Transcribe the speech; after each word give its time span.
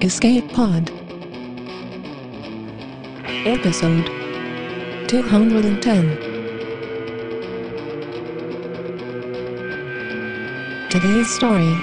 Escape 0.00 0.48
Pod. 0.52 0.92
Episode 3.44 4.06
210. 5.08 6.18
Today's 10.88 11.34
story 11.34 11.74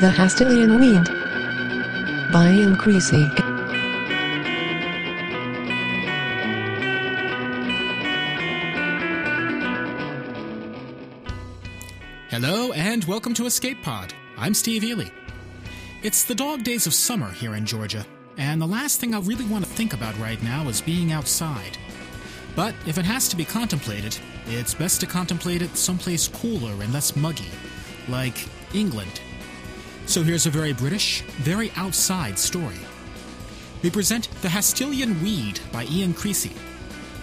The 0.00 0.08
Hastillian 0.08 0.80
Weed 0.80 1.04
by 2.32 2.50
Ian 2.50 2.74
Creasey. 2.76 3.28
Hello, 12.30 12.72
and 12.72 13.04
welcome 13.04 13.34
to 13.34 13.44
Escape 13.44 13.82
Pod. 13.82 14.14
I'm 14.40 14.54
Steve 14.54 14.84
Eley. 14.84 15.10
It's 16.04 16.22
the 16.22 16.34
dog 16.34 16.62
days 16.62 16.86
of 16.86 16.94
summer 16.94 17.28
here 17.32 17.56
in 17.56 17.66
Georgia, 17.66 18.06
and 18.36 18.62
the 18.62 18.68
last 18.68 19.00
thing 19.00 19.12
I 19.12 19.18
really 19.18 19.44
want 19.44 19.64
to 19.64 19.70
think 19.70 19.94
about 19.94 20.16
right 20.16 20.40
now 20.44 20.68
is 20.68 20.80
being 20.80 21.10
outside. 21.10 21.76
But 22.54 22.72
if 22.86 22.98
it 22.98 23.04
has 23.04 23.28
to 23.30 23.36
be 23.36 23.44
contemplated, 23.44 24.16
it's 24.46 24.74
best 24.74 25.00
to 25.00 25.06
contemplate 25.06 25.60
it 25.60 25.76
someplace 25.76 26.28
cooler 26.28 26.70
and 26.80 26.92
less 26.92 27.16
muggy, 27.16 27.50
like 28.06 28.46
England. 28.72 29.20
So 30.06 30.22
here's 30.22 30.46
a 30.46 30.50
very 30.50 30.72
British, 30.72 31.22
very 31.38 31.72
outside 31.74 32.38
story. 32.38 32.78
We 33.82 33.90
present 33.90 34.30
The 34.40 34.48
Hastillian 34.48 35.20
Weed 35.20 35.58
by 35.72 35.84
Ian 35.86 36.14
Creasey. 36.14 36.56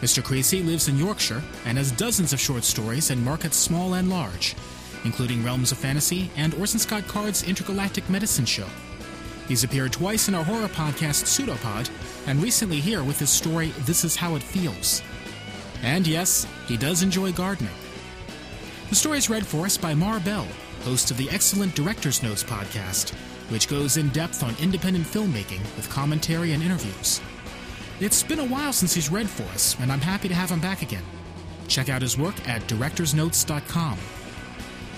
Mr. 0.02 0.22
Creasey 0.22 0.66
lives 0.66 0.90
in 0.90 0.98
Yorkshire 0.98 1.42
and 1.64 1.78
has 1.78 1.94
dozens 1.94 2.34
of 2.34 2.42
short 2.42 2.66
stories 2.66 3.10
in 3.10 3.24
markets 3.24 3.56
small 3.56 3.94
and 3.94 4.10
large, 4.10 4.54
including 5.06 5.44
Realms 5.44 5.72
of 5.72 5.78
Fantasy 5.78 6.30
and 6.36 6.54
Orson 6.56 6.80
Scott 6.80 7.08
Card's 7.08 7.44
Intergalactic 7.44 8.10
Medicine 8.10 8.46
Show. 8.46 8.68
He's 9.48 9.64
appeared 9.64 9.94
twice 9.94 10.28
in 10.28 10.36
our 10.36 10.44
horror 10.44 10.68
podcast 10.68 11.26
Pseudopod, 11.26 11.90
and 12.28 12.42
recently 12.42 12.80
here 12.80 13.04
with 13.04 13.20
his 13.20 13.30
story 13.30 13.68
This 13.86 14.04
Is 14.04 14.16
How 14.16 14.36
It 14.36 14.44
Feels. 14.44 15.02
And 15.84 16.08
yes, 16.08 16.48
he 16.68 16.78
does 16.78 17.04
enjoy 17.04 17.32
gardening. 17.32 17.74
The 18.90 18.96
story 18.96 19.20
is 19.20 19.30
read 19.30 19.46
for 19.46 19.66
us 19.66 19.78
by 19.78 19.94
Marc 19.94 20.24
Bell, 20.26 20.48
host 20.84 21.12
of 21.12 21.18
the 21.18 21.30
excellent 21.30 21.76
Director's 21.76 22.24
Notes 22.24 22.44
podcast, 22.44 23.14
which 23.52 23.68
goes 23.68 23.98
in 23.98 24.10
depth 24.10 24.44
on 24.44 24.56
independent 24.60 25.06
filmmaking 25.06 25.62
with 25.76 25.90
commentary 25.90 26.54
and 26.54 26.64
interviews. 26.64 27.22
It's 28.00 28.24
been 28.24 28.40
a 28.40 28.46
while 28.46 28.74
since 28.74 28.94
he's 28.94 29.12
read 29.12 29.30
for 29.30 29.44
us, 29.54 29.76
and 29.80 29.92
I'm 29.92 30.02
happy 30.02 30.28
to 30.28 30.34
have 30.34 30.50
him 30.50 30.60
back 30.60 30.82
again. 30.82 31.04
Check 31.68 31.90
out 31.90 32.02
his 32.02 32.18
work 32.18 32.36
at 32.48 32.62
directorsnotes.com. 32.64 33.98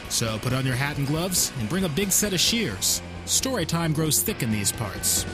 So 0.09 0.39
put 0.39 0.53
on 0.53 0.65
your 0.65 0.75
hat 0.75 0.97
and 0.97 1.07
gloves 1.07 1.51
and 1.59 1.69
bring 1.69 1.83
a 1.83 1.89
big 1.89 2.11
set 2.11 2.33
of 2.33 2.39
shears. 2.39 3.01
Story 3.25 3.65
time 3.65 3.93
grows 3.93 4.21
thick 4.21 4.41
in 4.41 4.51
these 4.51 4.71
parts. 4.71 5.25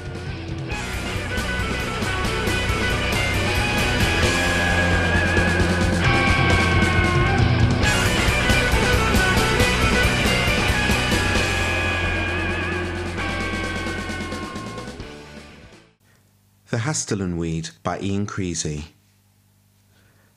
The 16.70 16.80
Hastillian 16.80 17.38
Weed 17.38 17.70
by 17.84 18.00
Ian 18.00 18.26
Creasey. 18.26 18.93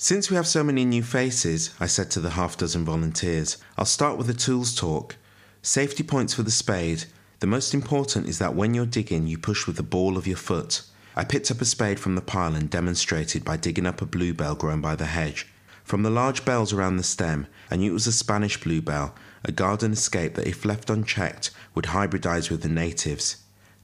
Since 0.08 0.30
we 0.30 0.36
have 0.36 0.46
so 0.46 0.62
many 0.62 0.84
new 0.84 1.02
faces, 1.02 1.74
I 1.80 1.86
said 1.86 2.12
to 2.12 2.20
the 2.20 2.30
half 2.30 2.56
dozen 2.56 2.84
volunteers, 2.84 3.56
I'll 3.76 3.84
start 3.84 4.16
with 4.16 4.30
a 4.30 4.34
tools 4.34 4.72
talk. 4.72 5.16
Safety 5.62 6.04
points 6.04 6.32
for 6.32 6.44
the 6.44 6.50
spade. 6.52 7.06
The 7.40 7.48
most 7.48 7.74
important 7.74 8.28
is 8.28 8.38
that 8.38 8.54
when 8.54 8.72
you're 8.72 8.86
digging, 8.86 9.26
you 9.26 9.36
push 9.36 9.66
with 9.66 9.74
the 9.74 9.82
ball 9.82 10.16
of 10.16 10.24
your 10.24 10.36
foot. 10.36 10.82
I 11.16 11.24
picked 11.24 11.50
up 11.50 11.60
a 11.60 11.64
spade 11.64 11.98
from 11.98 12.14
the 12.14 12.20
pile 12.20 12.54
and 12.54 12.70
demonstrated 12.70 13.44
by 13.44 13.56
digging 13.56 13.84
up 13.84 14.00
a 14.00 14.06
bluebell 14.06 14.54
grown 14.54 14.80
by 14.80 14.94
the 14.94 15.06
hedge. 15.06 15.48
From 15.82 16.04
the 16.04 16.10
large 16.10 16.44
bells 16.44 16.72
around 16.72 16.98
the 16.98 17.02
stem, 17.02 17.48
I 17.68 17.74
knew 17.74 17.90
it 17.90 17.94
was 17.94 18.06
a 18.06 18.12
Spanish 18.12 18.60
bluebell, 18.60 19.12
a 19.42 19.50
garden 19.50 19.90
escape 19.90 20.36
that, 20.36 20.46
if 20.46 20.64
left 20.64 20.88
unchecked, 20.88 21.50
would 21.74 21.86
hybridize 21.86 22.48
with 22.48 22.62
the 22.62 22.68
natives. 22.68 23.38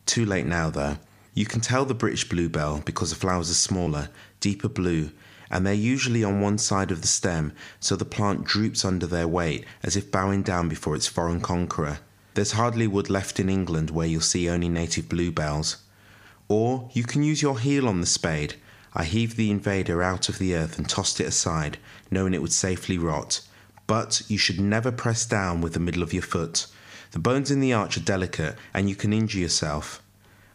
Too 0.06 0.25
late 0.25 0.47
now, 0.47 0.71
though. 0.71 0.99
You 1.34 1.47
can 1.47 1.61
tell 1.61 1.84
the 1.84 1.94
British 1.94 2.28
bluebell 2.28 2.81
because 2.84 3.11
the 3.11 3.16
flowers 3.16 3.50
are 3.50 3.55
smaller, 3.55 4.09
deeper 4.38 4.69
blue, 4.69 5.11
and 5.52 5.66
they're 5.66 5.74
usually 5.74 6.24
on 6.24 6.40
one 6.40 6.56
side 6.56 6.90
of 6.90 7.02
the 7.02 7.06
stem, 7.06 7.52
so 7.78 7.94
the 7.94 8.06
plant 8.06 8.42
droops 8.42 8.84
under 8.84 9.06
their 9.06 9.28
weight 9.28 9.66
as 9.82 9.94
if 9.94 10.10
bowing 10.10 10.42
down 10.42 10.68
before 10.68 10.96
its 10.96 11.06
foreign 11.06 11.42
conqueror. 11.42 11.98
There's 12.34 12.52
hardly 12.52 12.86
wood 12.86 13.10
left 13.10 13.38
in 13.38 13.50
England 13.50 13.90
where 13.90 14.06
you'll 14.06 14.22
see 14.22 14.48
only 14.48 14.70
native 14.70 15.10
bluebells. 15.10 15.76
Or 16.48 16.88
you 16.94 17.04
can 17.04 17.22
use 17.22 17.42
your 17.42 17.58
heel 17.58 17.86
on 17.86 18.00
the 18.00 18.06
spade. 18.06 18.54
I 18.94 19.04
heaved 19.04 19.36
the 19.36 19.50
invader 19.50 20.02
out 20.02 20.30
of 20.30 20.38
the 20.38 20.54
earth 20.54 20.78
and 20.78 20.88
tossed 20.88 21.20
it 21.20 21.26
aside, 21.26 21.76
knowing 22.10 22.32
it 22.32 22.40
would 22.40 22.52
safely 22.52 22.96
rot. 22.96 23.42
But 23.86 24.22
you 24.28 24.38
should 24.38 24.58
never 24.58 24.90
press 24.90 25.26
down 25.26 25.60
with 25.60 25.74
the 25.74 25.80
middle 25.80 26.02
of 26.02 26.14
your 26.14 26.22
foot. 26.22 26.66
The 27.10 27.19
bones 27.19 27.50
in 27.50 27.60
the 27.60 27.74
arch 27.74 27.98
are 27.98 28.00
delicate, 28.00 28.56
and 28.72 28.88
you 28.88 28.96
can 28.96 29.12
injure 29.12 29.38
yourself. 29.38 30.02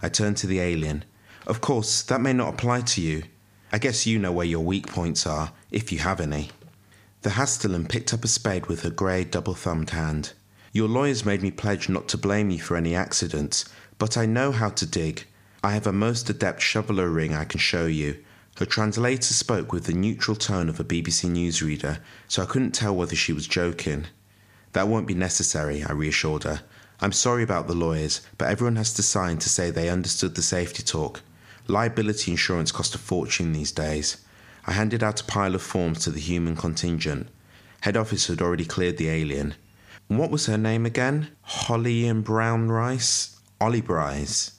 I 0.01 0.09
turned 0.09 0.37
to 0.37 0.47
the 0.47 0.59
alien. 0.59 1.05
Of 1.45 1.61
course, 1.61 2.01
that 2.01 2.21
may 2.21 2.33
not 2.33 2.55
apply 2.55 2.81
to 2.81 3.01
you. 3.01 3.23
I 3.69 3.79
guess 3.79 4.07
you 4.07 4.17
know 4.17 4.31
where 4.31 4.45
your 4.45 4.63
weak 4.63 4.87
points 4.87 5.27
are, 5.27 5.51
if 5.71 5.91
you 5.91 5.99
have 5.99 6.21
any. 6.21 6.51
The 7.23 7.31
Hastillian 7.31 7.89
picked 7.89 8.13
up 8.13 8.23
a 8.23 8.27
spade 8.29 8.67
with 8.67 8.83
her 8.83 8.89
grey, 8.89 9.25
double 9.25 9.55
thumbed 9.55 9.89
hand. 9.89 10.31
Your 10.71 10.87
lawyers 10.87 11.25
made 11.25 11.41
me 11.41 11.51
pledge 11.51 11.89
not 11.89 12.07
to 12.09 12.17
blame 12.17 12.49
you 12.49 12.59
for 12.59 12.77
any 12.77 12.95
accidents, 12.95 13.65
but 13.97 14.17
I 14.17 14.25
know 14.25 14.53
how 14.53 14.69
to 14.69 14.85
dig. 14.85 15.25
I 15.61 15.71
have 15.71 15.85
a 15.85 15.91
most 15.91 16.29
adept 16.29 16.61
shoveler 16.61 17.09
ring 17.09 17.33
I 17.33 17.43
can 17.43 17.59
show 17.59 17.87
you. 17.87 18.23
Her 18.57 18.65
translator 18.65 19.33
spoke 19.33 19.73
with 19.73 19.83
the 19.83 19.93
neutral 19.93 20.37
tone 20.37 20.69
of 20.69 20.79
a 20.79 20.85
BBC 20.85 21.29
newsreader, 21.29 21.99
so 22.29 22.43
I 22.43 22.45
couldn't 22.45 22.71
tell 22.71 22.95
whether 22.95 23.15
she 23.15 23.33
was 23.33 23.47
joking. 23.47 24.05
That 24.71 24.87
won't 24.87 25.07
be 25.07 25.13
necessary, 25.13 25.83
I 25.83 25.91
reassured 25.91 26.43
her. 26.43 26.61
I'm 27.01 27.11
sorry 27.11 27.43
about 27.43 27.67
the 27.67 27.75
lawyers, 27.75 28.21
but 28.37 28.49
everyone 28.49 28.77
has 28.77 28.93
to 28.93 29.03
sign 29.03 29.39
to 29.39 29.49
say 29.49 29.71
they 29.71 29.89
understood 29.89 30.35
the 30.35 30.41
safety 30.41 30.83
talk. 30.83 31.21
Liability 31.67 32.31
insurance 32.31 32.71
costs 32.71 32.95
a 32.95 32.97
fortune 32.97 33.51
these 33.51 33.71
days. 33.71 34.17
I 34.65 34.71
handed 34.71 35.03
out 35.03 35.21
a 35.21 35.25
pile 35.25 35.53
of 35.53 35.61
forms 35.61 35.99
to 35.99 36.11
the 36.11 36.19
human 36.19 36.55
contingent. 36.55 37.27
Head 37.81 37.97
office 37.97 38.27
had 38.27 38.41
already 38.41 38.65
cleared 38.65 38.97
the 38.97 39.09
alien. 39.09 39.55
What 40.07 40.31
was 40.31 40.45
her 40.45 40.57
name 40.57 40.85
again? 40.85 41.29
Holly 41.41 42.07
and 42.07 42.23
Brown 42.23 42.69
Rice? 42.69 43.37
Ollie 43.59 43.81
Bryce. 43.81 44.51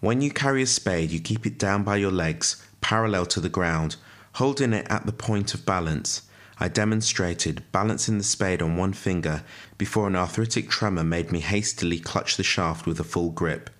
When 0.00 0.20
you 0.20 0.30
carry 0.30 0.62
a 0.62 0.66
spade, 0.66 1.10
you 1.10 1.20
keep 1.20 1.46
it 1.46 1.58
down 1.58 1.82
by 1.82 1.96
your 1.96 2.10
legs, 2.10 2.62
parallel 2.80 3.26
to 3.26 3.40
the 3.40 3.48
ground, 3.48 3.96
holding 4.34 4.74
it 4.74 4.86
at 4.90 5.06
the 5.06 5.12
point 5.12 5.54
of 5.54 5.64
balance. 5.64 6.22
I 6.58 6.68
demonstrated, 6.68 7.62
balancing 7.72 8.18
the 8.18 8.24
spade 8.24 8.60
on 8.60 8.76
one 8.76 8.92
finger 8.92 9.44
before 9.78 10.06
an 10.06 10.16
arthritic 10.16 10.68
tremor 10.68 11.04
made 11.04 11.32
me 11.32 11.40
hastily 11.40 11.98
clutch 11.98 12.36
the 12.36 12.42
shaft 12.42 12.86
with 12.86 13.00
a 13.00 13.04
full 13.04 13.30
grip. 13.30 13.70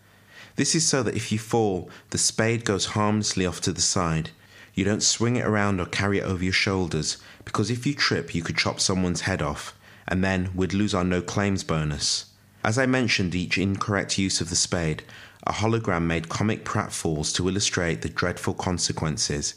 This 0.61 0.75
is 0.75 0.87
so 0.87 1.03
that 1.05 1.17
if 1.17 1.33
you 1.33 1.39
fall, 1.39 1.89
the 2.11 2.19
spade 2.19 2.67
goes 2.67 2.93
harmlessly 2.93 3.47
off 3.47 3.63
to 3.63 3.73
the 3.73 3.81
side. 3.81 4.29
You 4.75 4.85
don't 4.85 5.03
swing 5.03 5.37
it 5.37 5.47
around 5.47 5.81
or 5.81 5.87
carry 5.87 6.19
it 6.19 6.25
over 6.25 6.45
your 6.45 6.53
shoulders, 6.53 7.17
because 7.47 7.71
if 7.71 7.87
you 7.87 7.95
trip, 7.95 8.35
you 8.35 8.43
could 8.43 8.59
chop 8.59 8.79
someone's 8.79 9.23
head 9.23 9.41
off, 9.41 9.75
and 10.07 10.23
then 10.23 10.51
we'd 10.55 10.75
lose 10.75 10.95
our 10.95 11.03
no 11.03 11.23
claims 11.23 11.65
bonus. 11.65 12.27
As 12.63 12.77
I 12.77 12.85
mentioned 12.85 13.35
each 13.35 13.57
incorrect 13.57 14.19
use 14.19 14.43
of 14.43 14.51
the 14.51 14.55
spade, 14.55 15.03
a 15.47 15.53
hologram 15.55 16.03
made 16.03 16.29
comic 16.29 16.63
pratfalls 16.63 17.35
to 17.37 17.49
illustrate 17.49 18.03
the 18.03 18.11
dreadful 18.11 18.53
consequences. 18.53 19.55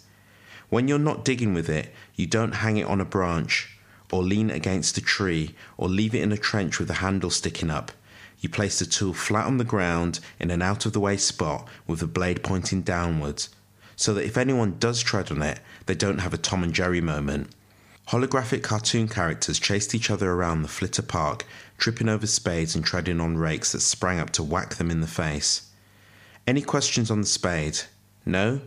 When 0.69 0.87
you're 0.87 0.99
not 0.99 1.25
digging 1.25 1.53
with 1.53 1.67
it, 1.67 1.91
you 2.15 2.27
don't 2.27 2.55
hang 2.63 2.77
it 2.77 2.87
on 2.87 3.01
a 3.01 3.05
branch, 3.05 3.77
or 4.09 4.23
lean 4.23 4.49
against 4.49 4.97
a 4.97 5.01
tree, 5.01 5.53
or 5.75 5.89
leave 5.89 6.15
it 6.15 6.21
in 6.21 6.31
a 6.31 6.37
trench 6.37 6.79
with 6.79 6.87
the 6.87 7.03
handle 7.03 7.29
sticking 7.29 7.69
up. 7.69 7.91
You 8.43 8.49
place 8.49 8.77
the 8.77 8.85
tool 8.85 9.13
flat 9.13 9.45
on 9.45 9.57
the 9.57 9.63
ground 9.63 10.19
in 10.37 10.51
an 10.51 10.61
out 10.61 10.85
of 10.85 10.91
the 10.91 10.99
way 10.99 11.15
spot 11.15 11.65
with 11.87 12.01
the 12.01 12.07
blade 12.07 12.43
pointing 12.43 12.81
downwards, 12.81 13.47
so 13.95 14.13
that 14.13 14.25
if 14.25 14.35
anyone 14.35 14.75
does 14.79 15.01
tread 15.01 15.31
on 15.31 15.41
it, 15.41 15.61
they 15.85 15.95
don't 15.95 16.17
have 16.17 16.33
a 16.33 16.37
Tom 16.37 16.61
and 16.61 16.73
Jerry 16.73 16.99
moment. 16.99 17.51
Holographic 18.09 18.61
cartoon 18.61 19.07
characters 19.07 19.59
chased 19.59 19.95
each 19.95 20.11
other 20.11 20.29
around 20.29 20.61
the 20.61 20.67
flitter 20.67 21.01
park, 21.01 21.45
tripping 21.77 22.09
over 22.09 22.27
spades 22.27 22.75
and 22.75 22.83
treading 22.83 23.21
on 23.21 23.37
rakes 23.37 23.71
that 23.71 23.79
sprang 23.79 24.19
up 24.19 24.31
to 24.31 24.43
whack 24.43 24.75
them 24.75 24.91
in 24.91 24.99
the 24.99 25.07
face. 25.07 25.69
Any 26.45 26.61
questions 26.61 27.09
on 27.09 27.21
the 27.21 27.27
spade? 27.27 27.79
No? 28.25 28.59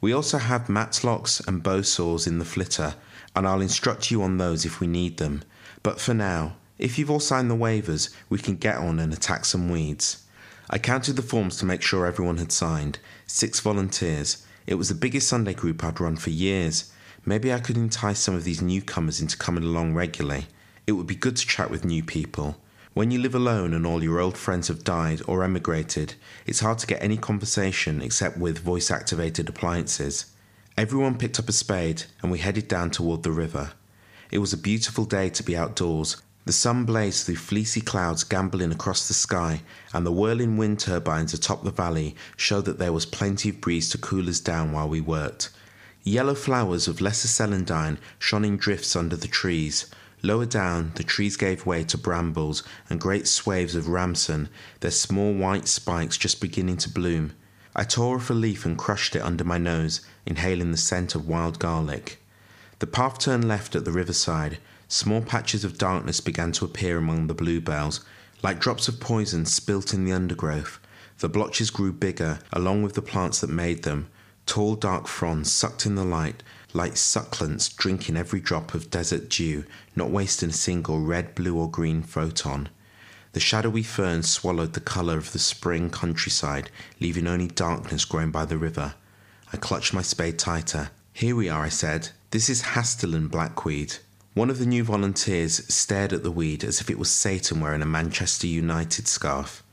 We 0.00 0.14
also 0.14 0.38
have 0.38 0.70
mattocks 0.70 1.40
and 1.40 1.62
bow 1.62 1.82
saws 1.82 2.26
in 2.26 2.38
the 2.38 2.46
flitter, 2.46 2.94
and 3.36 3.46
I'll 3.46 3.60
instruct 3.60 4.10
you 4.10 4.22
on 4.22 4.38
those 4.38 4.64
if 4.64 4.80
we 4.80 4.86
need 4.86 5.18
them. 5.18 5.42
But 5.82 6.00
for 6.00 6.14
now, 6.14 6.56
if 6.78 6.98
you've 6.98 7.10
all 7.10 7.20
signed 7.20 7.50
the 7.50 7.56
waivers, 7.56 8.10
we 8.28 8.38
can 8.38 8.56
get 8.56 8.76
on 8.76 8.98
and 8.98 9.12
attack 9.12 9.44
some 9.44 9.68
weeds. 9.68 10.24
I 10.70 10.78
counted 10.78 11.16
the 11.16 11.22
forms 11.22 11.56
to 11.58 11.66
make 11.66 11.82
sure 11.82 12.06
everyone 12.06 12.36
had 12.36 12.52
signed. 12.52 12.98
Six 13.26 13.60
volunteers. 13.60 14.46
It 14.66 14.74
was 14.74 14.88
the 14.88 14.94
biggest 14.94 15.28
Sunday 15.28 15.54
group 15.54 15.82
I'd 15.82 16.00
run 16.00 16.16
for 16.16 16.30
years. 16.30 16.92
Maybe 17.24 17.52
I 17.52 17.58
could 17.58 17.76
entice 17.76 18.20
some 18.20 18.34
of 18.34 18.44
these 18.44 18.62
newcomers 18.62 19.20
into 19.20 19.36
coming 19.36 19.64
along 19.64 19.94
regularly. 19.94 20.46
It 20.86 20.92
would 20.92 21.06
be 21.06 21.14
good 21.14 21.36
to 21.36 21.46
chat 21.46 21.70
with 21.70 21.84
new 21.84 22.02
people. 22.02 22.56
When 22.94 23.10
you 23.10 23.18
live 23.18 23.34
alone 23.34 23.74
and 23.74 23.86
all 23.86 24.02
your 24.02 24.18
old 24.18 24.36
friends 24.36 24.68
have 24.68 24.84
died 24.84 25.22
or 25.26 25.44
emigrated, 25.44 26.14
it's 26.46 26.60
hard 26.60 26.78
to 26.78 26.86
get 26.86 27.02
any 27.02 27.16
conversation 27.16 28.02
except 28.02 28.38
with 28.38 28.58
voice 28.58 28.90
activated 28.90 29.48
appliances. 29.48 30.26
Everyone 30.76 31.18
picked 31.18 31.38
up 31.38 31.48
a 31.48 31.52
spade 31.52 32.04
and 32.22 32.30
we 32.30 32.38
headed 32.38 32.68
down 32.68 32.90
toward 32.90 33.22
the 33.22 33.30
river. 33.30 33.72
It 34.30 34.38
was 34.38 34.52
a 34.52 34.58
beautiful 34.58 35.04
day 35.04 35.28
to 35.30 35.42
be 35.42 35.56
outdoors. 35.56 36.20
The 36.48 36.52
sun 36.54 36.86
blazed 36.86 37.26
through 37.26 37.36
fleecy 37.36 37.82
clouds 37.82 38.24
gamboling 38.24 38.72
across 38.72 39.06
the 39.06 39.12
sky, 39.12 39.60
and 39.92 40.06
the 40.06 40.10
whirling 40.10 40.56
wind 40.56 40.80
turbines 40.80 41.34
atop 41.34 41.62
the 41.62 41.70
valley 41.70 42.16
showed 42.38 42.64
that 42.64 42.78
there 42.78 42.94
was 42.94 43.04
plenty 43.04 43.50
of 43.50 43.60
breeze 43.60 43.90
to 43.90 43.98
cool 43.98 44.30
us 44.30 44.40
down 44.40 44.72
while 44.72 44.88
we 44.88 44.98
worked. 44.98 45.50
Yellow 46.04 46.34
flowers 46.34 46.88
of 46.88 47.02
lesser 47.02 47.28
celandine 47.28 47.98
shone 48.18 48.46
in 48.46 48.56
drifts 48.56 48.96
under 48.96 49.14
the 49.14 49.28
trees. 49.28 49.90
Lower 50.22 50.46
down, 50.46 50.92
the 50.94 51.02
trees 51.02 51.36
gave 51.36 51.66
way 51.66 51.84
to 51.84 51.98
brambles 51.98 52.62
and 52.88 52.98
great 52.98 53.28
swathes 53.28 53.74
of 53.74 53.86
ramson, 53.86 54.48
their 54.80 54.90
small 54.90 55.34
white 55.34 55.68
spikes 55.68 56.16
just 56.16 56.40
beginning 56.40 56.78
to 56.78 56.88
bloom. 56.88 57.34
I 57.76 57.84
tore 57.84 58.16
off 58.16 58.30
a 58.30 58.32
leaf 58.32 58.64
and 58.64 58.78
crushed 58.78 59.14
it 59.14 59.20
under 59.20 59.44
my 59.44 59.58
nose, 59.58 60.00
inhaling 60.24 60.70
the 60.70 60.78
scent 60.78 61.14
of 61.14 61.28
wild 61.28 61.58
garlic. 61.58 62.22
The 62.78 62.86
path 62.86 63.18
turned 63.18 63.46
left 63.46 63.76
at 63.76 63.84
the 63.84 63.92
riverside. 63.92 64.56
Small 64.90 65.20
patches 65.20 65.64
of 65.64 65.76
darkness 65.76 66.20
began 66.20 66.50
to 66.52 66.64
appear 66.64 66.96
among 66.96 67.26
the 67.26 67.34
bluebells, 67.34 68.00
like 68.42 68.58
drops 68.58 68.88
of 68.88 69.00
poison 69.00 69.44
spilt 69.44 69.92
in 69.92 70.06
the 70.06 70.12
undergrowth. 70.12 70.80
The 71.18 71.28
blotches 71.28 71.68
grew 71.68 71.92
bigger, 71.92 72.38
along 72.54 72.82
with 72.82 72.94
the 72.94 73.02
plants 73.02 73.40
that 73.40 73.50
made 73.50 73.82
them. 73.82 74.08
Tall, 74.46 74.76
dark 74.76 75.06
fronds 75.06 75.52
sucked 75.52 75.84
in 75.84 75.94
the 75.94 76.04
light, 76.04 76.42
like 76.72 76.92
succulents 76.94 77.68
drinking 77.68 78.16
every 78.16 78.40
drop 78.40 78.72
of 78.72 78.90
desert 78.90 79.28
dew, 79.28 79.64
not 79.94 80.08
wasting 80.08 80.48
a 80.48 80.54
single 80.54 81.00
red, 81.00 81.34
blue, 81.34 81.58
or 81.58 81.70
green 81.70 82.02
photon. 82.02 82.70
The 83.32 83.40
shadowy 83.40 83.82
ferns 83.82 84.30
swallowed 84.30 84.72
the 84.72 84.80
colour 84.80 85.18
of 85.18 85.32
the 85.32 85.38
spring 85.38 85.90
countryside, 85.90 86.70
leaving 86.98 87.26
only 87.26 87.48
darkness 87.48 88.06
growing 88.06 88.30
by 88.30 88.46
the 88.46 88.56
river. 88.56 88.94
I 89.52 89.58
clutched 89.58 89.92
my 89.92 90.02
spade 90.02 90.38
tighter. 90.38 90.92
Here 91.12 91.36
we 91.36 91.50
are, 91.50 91.62
I 91.62 91.68
said. 91.68 92.08
This 92.30 92.48
is 92.48 92.62
Hastillian 92.62 93.30
blackweed. 93.30 93.96
One 94.38 94.50
of 94.50 94.60
the 94.60 94.66
new 94.66 94.84
volunteers 94.84 95.66
stared 95.66 96.12
at 96.12 96.22
the 96.22 96.30
weed 96.30 96.62
as 96.62 96.80
if 96.80 96.88
it 96.88 96.96
was 96.96 97.10
Satan 97.10 97.58
wearing 97.58 97.82
a 97.82 97.86
Manchester 97.86 98.46
United 98.46 99.08
scarf. 99.08 99.64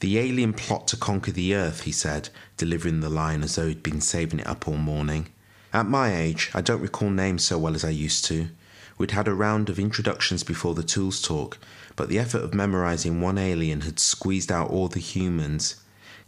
The 0.00 0.18
alien 0.18 0.52
plot 0.52 0.86
to 0.88 0.98
conquer 0.98 1.32
the 1.32 1.54
earth, 1.54 1.84
he 1.84 1.92
said, 1.92 2.28
delivering 2.58 3.00
the 3.00 3.08
line 3.08 3.42
as 3.42 3.54
though 3.54 3.66
he'd 3.66 3.82
been 3.82 4.02
saving 4.02 4.40
it 4.40 4.46
up 4.46 4.68
all 4.68 4.76
morning. 4.76 5.28
At 5.72 5.86
my 5.86 6.14
age, 6.14 6.50
I 6.52 6.60
don't 6.60 6.82
recall 6.82 7.08
names 7.08 7.44
so 7.44 7.56
well 7.56 7.74
as 7.74 7.82
I 7.82 7.88
used 7.88 8.26
to. 8.26 8.50
We'd 8.98 9.12
had 9.12 9.26
a 9.26 9.32
round 9.32 9.70
of 9.70 9.78
introductions 9.78 10.42
before 10.42 10.74
the 10.74 10.82
tools 10.82 11.22
talk, 11.22 11.56
but 11.96 12.10
the 12.10 12.18
effort 12.18 12.44
of 12.44 12.52
memorizing 12.52 13.22
one 13.22 13.38
alien 13.38 13.80
had 13.80 13.98
squeezed 13.98 14.52
out 14.52 14.68
all 14.68 14.88
the 14.88 15.00
humans. 15.00 15.76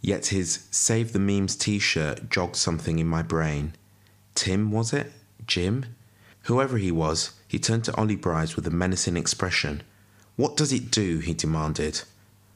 Yet 0.01 0.25
his 0.25 0.65
Save 0.71 1.13
the 1.13 1.19
Memes 1.19 1.55
t 1.55 1.77
shirt 1.77 2.31
jogged 2.31 2.55
something 2.55 2.97
in 2.97 3.05
my 3.05 3.21
brain. 3.21 3.75
Tim, 4.33 4.71
was 4.71 4.93
it? 4.93 5.11
Jim? 5.45 5.85
Whoever 6.47 6.77
he 6.77 6.91
was, 6.91 7.33
he 7.53 7.59
turned 7.59 7.83
to 7.83 7.95
Ollie 7.95 8.15
Bryce 8.15 8.55
with 8.55 8.65
a 8.65 8.71
menacing 8.71 9.15
expression. 9.15 9.83
What 10.37 10.57
does 10.57 10.73
it 10.73 10.89
do? 10.89 11.19
he 11.19 11.35
demanded. 11.35 12.01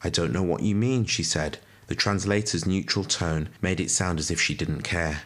I 0.02 0.10
don't 0.10 0.32
know 0.32 0.42
what 0.42 0.64
you 0.64 0.74
mean, 0.74 1.04
she 1.04 1.22
said. 1.22 1.58
The 1.86 1.94
translator's 1.94 2.66
neutral 2.66 3.04
tone 3.04 3.48
made 3.62 3.78
it 3.78 3.92
sound 3.92 4.18
as 4.18 4.28
if 4.28 4.40
she 4.40 4.56
didn't 4.56 4.82
care. 4.82 5.22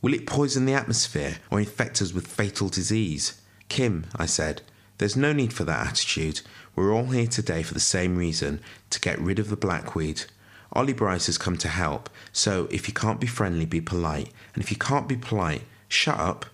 Will 0.00 0.14
it 0.14 0.26
poison 0.26 0.64
the 0.64 0.72
atmosphere 0.72 1.36
or 1.50 1.60
infect 1.60 2.00
us 2.00 2.14
with 2.14 2.26
fatal 2.26 2.70
disease? 2.70 3.38
Kim, 3.68 4.06
I 4.16 4.24
said, 4.24 4.62
there's 4.96 5.18
no 5.18 5.34
need 5.34 5.52
for 5.52 5.64
that 5.64 5.86
attitude. 5.86 6.40
We're 6.74 6.94
all 6.94 7.08
here 7.08 7.26
today 7.26 7.62
for 7.62 7.74
the 7.74 7.78
same 7.78 8.16
reason 8.16 8.62
to 8.88 9.00
get 9.00 9.20
rid 9.20 9.38
of 9.38 9.50
the 9.50 9.54
blackweed. 9.54 10.24
Ollie 10.72 10.94
Bryce 10.94 11.26
has 11.26 11.36
come 11.36 11.58
to 11.58 11.68
help, 11.68 12.08
so 12.32 12.68
if 12.70 12.88
you 12.88 12.94
can't 12.94 13.20
be 13.20 13.26
friendly, 13.26 13.66
be 13.66 13.82
polite. 13.82 14.32
And 14.54 14.64
if 14.64 14.70
you 14.70 14.78
can't 14.78 15.06
be 15.06 15.16
polite, 15.16 15.64
shut 15.88 16.18
up. 16.18 16.46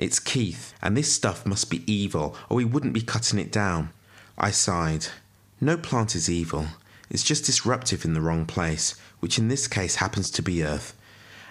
It's 0.00 0.18
Keith, 0.18 0.72
and 0.80 0.96
this 0.96 1.12
stuff 1.12 1.44
must 1.44 1.68
be 1.68 1.84
evil, 1.86 2.34
or 2.48 2.56
we 2.56 2.64
wouldn't 2.64 2.94
be 2.94 3.02
cutting 3.02 3.38
it 3.38 3.52
down. 3.52 3.90
I 4.38 4.50
sighed. 4.50 5.08
No 5.60 5.76
plant 5.76 6.16
is 6.16 6.30
evil. 6.30 6.68
It's 7.10 7.22
just 7.22 7.44
disruptive 7.44 8.06
in 8.06 8.14
the 8.14 8.22
wrong 8.22 8.46
place, 8.46 8.94
which 9.18 9.38
in 9.38 9.48
this 9.48 9.68
case 9.68 9.96
happens 9.96 10.30
to 10.30 10.42
be 10.42 10.64
Earth. 10.64 10.94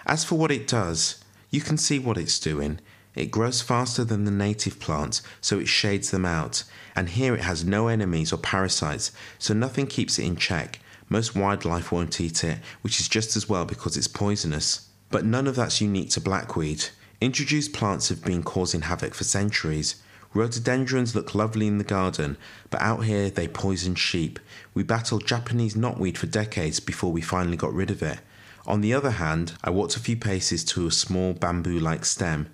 As 0.04 0.24
for 0.24 0.34
what 0.34 0.50
it 0.50 0.66
does, 0.66 1.22
you 1.50 1.60
can 1.60 1.78
see 1.78 2.00
what 2.00 2.18
it's 2.18 2.40
doing. 2.40 2.80
It 3.14 3.30
grows 3.30 3.62
faster 3.62 4.02
than 4.02 4.24
the 4.24 4.32
native 4.32 4.80
plants, 4.80 5.22
so 5.40 5.60
it 5.60 5.68
shades 5.68 6.10
them 6.10 6.26
out. 6.26 6.64
And 6.96 7.10
here 7.10 7.36
it 7.36 7.42
has 7.42 7.64
no 7.64 7.86
enemies 7.86 8.32
or 8.32 8.38
parasites, 8.38 9.12
so 9.38 9.54
nothing 9.54 9.86
keeps 9.86 10.18
it 10.18 10.24
in 10.24 10.34
check. 10.34 10.80
Most 11.08 11.36
wildlife 11.36 11.92
won't 11.92 12.20
eat 12.20 12.42
it, 12.42 12.58
which 12.82 12.98
is 12.98 13.08
just 13.08 13.36
as 13.36 13.48
well 13.48 13.64
because 13.64 13.96
it's 13.96 14.08
poisonous. 14.08 14.88
But 15.08 15.24
none 15.24 15.46
of 15.46 15.54
that's 15.54 15.80
unique 15.80 16.10
to 16.10 16.20
blackweed. 16.20 16.86
Introduced 17.20 17.74
plants 17.74 18.08
have 18.08 18.24
been 18.24 18.42
causing 18.42 18.82
havoc 18.82 19.12
for 19.12 19.24
centuries. 19.24 19.96
Rhododendrons 20.32 21.14
look 21.14 21.34
lovely 21.34 21.66
in 21.66 21.76
the 21.76 21.84
garden, 21.84 22.38
but 22.70 22.80
out 22.80 23.04
here 23.04 23.28
they 23.28 23.46
poison 23.46 23.94
sheep. 23.94 24.40
We 24.72 24.84
battled 24.84 25.26
Japanese 25.26 25.74
knotweed 25.74 26.16
for 26.16 26.26
decades 26.26 26.80
before 26.80 27.12
we 27.12 27.20
finally 27.20 27.58
got 27.58 27.74
rid 27.74 27.90
of 27.90 28.02
it. 28.02 28.20
On 28.66 28.80
the 28.80 28.94
other 28.94 29.10
hand, 29.10 29.52
I 29.62 29.68
walked 29.68 29.96
a 29.96 30.00
few 30.00 30.16
paces 30.16 30.64
to 30.66 30.86
a 30.86 30.90
small 30.90 31.34
bamboo 31.34 31.78
like 31.78 32.06
stem. 32.06 32.48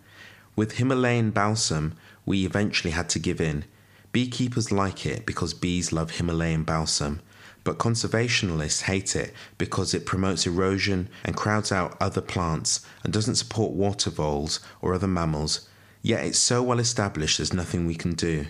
With 0.57 0.79
Himalayan 0.79 1.31
balsam, 1.31 1.95
we 2.25 2.45
eventually 2.45 2.91
had 2.91 3.09
to 3.11 3.21
give 3.21 3.41
in. 3.41 3.67
Beekeepers 4.11 4.73
like 4.73 5.07
it 5.07 5.27
because 5.27 5.55
bees 5.55 5.93
love 5.93 6.13
Himalayan 6.13 6.65
balsam, 6.65 7.21
but 7.67 7.79
conservationists 7.79 8.83
hate 8.83 9.17
it 9.17 9.35
because 9.59 9.93
it 9.93 10.07
promotes 10.07 10.47
erosion 10.47 11.09
and 11.25 11.37
crowds 11.37 11.73
out 11.73 11.97
other 12.01 12.21
plants 12.21 12.87
and 13.03 13.13
doesn't 13.13 13.35
support 13.35 13.73
water 13.73 14.09
voles 14.09 14.61
or 14.81 14.95
other 14.95 15.09
mammals. 15.09 15.69
Yet 16.01 16.25
it's 16.25 16.39
so 16.39 16.63
well 16.63 16.79
established 16.79 17.39
there's 17.39 17.53
nothing 17.53 17.85
we 17.85 17.97
can 17.97 18.15
do. 18.15 18.47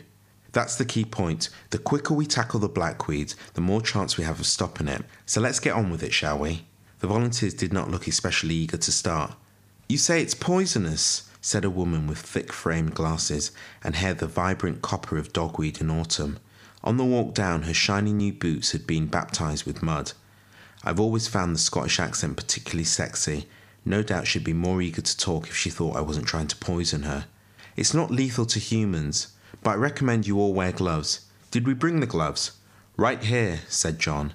That's 0.52 0.76
the 0.76 0.84
key 0.84 1.06
point. 1.06 1.48
The 1.70 1.78
quicker 1.78 2.12
we 2.12 2.26
tackle 2.26 2.60
the 2.60 2.68
blackweed, 2.68 3.32
the 3.54 3.62
more 3.62 3.80
chance 3.80 4.18
we 4.18 4.24
have 4.24 4.38
of 4.38 4.46
stopping 4.46 4.86
it. 4.86 5.02
So 5.24 5.40
let's 5.40 5.60
get 5.60 5.74
on 5.74 5.90
with 5.90 6.02
it, 6.02 6.12
shall 6.12 6.38
we? 6.38 6.66
The 6.98 7.06
volunteers 7.06 7.54
did 7.54 7.72
not 7.72 7.90
look 7.90 8.06
especially 8.06 8.54
eager 8.54 8.76
to 8.76 8.92
start. 8.92 9.32
You 9.88 9.96
say 9.96 10.20
it's 10.20 10.34
poisonous, 10.34 11.30
said 11.40 11.64
a 11.64 11.70
woman 11.70 12.06
with 12.06 12.18
thick 12.18 12.52
framed 12.52 12.94
glasses 12.94 13.50
and 13.82 13.94
hair 13.94 14.12
the 14.12 14.26
vibrant 14.26 14.82
copper 14.82 15.16
of 15.16 15.32
dogweed 15.32 15.80
in 15.80 15.90
autumn. 15.90 16.38
On 16.84 16.96
the 16.96 17.04
walk 17.04 17.34
down, 17.34 17.62
her 17.62 17.74
shiny 17.74 18.12
new 18.12 18.32
boots 18.32 18.72
had 18.72 18.86
been 18.86 19.06
baptized 19.06 19.66
with 19.66 19.82
mud. 19.82 20.12
I've 20.84 21.00
always 21.00 21.26
found 21.26 21.54
the 21.54 21.58
Scottish 21.58 21.98
accent 21.98 22.36
particularly 22.36 22.84
sexy. 22.84 23.46
No 23.84 24.02
doubt 24.02 24.26
she'd 24.26 24.44
be 24.44 24.52
more 24.52 24.80
eager 24.82 25.02
to 25.02 25.16
talk 25.16 25.48
if 25.48 25.56
she 25.56 25.70
thought 25.70 25.96
I 25.96 26.00
wasn't 26.00 26.26
trying 26.26 26.48
to 26.48 26.56
poison 26.56 27.02
her. 27.02 27.26
It's 27.76 27.94
not 27.94 28.10
lethal 28.10 28.46
to 28.46 28.58
humans, 28.58 29.28
but 29.62 29.72
I 29.72 29.74
recommend 29.74 30.26
you 30.26 30.38
all 30.38 30.54
wear 30.54 30.72
gloves. 30.72 31.26
Did 31.50 31.66
we 31.66 31.74
bring 31.74 32.00
the 32.00 32.06
gloves? 32.06 32.52
Right 32.96 33.22
here, 33.22 33.60
said 33.68 33.98
John, 33.98 34.32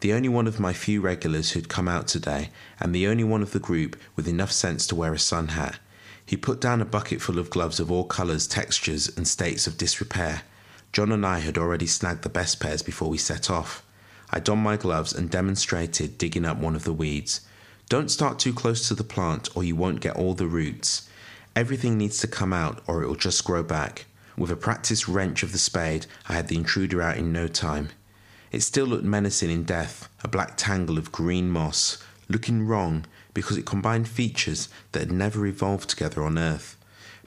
the 0.00 0.12
only 0.12 0.28
one 0.28 0.46
of 0.46 0.60
my 0.60 0.72
few 0.72 1.00
regulars 1.00 1.52
who'd 1.52 1.68
come 1.68 1.88
out 1.88 2.06
today, 2.06 2.50
and 2.78 2.94
the 2.94 3.06
only 3.06 3.24
one 3.24 3.42
of 3.42 3.52
the 3.52 3.58
group 3.58 3.96
with 4.14 4.28
enough 4.28 4.52
sense 4.52 4.86
to 4.88 4.94
wear 4.94 5.14
a 5.14 5.18
sun 5.18 5.48
hat. 5.48 5.78
He 6.26 6.36
put 6.36 6.60
down 6.60 6.80
a 6.80 6.84
bucket 6.84 7.20
full 7.20 7.38
of 7.38 7.50
gloves 7.50 7.80
of 7.80 7.90
all 7.90 8.04
colours, 8.04 8.46
textures, 8.46 9.08
and 9.16 9.26
states 9.26 9.66
of 9.66 9.78
disrepair. 9.78 10.42
John 10.94 11.10
and 11.10 11.26
I 11.26 11.40
had 11.40 11.58
already 11.58 11.88
snagged 11.88 12.22
the 12.22 12.28
best 12.28 12.60
pairs 12.60 12.80
before 12.80 13.08
we 13.08 13.18
set 13.18 13.50
off. 13.50 13.84
I 14.30 14.38
donned 14.38 14.62
my 14.62 14.76
gloves 14.76 15.12
and 15.12 15.28
demonstrated 15.28 16.18
digging 16.18 16.44
up 16.44 16.58
one 16.58 16.76
of 16.76 16.84
the 16.84 16.92
weeds. 16.92 17.40
Don't 17.88 18.12
start 18.12 18.38
too 18.38 18.52
close 18.52 18.86
to 18.86 18.94
the 18.94 19.02
plant 19.02 19.48
or 19.56 19.64
you 19.64 19.74
won't 19.74 20.00
get 20.00 20.14
all 20.14 20.34
the 20.34 20.46
roots. 20.46 21.08
Everything 21.56 21.98
needs 21.98 22.18
to 22.18 22.28
come 22.28 22.52
out 22.52 22.80
or 22.86 23.02
it 23.02 23.08
will 23.08 23.16
just 23.16 23.44
grow 23.44 23.64
back. 23.64 24.04
With 24.38 24.52
a 24.52 24.56
practiced 24.56 25.08
wrench 25.08 25.42
of 25.42 25.50
the 25.50 25.58
spade, 25.58 26.06
I 26.28 26.34
had 26.34 26.46
the 26.46 26.56
intruder 26.56 27.02
out 27.02 27.16
in 27.16 27.32
no 27.32 27.48
time. 27.48 27.88
It 28.52 28.60
still 28.60 28.86
looked 28.86 29.02
menacing 29.02 29.50
in 29.50 29.64
death, 29.64 30.08
a 30.22 30.28
black 30.28 30.52
tangle 30.56 30.96
of 30.96 31.10
green 31.10 31.50
moss, 31.50 31.98
looking 32.28 32.68
wrong 32.68 33.04
because 33.34 33.56
it 33.56 33.66
combined 33.66 34.06
features 34.06 34.68
that 34.92 35.00
had 35.00 35.12
never 35.12 35.44
evolved 35.44 35.90
together 35.90 36.22
on 36.22 36.38
Earth. 36.38 36.76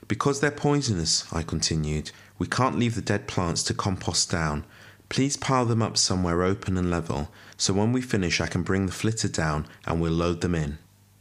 Because 0.08 0.40
they're 0.40 0.52
poisonous, 0.52 1.26
I 1.34 1.44
continued, 1.44 2.12
we 2.38 2.48
can't 2.48 2.78
leave 2.78 2.96
the 2.96 3.02
dead 3.02 3.28
plants 3.28 3.64
to 3.64 3.74
compost 3.74 4.30
down. 4.30 4.66
Please 5.10 5.38
pile 5.38 5.66
them 5.66 5.82
up 5.82 5.98
somewhere 5.98 6.44
open 6.44 6.78
and 6.78 6.92
level, 6.92 7.30
so 7.56 7.74
when 7.74 7.92
we 7.92 8.02
finish, 8.02 8.42
I 8.42 8.48
can 8.48 8.64
bring 8.64 8.86
the 8.86 8.92
flitter 8.92 9.28
down 9.28 9.66
and 9.86 10.02
we'll 10.02 10.12
load 10.12 10.42
them 10.42 10.56
in. 10.56 10.78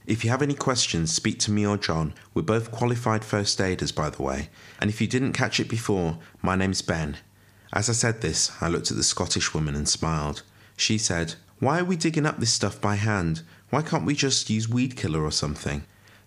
If 0.06 0.24
you 0.24 0.30
have 0.30 0.42
any 0.42 0.54
questions, 0.54 1.12
speak 1.12 1.40
to 1.40 1.50
me 1.50 1.66
or 1.66 1.76
John. 1.76 2.14
We're 2.32 2.42
both 2.42 2.70
qualified 2.70 3.24
first 3.24 3.60
aiders, 3.60 3.90
by 3.90 4.10
the 4.10 4.22
way. 4.22 4.50
And 4.80 4.88
if 4.88 5.00
you 5.00 5.08
didn't 5.08 5.32
catch 5.32 5.58
it 5.58 5.68
before, 5.68 6.18
my 6.42 6.54
name's 6.54 6.82
Ben. 6.82 7.16
As 7.72 7.90
I 7.90 7.92
said 7.92 8.20
this, 8.20 8.52
I 8.60 8.68
looked 8.68 8.92
at 8.92 8.96
the 8.96 9.02
Scottish 9.02 9.52
woman 9.52 9.74
and 9.74 9.88
smiled. 9.88 10.42
She 10.76 10.96
said, 10.96 11.34
Why 11.58 11.80
are 11.80 11.84
we 11.84 11.96
digging 11.96 12.26
up 12.26 12.38
this 12.38 12.52
stuff 12.52 12.80
by 12.80 12.94
hand? 12.94 13.42
Why 13.70 13.82
can't 13.82 14.06
we 14.06 14.14
just 14.14 14.48
use 14.48 14.68
weed 14.68 14.96
killer 14.96 15.22
or 15.24 15.32
something? 15.32 15.84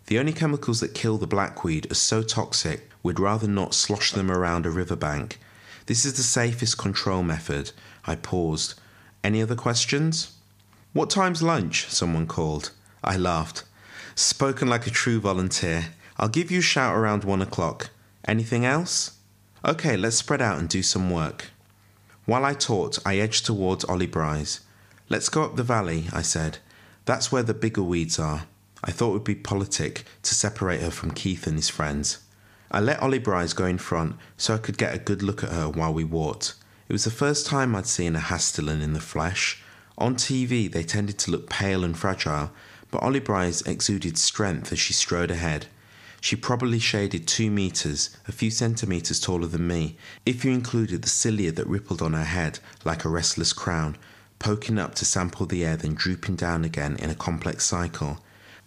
The 0.10 0.18
only 0.18 0.34
chemicals 0.34 0.80
that 0.80 0.96
kill 0.96 1.20
the 1.20 1.28
blackweed 1.28 1.92
are 1.92 1.96
so 1.96 2.24
toxic, 2.24 2.90
we'd 3.04 3.20
rather 3.20 3.48
not 3.48 3.76
slosh 3.76 4.12
them 4.12 4.32
around 4.32 4.66
a 4.66 4.72
riverbank. 4.72 5.40
This 5.86 6.04
is 6.04 6.16
the 6.16 6.24
safest 6.24 6.80
control 6.80 7.22
method. 7.22 7.74
I 8.08 8.16
paused. 8.16 8.74
Any 9.24 9.40
other 9.40 9.54
questions? 9.54 10.32
What 10.94 11.12
time's 11.12 11.44
lunch? 11.44 11.88
someone 11.90 12.26
called. 12.26 12.72
I 13.04 13.18
laughed. 13.18 13.66
Spoken 14.16 14.68
like 14.68 14.88
a 14.88 14.90
true 14.90 15.20
volunteer. 15.20 15.90
I'll 16.18 16.28
give 16.28 16.50
you 16.50 16.58
a 16.58 16.64
shout 16.64 16.98
around 16.98 17.24
one 17.24 17.44
o'clock. 17.44 17.92
Anything 18.28 18.66
else? 18.66 19.20
Okay, 19.64 19.96
let's 19.96 20.16
spread 20.16 20.42
out 20.42 20.58
and 20.58 20.68
do 20.68 20.82
some 20.82 21.12
work. 21.12 21.52
While 22.26 22.46
I 22.46 22.56
talked, 22.56 22.98
I 23.06 23.20
edged 23.20 23.46
towards 23.46 23.86
Ollie 23.86 24.08
Bryce. 24.08 24.62
Let's 25.08 25.30
go 25.30 25.44
up 25.44 25.56
the 25.56 25.62
valley, 25.62 26.06
I 26.12 26.24
said. 26.24 26.58
That's 27.06 27.32
where 27.32 27.44
the 27.44 27.54
bigger 27.54 27.84
weeds 27.84 28.18
are. 28.18 28.48
I 28.84 28.92
thought 28.92 29.10
it 29.10 29.14
would 29.14 29.24
be 29.24 29.36
politic 29.36 30.06
to 30.24 30.36
separate 30.36 30.82
her 30.82 30.92
from 30.92 31.12
Keith 31.12 31.48
and 31.48 31.56
his 31.56 31.70
friends. 31.70 32.20
I 32.72 32.80
let 32.80 33.02
Ollie 33.02 33.20
Bryce 33.20 33.54
go 33.54 33.66
in 33.66 33.78
front 33.78 34.16
so 34.38 34.54
I 34.54 34.60
could 34.60 34.78
get 34.78 34.94
a 34.94 35.00
good 35.00 35.24
look 35.24 35.44
at 35.44 35.52
her 35.52 35.68
while 35.70 35.94
we 35.94 36.04
walked. 36.04 36.54
It 36.88 36.94
was 36.94 37.04
the 37.04 37.12
first 37.12 37.46
time 37.46 37.76
I'd 37.76 37.88
seen 37.88 38.16
a 38.16 38.20
Hastillian 38.20 38.82
in 38.82 38.94
the 38.94 39.00
flesh. 39.00 39.62
On 39.98 40.16
TV, 40.16 40.72
they 40.72 40.84
tended 40.84 41.18
to 41.20 41.32
look 41.32 41.50
pale 41.50 41.84
and 41.84 41.98
fragile, 41.98 42.52
but 42.92 43.04
Ollie 43.04 43.20
Bryce 43.20 43.62
exuded 43.62 44.18
strength 44.18 44.72
as 44.72 44.80
she 44.80 44.94
strode 44.94 45.32
ahead. 45.32 45.68
She 46.22 46.36
probably 46.36 46.80
shaded 46.80 47.28
two 47.28 47.50
meters, 47.50 48.16
a 48.28 48.32
few 48.32 48.52
centimeters 48.52 49.20
taller 49.20 49.48
than 49.48 49.68
me, 49.68 49.98
if 50.26 50.44
you 50.44 50.52
included 50.52 51.02
the 51.02 51.10
cilia 51.10 51.52
that 51.54 51.68
rippled 51.68 52.02
on 52.02 52.14
her 52.14 52.24
head 52.24 52.60
like 52.84 53.06
a 53.06 53.10
restless 53.10 53.54
crown, 53.54 53.98
poking 54.38 54.78
up 54.78 54.96
to 54.96 55.06
sample 55.06 55.46
the 55.46 55.66
air, 55.66 55.78
then 55.78 55.94
drooping 55.94 56.36
down 56.36 56.66
again 56.66 56.98
in 56.98 57.10
a 57.10 57.16
complex 57.16 57.66
cycle. 57.66 58.20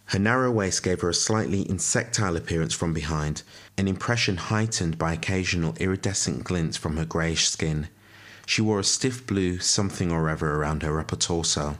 Her 0.06 0.18
narrow 0.18 0.50
waist 0.50 0.82
gave 0.82 1.00
her 1.00 1.08
a 1.08 1.14
slightly 1.14 1.68
insectile 1.68 2.36
appearance 2.36 2.74
from 2.74 2.92
behind, 2.92 3.42
an 3.78 3.88
impression 3.88 4.36
heightened 4.36 4.98
by 4.98 5.14
occasional 5.14 5.74
iridescent 5.78 6.44
glints 6.44 6.76
from 6.76 6.96
her 6.96 7.04
greyish 7.04 7.48
skin. 7.48 7.88
She 8.44 8.60
wore 8.60 8.80
a 8.80 8.84
stiff 8.84 9.26
blue 9.26 9.58
something 9.58 10.12
or 10.12 10.28
other 10.28 10.54
around 10.54 10.82
her 10.82 11.00
upper 11.00 11.16
torso. 11.16 11.78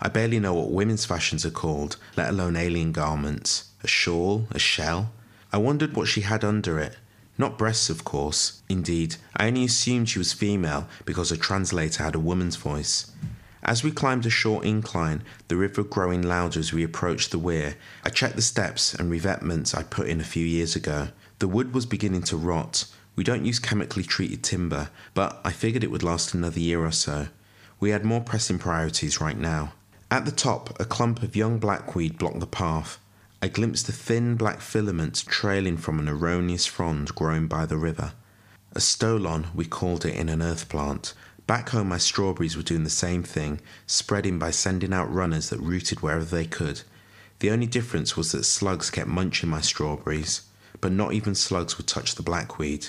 I 0.00 0.08
barely 0.08 0.38
know 0.38 0.54
what 0.54 0.70
women's 0.70 1.06
fashions 1.06 1.46
are 1.46 1.50
called, 1.50 1.96
let 2.16 2.28
alone 2.28 2.56
alien 2.56 2.92
garments. 2.92 3.70
A 3.82 3.88
shawl? 3.88 4.46
A 4.50 4.58
shell? 4.58 5.12
I 5.52 5.58
wondered 5.58 5.96
what 5.96 6.08
she 6.08 6.20
had 6.20 6.44
under 6.44 6.78
it. 6.78 6.96
Not 7.38 7.58
breasts, 7.58 7.90
of 7.90 8.04
course. 8.04 8.62
Indeed, 8.68 9.16
I 9.36 9.46
only 9.46 9.64
assumed 9.64 10.08
she 10.08 10.18
was 10.18 10.32
female 10.32 10.88
because 11.04 11.30
her 11.30 11.36
translator 11.36 12.02
had 12.02 12.14
a 12.14 12.20
woman's 12.20 12.56
voice. 12.56 13.10
As 13.66 13.82
we 13.82 13.90
climbed 13.90 14.24
a 14.24 14.30
short 14.30 14.64
incline, 14.64 15.24
the 15.48 15.56
river 15.56 15.82
growing 15.82 16.22
louder 16.22 16.60
as 16.60 16.72
we 16.72 16.84
approached 16.84 17.32
the 17.32 17.38
weir, 17.40 17.74
I 18.04 18.10
checked 18.10 18.36
the 18.36 18.42
steps 18.42 18.94
and 18.94 19.10
revetments 19.10 19.74
I'd 19.74 19.90
put 19.90 20.06
in 20.06 20.20
a 20.20 20.24
few 20.24 20.46
years 20.46 20.76
ago. 20.76 21.08
The 21.40 21.48
wood 21.48 21.74
was 21.74 21.84
beginning 21.84 22.22
to 22.24 22.36
rot. 22.36 22.84
We 23.16 23.24
don't 23.24 23.44
use 23.44 23.58
chemically 23.58 24.04
treated 24.04 24.44
timber, 24.44 24.90
but 25.14 25.40
I 25.44 25.50
figured 25.50 25.82
it 25.82 25.90
would 25.90 26.04
last 26.04 26.32
another 26.32 26.60
year 26.60 26.84
or 26.84 26.92
so. 26.92 27.26
We 27.80 27.90
had 27.90 28.04
more 28.04 28.20
pressing 28.20 28.60
priorities 28.60 29.20
right 29.20 29.36
now. 29.36 29.72
At 30.12 30.26
the 30.26 30.30
top, 30.30 30.78
a 30.78 30.84
clump 30.84 31.24
of 31.24 31.34
young 31.34 31.58
blackweed 31.58 32.18
blocked 32.18 32.38
the 32.38 32.46
path. 32.46 33.00
I 33.42 33.48
glimpsed 33.48 33.86
the 33.86 33.92
thin 33.92 34.36
black 34.36 34.60
filaments 34.60 35.24
trailing 35.26 35.76
from 35.76 35.98
an 35.98 36.08
erroneous 36.08 36.66
frond 36.66 37.16
growing 37.16 37.48
by 37.48 37.66
the 37.66 37.76
river. 37.76 38.12
A 38.76 38.78
stolon, 38.78 39.52
we 39.56 39.64
called 39.64 40.04
it 40.04 40.14
in 40.14 40.28
an 40.28 40.40
earth 40.40 40.68
plant. 40.68 41.14
Back 41.46 41.68
home, 41.68 41.90
my 41.90 41.98
strawberries 41.98 42.56
were 42.56 42.62
doing 42.64 42.82
the 42.82 42.90
same 42.90 43.22
thing, 43.22 43.60
spreading 43.86 44.38
by 44.38 44.50
sending 44.50 44.92
out 44.92 45.12
runners 45.12 45.50
that 45.50 45.60
rooted 45.60 46.00
wherever 46.00 46.24
they 46.24 46.44
could. 46.44 46.82
The 47.38 47.50
only 47.50 47.66
difference 47.66 48.16
was 48.16 48.32
that 48.32 48.44
slugs 48.44 48.90
kept 48.90 49.08
munching 49.08 49.48
my 49.48 49.60
strawberries, 49.60 50.42
but 50.80 50.90
not 50.90 51.12
even 51.12 51.36
slugs 51.36 51.76
would 51.76 51.86
touch 51.86 52.16
the 52.16 52.22
blackweed. 52.22 52.88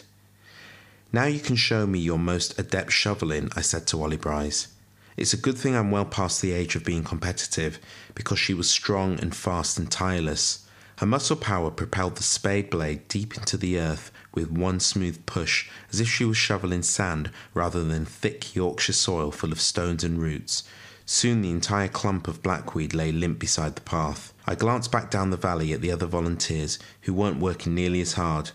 Now 1.13 1.25
you 1.25 1.39
can 1.39 1.55
show 1.55 1.85
me 1.85 1.99
your 1.99 2.17
most 2.17 2.57
adept 2.59 2.91
shoveling, 2.91 3.49
I 3.55 3.61
said 3.61 3.85
to 3.87 4.01
Ollie 4.01 4.17
Bryce. 4.17 4.69
It's 5.17 5.33
a 5.33 5.37
good 5.37 5.57
thing 5.57 5.75
I'm 5.75 5.91
well 5.91 6.05
past 6.05 6.41
the 6.41 6.51
age 6.51 6.75
of 6.75 6.83
being 6.83 7.03
competitive, 7.03 7.79
because 8.15 8.39
she 8.39 8.55
was 8.55 8.69
strong 8.69 9.19
and 9.19 9.35
fast 9.35 9.77
and 9.77 9.91
tireless. 9.91 10.65
Her 10.97 11.05
muscle 11.05 11.35
power 11.35 11.69
propelled 11.69 12.15
the 12.15 12.23
spade 12.23 12.71
blade 12.71 13.07
deep 13.07 13.37
into 13.37 13.55
the 13.55 13.79
earth 13.79 14.11
with 14.38 14.51
one 14.51 14.79
smooth 14.79 15.25
push, 15.25 15.67
as 15.91 16.00
if 16.00 16.08
she 16.08 16.24
was 16.24 16.38
shoveling 16.38 16.84
sand 16.84 17.32
rather 17.56 17.84
than 17.84 18.06
thick 18.06 18.56
Yorkshire 18.56 18.94
soil 18.94 19.32
full 19.32 19.51
of 19.51 19.60
stones 19.60 20.03
and 20.03 20.22
roots. 20.22 20.63
Soon 21.08 21.41
the 21.41 21.50
entire 21.50 21.88
clump 21.88 22.27
of 22.27 22.44
blackweed 22.44 22.94
lay 22.94 23.12
limp 23.12 23.39
beside 23.39 23.75
the 23.75 23.82
path. 23.82 24.34
I 24.46 24.53
glanced 24.53 24.91
back 24.91 25.10
down 25.10 25.32
the 25.32 25.38
valley 25.38 25.74
at 25.74 25.82
the 25.82 25.91
other 25.91 26.06
volunteers, 26.06 26.77
who 27.01 27.15
weren't 27.15 27.39
working 27.39 27.74
nearly 27.74 28.00
as 28.00 28.13
hard. 28.13 28.51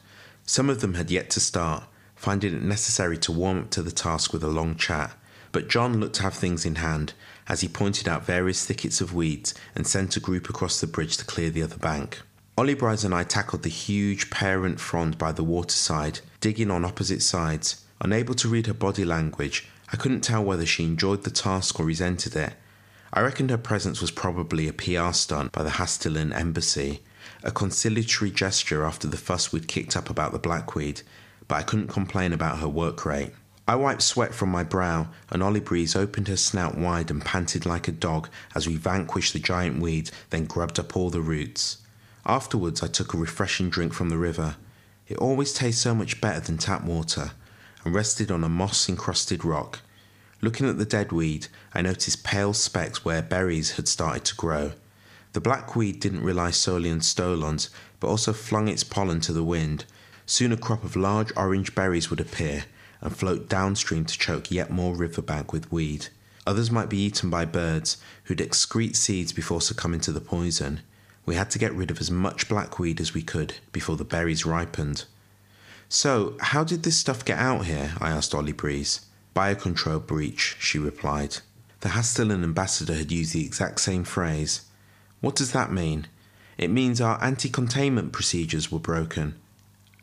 Some 0.46 0.70
of 0.70 0.80
them 0.80 0.94
had 0.94 1.10
yet 1.10 1.30
to 1.30 1.40
start, 1.40 1.82
finding 2.14 2.54
it 2.54 2.62
necessary 2.62 3.18
to 3.18 3.32
warm 3.32 3.58
up 3.58 3.70
to 3.70 3.82
the 3.82 3.90
task 3.90 4.32
with 4.32 4.44
a 4.44 4.48
long 4.48 4.76
chat. 4.76 5.12
But 5.50 5.68
John 5.68 5.98
looked 5.98 6.16
to 6.16 6.22
have 6.22 6.34
things 6.34 6.64
in 6.64 6.76
hand, 6.76 7.14
as 7.48 7.62
he 7.62 7.68
pointed 7.68 8.06
out 8.06 8.24
various 8.24 8.64
thickets 8.64 9.00
of 9.00 9.12
weeds 9.12 9.52
and 9.74 9.84
sent 9.84 10.16
a 10.16 10.20
group 10.20 10.48
across 10.48 10.80
the 10.80 10.86
bridge 10.86 11.16
to 11.16 11.24
clear 11.24 11.50
the 11.50 11.64
other 11.64 11.76
bank. 11.78 12.22
Ollie 12.58 12.74
Bryce 12.74 13.02
and 13.02 13.14
I 13.14 13.24
tackled 13.24 13.62
the 13.62 13.70
huge 13.70 14.28
parent 14.28 14.78
frond 14.78 15.16
by 15.16 15.32
the 15.32 15.42
waterside, 15.42 16.20
digging 16.42 16.70
on 16.70 16.84
opposite 16.84 17.22
sides. 17.22 17.82
Unable 18.02 18.34
to 18.34 18.48
read 18.48 18.66
her 18.66 18.74
body 18.74 19.06
language, 19.06 19.66
I 19.90 19.96
couldn't 19.96 20.20
tell 20.20 20.44
whether 20.44 20.66
she 20.66 20.84
enjoyed 20.84 21.22
the 21.24 21.30
task 21.30 21.80
or 21.80 21.86
resented 21.86 22.36
it. 22.36 22.52
I 23.10 23.22
reckoned 23.22 23.48
her 23.48 23.56
presence 23.56 24.02
was 24.02 24.10
probably 24.10 24.68
a 24.68 24.74
PR 24.74 25.12
stunt 25.12 25.52
by 25.52 25.62
the 25.62 25.70
Hastillian 25.70 26.34
embassy, 26.34 27.00
a 27.42 27.50
conciliatory 27.50 28.30
gesture 28.30 28.84
after 28.84 29.08
the 29.08 29.16
fuss 29.16 29.50
we'd 29.50 29.66
kicked 29.66 29.96
up 29.96 30.10
about 30.10 30.32
the 30.32 30.38
blackweed, 30.38 31.00
but 31.48 31.54
I 31.54 31.62
couldn't 31.62 31.88
complain 31.88 32.34
about 32.34 32.58
her 32.58 32.68
work 32.68 33.06
rate. 33.06 33.32
I 33.66 33.76
wiped 33.76 34.02
sweat 34.02 34.34
from 34.34 34.50
my 34.50 34.62
brow, 34.62 35.08
and 35.30 35.42
Ollie 35.42 35.60
Breeze 35.60 35.96
opened 35.96 36.28
her 36.28 36.36
snout 36.36 36.76
wide 36.76 37.10
and 37.10 37.24
panted 37.24 37.64
like 37.64 37.88
a 37.88 37.92
dog 37.92 38.28
as 38.54 38.66
we 38.66 38.76
vanquished 38.76 39.32
the 39.32 39.38
giant 39.38 39.80
weed, 39.80 40.10
then 40.28 40.44
grubbed 40.44 40.78
up 40.78 40.94
all 40.94 41.08
the 41.08 41.22
roots. 41.22 41.78
Afterwards, 42.24 42.82
I 42.82 42.86
took 42.86 43.14
a 43.14 43.18
refreshing 43.18 43.68
drink 43.68 43.92
from 43.92 44.08
the 44.08 44.18
river. 44.18 44.56
It 45.08 45.18
always 45.18 45.52
tastes 45.52 45.82
so 45.82 45.94
much 45.94 46.20
better 46.20 46.40
than 46.40 46.56
tap 46.56 46.84
water, 46.84 47.32
and 47.84 47.94
rested 47.94 48.30
on 48.30 48.44
a 48.44 48.48
moss 48.48 48.88
encrusted 48.88 49.44
rock. 49.44 49.80
Looking 50.40 50.68
at 50.68 50.78
the 50.78 50.84
dead 50.84 51.12
weed, 51.12 51.48
I 51.74 51.82
noticed 51.82 52.24
pale 52.24 52.52
specks 52.52 53.04
where 53.04 53.22
berries 53.22 53.72
had 53.72 53.88
started 53.88 54.24
to 54.26 54.36
grow. 54.36 54.72
The 55.32 55.40
blackweed 55.40 55.98
didn't 55.98 56.22
rely 56.22 56.50
solely 56.50 56.90
on 56.90 57.00
stolons, 57.00 57.70
but 57.98 58.08
also 58.08 58.32
flung 58.32 58.68
its 58.68 58.84
pollen 58.84 59.20
to 59.22 59.32
the 59.32 59.44
wind. 59.44 59.84
Soon 60.26 60.52
a 60.52 60.56
crop 60.56 60.84
of 60.84 60.94
large 60.94 61.32
orange 61.36 61.74
berries 61.74 62.10
would 62.10 62.20
appear, 62.20 62.64
and 63.00 63.16
float 63.16 63.48
downstream 63.48 64.04
to 64.04 64.18
choke 64.18 64.50
yet 64.50 64.70
more 64.70 64.94
riverbank 64.94 65.52
with 65.52 65.70
weed. 65.72 66.08
Others 66.46 66.70
might 66.70 66.88
be 66.88 66.98
eaten 66.98 67.30
by 67.30 67.44
birds 67.44 67.96
who'd 68.24 68.38
excrete 68.38 68.96
seeds 68.96 69.32
before 69.32 69.60
succumbing 69.60 70.00
to 70.00 70.12
the 70.12 70.20
poison. 70.20 70.80
We 71.24 71.34
had 71.36 71.50
to 71.50 71.58
get 71.58 71.74
rid 71.74 71.90
of 71.90 72.00
as 72.00 72.10
much 72.10 72.48
blackweed 72.48 73.00
as 73.00 73.14
we 73.14 73.22
could 73.22 73.54
before 73.70 73.96
the 73.96 74.04
berries 74.04 74.44
ripened. 74.44 75.04
So, 75.88 76.36
how 76.40 76.64
did 76.64 76.82
this 76.82 76.98
stuff 76.98 77.24
get 77.24 77.38
out 77.38 77.66
here? 77.66 77.92
I 78.00 78.10
asked 78.10 78.34
Ollie 78.34 78.52
Breeze. 78.52 79.02
Biocontrol 79.36 80.06
breach, 80.06 80.56
she 80.58 80.78
replied. 80.78 81.38
The 81.80 81.90
Hastillian 81.90 82.42
ambassador 82.42 82.94
had 82.94 83.10
used 83.10 83.34
the 83.34 83.44
exact 83.44 83.80
same 83.80 84.04
phrase. 84.04 84.62
What 85.20 85.34
does 85.34 85.52
that 85.52 85.72
mean? 85.72 86.06
It 86.58 86.70
means 86.70 87.00
our 87.00 87.22
anti 87.22 87.48
containment 87.48 88.12
procedures 88.12 88.70
were 88.70 88.78
broken. 88.78 89.34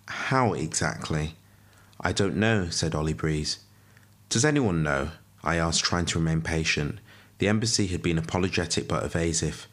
How 0.07 0.53
exactly? 0.53 1.35
I 2.01 2.11
don't 2.11 2.35
know, 2.35 2.69
said 2.69 2.93
Ollie 2.93 3.13
Breeze. 3.13 3.59
Does 4.27 4.43
anyone 4.43 4.83
know? 4.83 5.11
I 5.43 5.55
asked, 5.55 5.85
trying 5.85 6.05
to 6.07 6.19
remain 6.19 6.41
patient. 6.41 6.99
The 7.37 7.47
embassy 7.47 7.87
had 7.87 8.01
been 8.01 8.17
apologetic 8.17 8.87
but 8.87 9.05
evasive. 9.05 9.67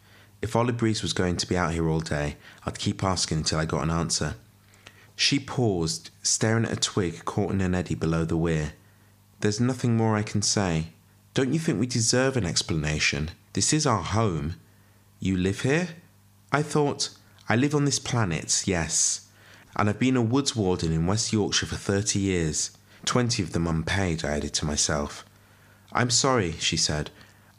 If 0.47 0.55
Ollie 0.55 0.73
Breeze 0.73 1.03
was 1.03 1.13
going 1.13 1.39
to 1.39 1.47
be 1.49 1.57
out 1.57 1.73
here 1.73 1.89
all 1.89 1.99
day, 1.99 2.37
I'd 2.65 2.79
keep 2.79 3.03
asking 3.03 3.39
until 3.39 3.59
I 3.59 3.65
got 3.65 3.83
an 3.83 3.91
answer. 3.91 4.37
She 5.17 5.41
paused, 5.41 6.11
staring 6.23 6.65
at 6.67 6.73
a 6.73 6.77
twig 6.77 7.25
caught 7.25 7.51
in 7.51 7.61
an 7.61 7.75
eddy 7.75 7.97
below 7.97 8.25
the 8.25 8.37
weir. 8.37 8.75
There's 9.41 9.59
nothing 9.59 9.97
more 9.97 10.15
I 10.15 10.23
can 10.23 10.43
say. 10.43 10.91
Don't 11.35 11.53
you 11.53 11.59
think 11.59 11.81
we 11.81 11.89
deserve 11.89 12.37
an 12.37 12.47
explanation? 12.47 13.33
This 13.55 13.73
is 13.73 13.89
our 13.89 14.05
home. 14.05 14.55
You 15.19 15.37
live 15.37 15.63
here? 15.63 15.89
I 16.53 16.63
thought, 16.63 17.11
I 17.49 17.57
live 17.57 17.75
on 17.75 17.85
this 17.85 17.99
planet, 17.99 18.63
yes 18.69 19.27
and 19.77 19.91
I've 19.91 19.99
been 19.99 20.17
a 20.17 20.23
woods 20.23 20.55
warden 20.55 20.93
in 20.93 21.09
West 21.09 21.33
Yorkshire 21.33 21.67
for 21.67 21.75
30 21.75 22.21
years, 22.21 22.71
20 23.05 23.43
of 23.43 23.53
them 23.53 23.67
unpaid, 23.67 24.25
I 24.25 24.37
added 24.37 24.55
to 24.55 24.65
myself. 24.65 25.25
I'm 25.93 26.09
sorry, 26.09 26.53
she 26.53 26.77
said. 26.77 27.11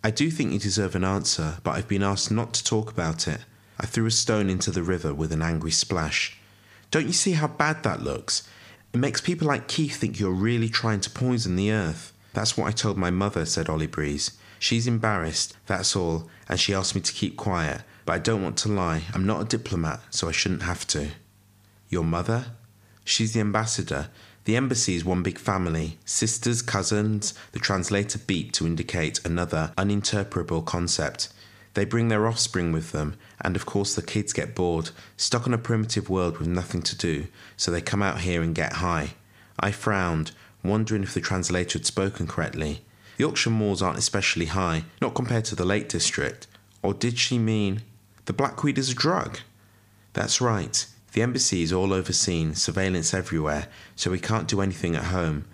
I 0.07 0.09
do 0.09 0.31
think 0.31 0.53
you 0.53 0.59
deserve 0.59 0.95
an 0.95 1.03
answer, 1.03 1.57
but 1.63 1.71
I've 1.71 1.89
been 1.89 2.01
asked 2.01 2.31
not 2.31 2.53
to 2.53 2.63
talk 2.63 2.89
about 2.89 3.27
it. 3.27 3.41
I 3.77 3.85
threw 3.85 4.05
a 4.05 4.11
stone 4.11 4.49
into 4.49 4.71
the 4.71 4.81
river 4.81 5.13
with 5.13 5.33
an 5.33 5.41
angry 5.41 5.71
splash. 5.71 6.37
Don't 6.91 7.07
you 7.07 7.11
see 7.11 7.33
how 7.33 7.49
bad 7.49 7.83
that 7.83 8.03
looks? 8.03 8.47
It 8.93 8.99
makes 8.99 9.19
people 9.19 9.49
like 9.49 9.67
Keith 9.67 9.97
think 9.97 10.17
you're 10.17 10.31
really 10.31 10.69
trying 10.69 11.01
to 11.01 11.09
poison 11.09 11.57
the 11.57 11.73
earth. 11.73 12.13
That's 12.31 12.55
what 12.55 12.67
I 12.67 12.71
told 12.71 12.95
my 12.95 13.11
mother, 13.11 13.43
said 13.43 13.67
Ollie 13.67 13.85
Breeze. 13.85 14.31
She's 14.59 14.87
embarrassed, 14.87 15.57
that's 15.65 15.93
all, 15.93 16.29
and 16.47 16.57
she 16.57 16.73
asked 16.73 16.95
me 16.95 17.01
to 17.01 17.11
keep 17.11 17.35
quiet, 17.35 17.81
but 18.05 18.13
I 18.13 18.19
don't 18.19 18.41
want 18.41 18.55
to 18.59 18.71
lie. 18.71 19.01
I'm 19.13 19.25
not 19.25 19.41
a 19.41 19.57
diplomat, 19.57 19.99
so 20.09 20.29
I 20.29 20.31
shouldn't 20.31 20.63
have 20.63 20.87
to. 20.87 21.09
Your 21.89 22.05
mother? 22.05 22.45
She's 23.03 23.33
the 23.33 23.41
ambassador. 23.41 24.07
The 24.48 24.56
embassy 24.56 24.96
is 24.96 25.04
one 25.04 25.24
big 25.24 25.38
family 25.38 25.98
sisters, 26.06 26.62
cousins. 26.62 27.34
The 27.51 27.60
translator 27.60 28.18
beeped 28.18 28.54
to 28.54 28.66
indicate 28.66 29.20
another 29.25 29.74
uninterpretable 29.77 30.63
concept. 30.63 31.27
They 31.74 31.84
bring 31.84 32.08
their 32.08 32.25
offspring 32.25 32.72
with 32.72 32.94
them, 32.94 33.18
and 33.42 33.58
of 33.58 33.66
course 33.66 33.94
the 33.94 34.01
kids 34.01 34.32
get 34.32 34.56
bored, 34.56 34.92
stuck 35.18 35.48
on 35.48 35.54
a 35.54 35.58
primitive 35.58 36.10
world 36.10 36.38
with 36.38 36.48
nothing 36.48 36.82
to 36.84 36.96
do, 36.96 37.27
so 37.58 37.72
they 37.72 37.82
come 37.82 38.01
out 38.01 38.22
here 38.22 38.42
and 38.42 38.56
get 38.56 38.75
high. 38.75 39.16
I 39.60 39.72
frowned, 39.72 40.32
wondering 40.63 41.04
if 41.04 41.13
the 41.13 41.20
translator 41.20 41.80
had 41.80 41.86
spoken 41.86 42.25
correctly. 42.25 42.86
The 43.18 43.50
moors 43.50 43.82
aren't 43.82 44.00
especially 44.00 44.46
high, 44.46 44.86
not 45.01 45.13
compared 45.13 45.44
to 45.46 45.56
the 45.56 45.66
Lake 45.66 45.89
District. 45.89 46.48
Or 46.82 46.94
did 46.94 47.20
she 47.20 47.38
mean 47.38 47.82
the 48.24 48.32
blackweed 48.32 48.77
is 48.77 48.92
a 48.92 48.96
drug? 48.96 49.39
That's 50.13 50.39
right. 50.39 50.88
The 51.17 51.24
embassy 51.24 51.63
is 51.63 51.74
all 51.74 51.93
overseen, 51.93 52.53
surveillance 52.53 53.12
everywhere, 53.12 53.69
so 53.95 54.12
we 54.12 54.19
can't 54.19 54.47
do 54.47 54.62
anything 54.62 54.95
at 54.95 55.05
home. 55.05 55.45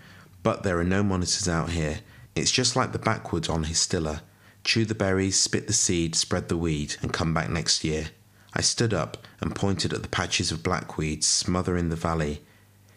But 0.43 0.63
there 0.63 0.77
are 0.77 0.83
no 0.83 1.03
monitors 1.03 1.47
out 1.47 1.69
here. 1.69 2.01
It's 2.35 2.51
just 2.51 2.75
like 2.75 2.91
the 2.91 2.99
backwoods 2.99 3.47
on 3.47 3.63
Histilla. 3.63 4.23
Chew 4.65 4.83
the 4.83 4.93
berries, 4.93 5.39
spit 5.39 5.67
the 5.67 5.71
seed, 5.71 6.15
spread 6.15 6.49
the 6.49 6.57
weed, 6.57 6.97
and 7.01 7.13
come 7.13 7.33
back 7.33 7.49
next 7.49 7.85
year. 7.85 8.07
I 8.53 8.59
stood 8.59 8.93
up 8.93 9.25
and 9.39 9.55
pointed 9.55 9.93
at 9.93 10.01
the 10.01 10.09
patches 10.09 10.51
of 10.51 10.63
blackweed 10.63 11.23
smothering 11.23 11.87
the 11.87 11.95
valley. 11.95 12.41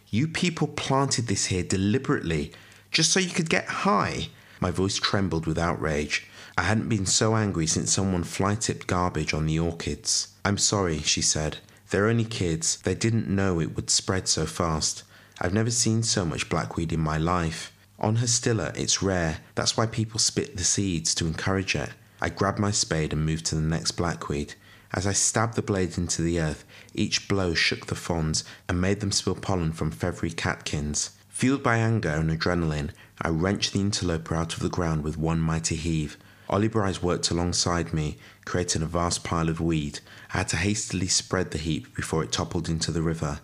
You 0.09 0.27
people 0.27 0.67
planted 0.67 1.29
this 1.29 1.47
here 1.47 1.63
deliberately, 1.63 2.53
just 2.91 3.13
so 3.13 3.21
you 3.21 3.31
could 3.31 3.49
get 3.49 3.87
high. 3.87 4.27
My 4.59 4.73
voice 4.73 4.97
trembled 4.97 5.47
with 5.47 5.57
outrage. 5.57 6.27
I 6.59 6.63
hadn't 6.63 6.89
been 6.89 7.07
so 7.07 7.37
angry 7.37 7.69
since 7.69 7.93
someone 7.93 8.25
fly 8.25 8.57
tipped 8.57 8.89
garbage 8.89 9.33
on 9.33 9.47
the 9.47 9.61
orchids. 9.61 10.35
I'm 10.45 10.59
sorry, 10.59 10.99
she 10.99 11.23
said. 11.23 11.59
They're 11.91 12.09
only 12.09 12.25
kids. 12.25 12.79
They 12.83 12.95
didn't 12.95 13.29
know 13.29 13.61
it 13.61 13.77
would 13.77 13.91
spread 13.91 14.29
so 14.29 14.47
fast. 14.47 15.05
I've 15.41 15.55
never 15.55 15.71
seen 15.71 16.03
so 16.03 16.25
much 16.25 16.49
blackweed 16.49 16.93
in 16.93 17.01
my 17.01 17.19
life. 17.19 17.73
On 17.99 18.17
Histilla, 18.17 18.73
it's 18.75 19.03
rare. 19.03 19.39
That's 19.55 19.77
why 19.77 19.87
people 19.87 20.19
spit 20.19 20.57
the 20.57 20.65
seeds 20.65 21.15
to 21.17 21.27
encourage 21.27 21.75
it. 21.75 21.91
I 22.21 22.29
grabbed 22.31 22.59
my 22.59 22.71
spade 22.71 23.13
and 23.13 23.25
moved 23.25 23.47
to 23.47 23.55
the 23.55 23.61
next 23.61 23.93
blackweed. 23.93 24.55
As 24.93 25.07
I 25.07 25.13
stabbed 25.13 25.55
the 25.55 25.63
blade 25.63 25.99
into 25.99 26.23
the 26.23 26.41
earth, 26.41 26.65
each 26.95 27.29
blow 27.29 27.55
shook 27.55 27.87
the 27.87 27.95
fronds 27.95 28.45
and 28.69 28.81
made 28.81 29.01
them 29.01 29.13
spill 29.13 29.35
pollen 29.35 29.73
from 29.73 29.91
feathery 29.91 30.31
catkins. 30.31 31.11
Fueled 31.29 31.63
by 31.63 31.77
anger 31.77 32.09
and 32.09 32.31
adrenaline, 32.31 32.91
I 33.21 33.29
wrenched 33.29 33.73
the 33.73 33.81
interloper 33.81 34.35
out 34.35 34.55
of 34.55 34.61
the 34.61 34.71
ground 34.71 35.05
with 35.05 35.19
one 35.19 35.41
mighty 35.41 35.77
heave. 35.77 36.17
Ollie 36.49 36.69
Bryce 36.69 37.03
worked 37.03 37.31
alongside 37.31 37.93
me, 37.93 38.17
creating 38.45 38.83
a 38.83 38.87
vast 38.87 39.25
pile 39.25 39.49
of 39.49 39.61
weed. 39.61 40.01
I 40.37 40.41
had 40.41 40.49
to 40.49 40.57
hastily 40.59 41.07
spread 41.07 41.53
the 41.53 41.57
heap 41.57 41.97
before 41.97 42.23
it 42.23 42.31
toppled 42.31 42.69
into 42.69 42.93
the 42.93 43.01
river. 43.01 43.41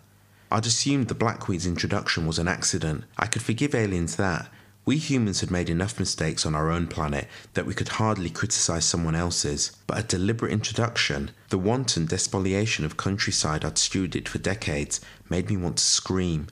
I'd 0.51 0.67
assumed 0.67 1.09
the 1.09 1.15
blackweed's 1.15 1.67
introduction 1.67 2.27
was 2.27 2.39
an 2.39 2.49
accident. 2.49 3.05
I 3.17 3.25
could 3.29 3.41
forgive 3.41 3.75
aliens 3.75 4.17
that. 4.17 4.51
We 4.85 4.99
humans 4.99 5.41
had 5.41 5.51
made 5.51 5.71
enough 5.71 5.99
mistakes 5.99 6.45
on 6.45 6.55
our 6.55 6.71
own 6.71 6.89
planet 6.89 7.29
that 7.55 7.65
we 7.65 7.73
could 7.73 7.89
hardly 7.89 8.29
criticize 8.29 8.85
someone 8.85 9.15
else's. 9.15 9.73
But 9.87 10.01
a 10.01 10.03
deliberate 10.03 10.53
introduction, 10.53 11.31
the 11.49 11.57
wanton 11.57 12.05
despoliation 12.05 12.85
of 12.85 12.99
countryside 12.99 13.65
I'd 13.65 13.77
stewarded 13.77 14.29
for 14.29 14.37
decades, 14.37 15.01
made 15.31 15.49
me 15.49 15.57
want 15.57 15.79
to 15.79 15.85
scream. 15.85 16.49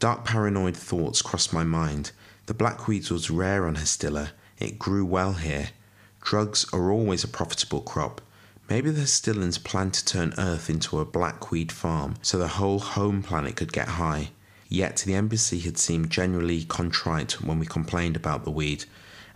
Dark 0.00 0.24
paranoid 0.24 0.76
thoughts 0.76 1.22
crossed 1.22 1.52
my 1.52 1.62
mind. 1.62 2.10
The 2.46 2.52
blackweed 2.52 3.08
was 3.12 3.30
rare 3.30 3.64
on 3.64 3.76
Histilla. 3.76 4.30
It 4.58 4.80
grew 4.80 5.04
well 5.04 5.34
here. 5.34 5.68
Drugs 6.20 6.66
are 6.72 6.90
always 6.90 7.22
a 7.22 7.28
profitable 7.28 7.82
crop. 7.82 8.20
Maybe 8.68 8.90
the 8.90 9.00
Histillans 9.00 9.56
planned 9.56 9.94
to 9.94 10.04
turn 10.04 10.34
Earth 10.36 10.68
into 10.68 11.00
a 11.00 11.06
blackweed 11.06 11.72
farm 11.72 12.16
so 12.20 12.36
the 12.36 12.48
whole 12.48 12.78
home 12.78 13.22
planet 13.22 13.56
could 13.56 13.72
get 13.72 13.88
high. 13.88 14.30
Yet 14.68 14.98
the 15.06 15.14
embassy 15.14 15.60
had 15.60 15.78
seemed 15.78 16.10
generally 16.10 16.64
contrite 16.64 17.40
when 17.40 17.58
we 17.58 17.64
complained 17.64 18.14
about 18.14 18.44
the 18.44 18.50
weed, 18.50 18.84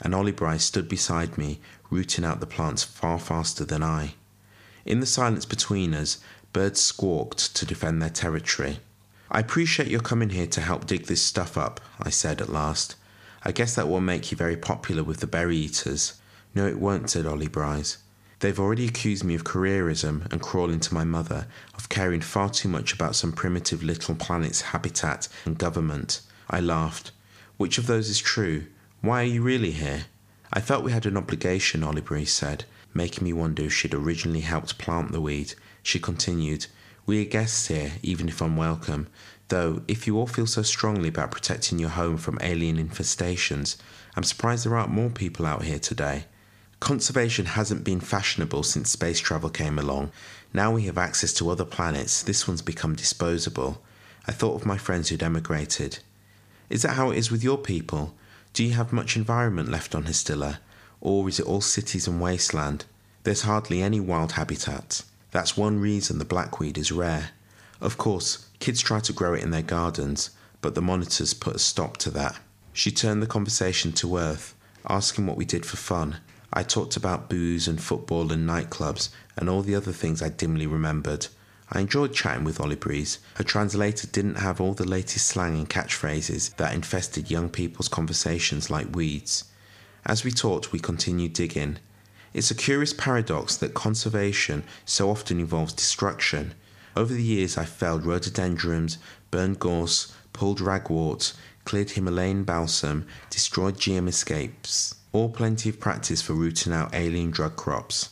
and 0.03 0.15
Ollie 0.15 0.33
Bryce 0.33 0.65
stood 0.65 0.87
beside 0.87 1.39
me, 1.39 1.61
rooting 1.89 2.27
out 2.27 2.41
the 2.41 2.47
plants 2.47 2.85
far 2.85 3.19
faster 3.19 3.65
than 3.65 3.83
I. 3.83 4.17
In 4.85 5.01
the 5.01 5.07
silence 5.07 5.47
between 5.47 5.95
us, 5.95 6.19
birds 6.53 6.83
squawked 6.83 7.57
to 7.57 7.65
defend 7.65 8.03
their 8.03 8.11
territory. 8.11 8.81
I 9.31 9.41
appreciate 9.41 9.89
your 9.89 10.01
coming 10.01 10.29
here 10.29 10.49
to 10.49 10.61
help 10.61 10.87
dig 10.87 11.07
this 11.07 11.23
stuff 11.23 11.57
up, 11.57 11.81
I 11.99 12.11
said 12.11 12.43
at 12.43 12.53
last. 12.53 12.97
I 13.43 13.53
guess 13.53 13.75
that 13.77 13.89
will 13.89 14.03
make 14.03 14.31
you 14.31 14.37
very 14.37 14.59
popular 14.59 15.03
with 15.03 15.21
the 15.21 15.27
berry 15.27 15.57
eaters. 15.57 16.21
No, 16.55 16.67
it 16.67 16.79
won't, 16.79 17.09
said 17.09 17.25
Ollie 17.25 17.49
Bryce. 17.49 17.97
They've 18.43 18.59
already 18.59 18.89
accused 18.89 19.23
me 19.23 19.37
of 19.37 19.45
careerism 19.45 20.27
and 20.33 20.43
crawling 20.43 20.81
to 20.81 20.95
my 20.95 21.05
mother, 21.05 21.47
of 21.75 21.89
caring 21.89 22.21
far 22.21 22.51
too 22.51 22.69
much 22.69 22.93
about 22.93 23.15
some 23.15 23.31
primitive 23.31 23.85
little 23.85 24.17
planet's 24.17 24.63
habitat 24.63 25.29
and 25.45 25.57
government. 25.57 26.23
I 26.51 26.59
laughed. 26.59 27.13
Which 27.57 27.79
of 27.79 27.87
those 27.87 28.09
is 28.09 28.19
true? 28.19 28.67
Why 29.01 29.21
are 29.23 29.27
you 29.27 29.43
really 29.43 29.71
here? 29.71 30.07
I 30.53 30.61
felt 30.61 30.83
we 30.83 30.91
had 30.91 31.07
an 31.07 31.17
obligation, 31.17 31.85
Ollie 31.85 32.01
Bryce 32.01 32.33
said, 32.33 32.65
making 32.93 33.23
me 33.23 33.33
wonder 33.33 33.63
if 33.63 33.75
she'd 33.75 33.95
originally 33.95 34.41
helped 34.41 34.77
plant 34.77 35.13
the 35.13 35.21
weed. 35.21 35.55
She 35.85 36.01
continued, 36.01 36.67
We 37.07 37.23
are 37.23 37.31
guests 37.31 37.69
here, 37.69 37.93
even 38.03 38.29
if 38.29 38.41
unwelcome. 38.41 39.07
Though, 39.51 39.83
if 39.87 40.09
you 40.09 40.19
all 40.19 40.27
feel 40.27 40.49
so 40.49 40.63
strongly 40.63 41.11
about 41.11 41.31
protecting 41.31 41.79
your 41.79 41.91
home 41.91 42.17
from 42.17 42.39
alien 42.41 42.85
infestations, 42.85 43.77
I'm 44.17 44.25
surprised 44.25 44.67
there 44.67 44.77
aren't 44.77 44.91
more 44.91 45.11
people 45.11 45.47
out 45.47 45.63
here 45.63 45.79
today. 45.79 46.25
Conservation 46.83 47.47
hasn't 47.47 47.85
been 47.85 48.01
fashionable 48.01 48.65
since 48.65 48.91
space 48.91 49.21
travel 49.21 49.49
came 49.49 49.79
along. 49.79 50.11
Now 50.53 50.73
we 50.73 50.83
have 50.87 50.99
access 50.99 51.33
to 51.35 51.49
other 51.49 51.65
planets, 51.65 52.25
this 52.25 52.49
one's 52.49 52.61
become 52.61 52.97
disposable. 52.97 53.81
I 54.27 54.33
thought 54.33 54.57
of 54.57 54.67
my 54.67 54.79
friends 54.79 55.09
who'd 55.09 55.23
emigrated. 55.23 56.01
Is 56.69 56.83
that 56.83 56.95
how 56.95 57.13
it 57.13 57.19
is 57.19 57.31
with 57.31 57.45
your 57.45 57.57
people? 57.57 58.15
Do 58.53 58.65
you 58.65 58.73
have 58.73 58.93
much 58.93 59.17
environment 59.17 59.69
left 59.69 59.95
on 59.95 60.07
Histilla? 60.07 60.59
Or 61.01 61.29
is 61.29 61.39
it 61.39 61.47
all 61.47 61.61
cities 61.61 62.09
and 62.09 62.21
wasteland? 62.21 62.85
There's 63.23 63.43
hardly 63.43 63.81
any 63.81 64.01
wild 64.01 64.33
habitat. 64.33 65.03
That's 65.31 65.57
one 65.57 65.79
reason 65.79 66.19
the 66.19 66.25
blackweed 66.25 66.77
is 66.77 66.91
rare. 66.91 67.31
Of 67.81 67.97
course, 67.97 68.49
kids 68.59 68.81
try 68.81 68.99
to 68.99 69.13
grow 69.13 69.35
it 69.35 69.45
in 69.45 69.53
their 69.53 69.63
gardens, 69.63 70.31
but 70.61 70.75
the 70.75 70.83
monitors 70.83 71.33
put 71.33 71.55
a 71.55 71.61
stop 71.61 71.97
to 71.99 72.11
that. 72.11 72.41
She 72.73 72.91
turned 72.91 73.23
the 73.23 73.29
conversation 73.29 73.93
to 73.93 74.17
Earth, 74.17 74.57
asking 74.89 75.29
what 75.29 75.37
we 75.37 75.45
did 75.45 75.65
for 75.65 75.77
fun. 75.77 76.17
I 76.53 76.63
talked 76.63 76.97
about 76.97 77.31
booze 77.31 77.67
and 77.67 77.81
football 77.81 78.31
and 78.31 78.49
nightclubs 78.49 79.09
and 79.37 79.49
all 79.49 79.63
the 79.63 79.75
other 79.75 79.93
things 79.93 80.21
I 80.21 80.29
dimly 80.29 80.67
remembered. 80.67 81.29
I 81.71 81.81
enjoyed 81.81 82.13
chatting 82.13 82.45
with 82.45 82.61
Ollie 82.61 82.77
Breeze. 82.77 83.19
Her 83.37 83.45
translator 83.45 84.07
didn't 84.07 84.35
have 84.35 84.61
all 84.61 84.75
the 84.75 84.85
latest 84.85 85.27
slang 85.27 85.57
and 85.57 85.71
catchphrases 85.71 86.55
that 86.57 86.75
infested 86.75 87.31
young 87.31 87.49
people's 87.49 87.89
conversations 87.89 88.69
like 88.69 88.95
weeds. 88.95 89.45
As 90.05 90.25
we 90.25 90.31
talked, 90.31 90.73
we 90.73 90.79
continued 90.79 91.33
digging. 91.33 91.79
It's 92.35 92.51
a 92.51 92.55
curious 92.55 92.93
paradox 92.93 93.57
that 93.57 93.73
conservation 93.73 94.65
so 94.85 95.09
often 95.09 95.41
involves 95.41 95.73
destruction. 95.73 96.53
Over 96.95 97.15
the 97.15 97.23
years, 97.23 97.57
I've 97.57 97.71
felled 97.71 98.05
rhododendrons, 98.05 98.99
burned 99.31 99.59
gorse, 99.59 100.13
pulled 100.35 100.61
ragwort, 100.61 101.33
cleared 101.65 101.93
Himalayan 101.93 102.45
balsam, 102.45 103.07
destroyed 103.31 103.77
GM 103.77 104.09
escapes. 104.09 104.97
All 105.13 105.29
plenty 105.29 105.69
of 105.69 105.79
practice 105.79 106.23
for 106.23 106.33
rooting 106.33 106.73
out 106.73 106.95
alien 106.95 107.33
drug 107.33 107.55
crops. 107.55 108.11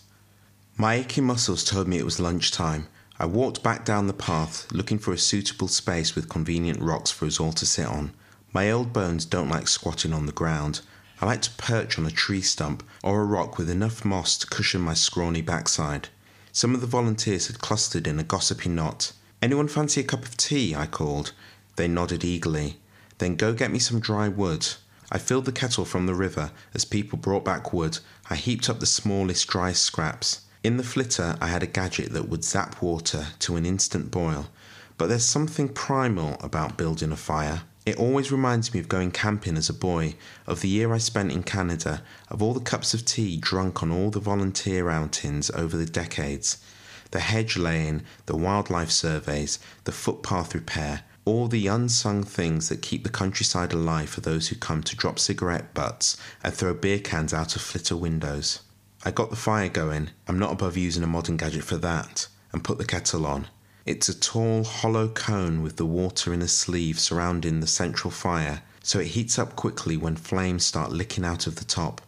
My 0.76 0.96
aching 0.96 1.24
muscles 1.24 1.64
told 1.64 1.88
me 1.88 1.96
it 1.96 2.04
was 2.04 2.20
lunchtime. 2.20 2.88
I 3.18 3.24
walked 3.24 3.62
back 3.62 3.86
down 3.86 4.06
the 4.06 4.12
path, 4.12 4.70
looking 4.70 4.98
for 4.98 5.14
a 5.14 5.18
suitable 5.18 5.68
space 5.68 6.14
with 6.14 6.28
convenient 6.28 6.78
rocks 6.78 7.10
for 7.10 7.24
us 7.24 7.40
all 7.40 7.52
to 7.52 7.64
sit 7.64 7.86
on. 7.86 8.12
My 8.52 8.70
old 8.70 8.92
bones 8.92 9.24
don't 9.24 9.48
like 9.48 9.66
squatting 9.66 10.12
on 10.12 10.26
the 10.26 10.32
ground. 10.32 10.82
I 11.22 11.26
like 11.26 11.40
to 11.42 11.50
perch 11.52 11.98
on 11.98 12.04
a 12.04 12.10
tree 12.10 12.42
stump 12.42 12.82
or 13.02 13.22
a 13.22 13.24
rock 13.24 13.56
with 13.56 13.70
enough 13.70 14.04
moss 14.04 14.36
to 14.36 14.46
cushion 14.46 14.82
my 14.82 14.92
scrawny 14.92 15.40
backside. 15.40 16.10
Some 16.52 16.74
of 16.74 16.82
the 16.82 16.86
volunteers 16.86 17.46
had 17.46 17.60
clustered 17.60 18.06
in 18.06 18.18
a 18.18 18.24
gossipy 18.24 18.68
knot. 18.68 19.12
Anyone 19.40 19.68
fancy 19.68 20.02
a 20.02 20.04
cup 20.04 20.26
of 20.26 20.36
tea? 20.36 20.74
I 20.74 20.86
called. 20.86 21.32
They 21.76 21.88
nodded 21.88 22.24
eagerly. 22.24 22.78
Then 23.16 23.36
go 23.36 23.54
get 23.54 23.70
me 23.70 23.78
some 23.78 24.00
dry 24.00 24.28
wood. 24.28 24.66
I 25.12 25.18
filled 25.18 25.44
the 25.44 25.52
kettle 25.52 25.84
from 25.84 26.06
the 26.06 26.14
river 26.14 26.52
as 26.72 26.84
people 26.84 27.18
brought 27.18 27.44
back 27.44 27.72
wood. 27.72 27.98
I 28.28 28.36
heaped 28.36 28.70
up 28.70 28.80
the 28.80 28.86
smallest, 28.86 29.48
driest 29.48 29.82
scraps. 29.82 30.42
In 30.62 30.76
the 30.76 30.84
flitter, 30.84 31.36
I 31.40 31.48
had 31.48 31.62
a 31.62 31.66
gadget 31.66 32.12
that 32.12 32.28
would 32.28 32.44
zap 32.44 32.80
water 32.80 33.28
to 33.40 33.56
an 33.56 33.66
instant 33.66 34.10
boil. 34.10 34.48
But 34.98 35.08
there's 35.08 35.24
something 35.24 35.70
primal 35.70 36.36
about 36.40 36.76
building 36.76 37.10
a 37.10 37.16
fire. 37.16 37.62
It 37.86 37.96
always 37.96 38.30
reminds 38.30 38.72
me 38.72 38.78
of 38.78 38.88
going 38.88 39.10
camping 39.10 39.56
as 39.56 39.70
a 39.70 39.74
boy, 39.74 40.14
of 40.46 40.60
the 40.60 40.68
year 40.68 40.92
I 40.92 40.98
spent 40.98 41.32
in 41.32 41.42
Canada, 41.42 42.02
of 42.28 42.42
all 42.42 42.52
the 42.52 42.60
cups 42.60 42.92
of 42.92 43.06
tea 43.06 43.38
drunk 43.38 43.82
on 43.82 43.90
all 43.90 44.10
the 44.10 44.20
volunteer 44.20 44.90
outings 44.90 45.50
over 45.50 45.76
the 45.76 45.86
decades. 45.86 46.58
The 47.10 47.20
hedge 47.20 47.56
laying, 47.56 48.02
the 48.26 48.36
wildlife 48.36 48.90
surveys, 48.90 49.58
the 49.84 49.92
footpath 49.92 50.54
repair, 50.54 51.02
all 51.24 51.48
the 51.48 51.66
unsung 51.66 52.22
things 52.22 52.68
that 52.68 52.82
keep 52.82 53.04
the 53.04 53.10
countryside 53.10 53.72
alive 53.72 54.08
for 54.08 54.20
those 54.20 54.48
who 54.48 54.56
come 54.56 54.82
to 54.82 54.96
drop 54.96 55.18
cigarette 55.18 55.74
butts 55.74 56.16
and 56.42 56.52
throw 56.54 56.74
beer 56.74 56.98
cans 56.98 57.34
out 57.34 57.56
of 57.56 57.62
flitter 57.62 57.96
windows. 57.96 58.60
I 59.04 59.10
got 59.10 59.30
the 59.30 59.36
fire 59.36 59.68
going, 59.68 60.10
I'm 60.28 60.38
not 60.38 60.52
above 60.52 60.76
using 60.76 61.02
a 61.02 61.06
modern 61.06 61.36
gadget 61.36 61.64
for 61.64 61.76
that, 61.78 62.26
and 62.52 62.64
put 62.64 62.78
the 62.78 62.84
kettle 62.84 63.26
on. 63.26 63.48
It's 63.86 64.08
a 64.08 64.18
tall, 64.18 64.64
hollow 64.64 65.08
cone 65.08 65.62
with 65.62 65.76
the 65.76 65.86
water 65.86 66.34
in 66.34 66.42
a 66.42 66.48
sleeve 66.48 67.00
surrounding 67.00 67.60
the 67.60 67.66
central 67.66 68.10
fire, 68.10 68.62
so 68.82 68.98
it 68.98 69.08
heats 69.08 69.38
up 69.38 69.56
quickly 69.56 69.96
when 69.96 70.16
flames 70.16 70.66
start 70.66 70.92
licking 70.92 71.24
out 71.24 71.46
of 71.46 71.56
the 71.56 71.64
top. 71.64 72.00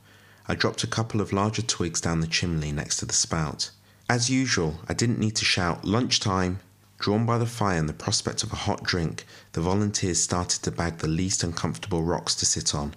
I 0.46 0.54
dropped 0.54 0.84
a 0.84 0.88
couple 0.88 1.20
of 1.20 1.32
larger 1.32 1.62
twigs 1.62 2.00
down 2.00 2.20
the 2.20 2.26
chimney 2.26 2.72
next 2.72 2.98
to 2.98 3.06
the 3.06 3.14
spout. 3.14 3.70
As 4.08 4.28
usual, 4.28 4.80
I 4.88 4.94
didn't 4.94 5.18
need 5.18 5.36
to 5.36 5.44
shout 5.44 5.84
lunchtime. 5.84 6.60
Drawn 7.02 7.26
by 7.26 7.36
the 7.36 7.46
fire 7.46 7.80
and 7.80 7.88
the 7.88 7.92
prospect 7.94 8.44
of 8.44 8.52
a 8.52 8.62
hot 8.62 8.84
drink, 8.84 9.26
the 9.54 9.60
volunteers 9.60 10.22
started 10.22 10.62
to 10.62 10.70
bag 10.70 10.98
the 10.98 11.08
least 11.08 11.42
uncomfortable 11.42 12.04
rocks 12.04 12.32
to 12.36 12.46
sit 12.46 12.76
on. 12.76 12.94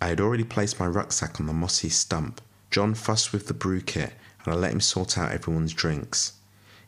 I 0.00 0.06
had 0.06 0.22
already 0.22 0.42
placed 0.42 0.80
my 0.80 0.86
rucksack 0.86 1.38
on 1.38 1.44
the 1.44 1.52
mossy 1.52 1.90
stump. 1.90 2.40
John 2.70 2.94
fussed 2.94 3.30
with 3.30 3.48
the 3.48 3.52
brew 3.52 3.82
kit, 3.82 4.14
and 4.42 4.54
I 4.54 4.56
let 4.56 4.72
him 4.72 4.80
sort 4.80 5.18
out 5.18 5.32
everyone's 5.32 5.74
drinks. 5.74 6.32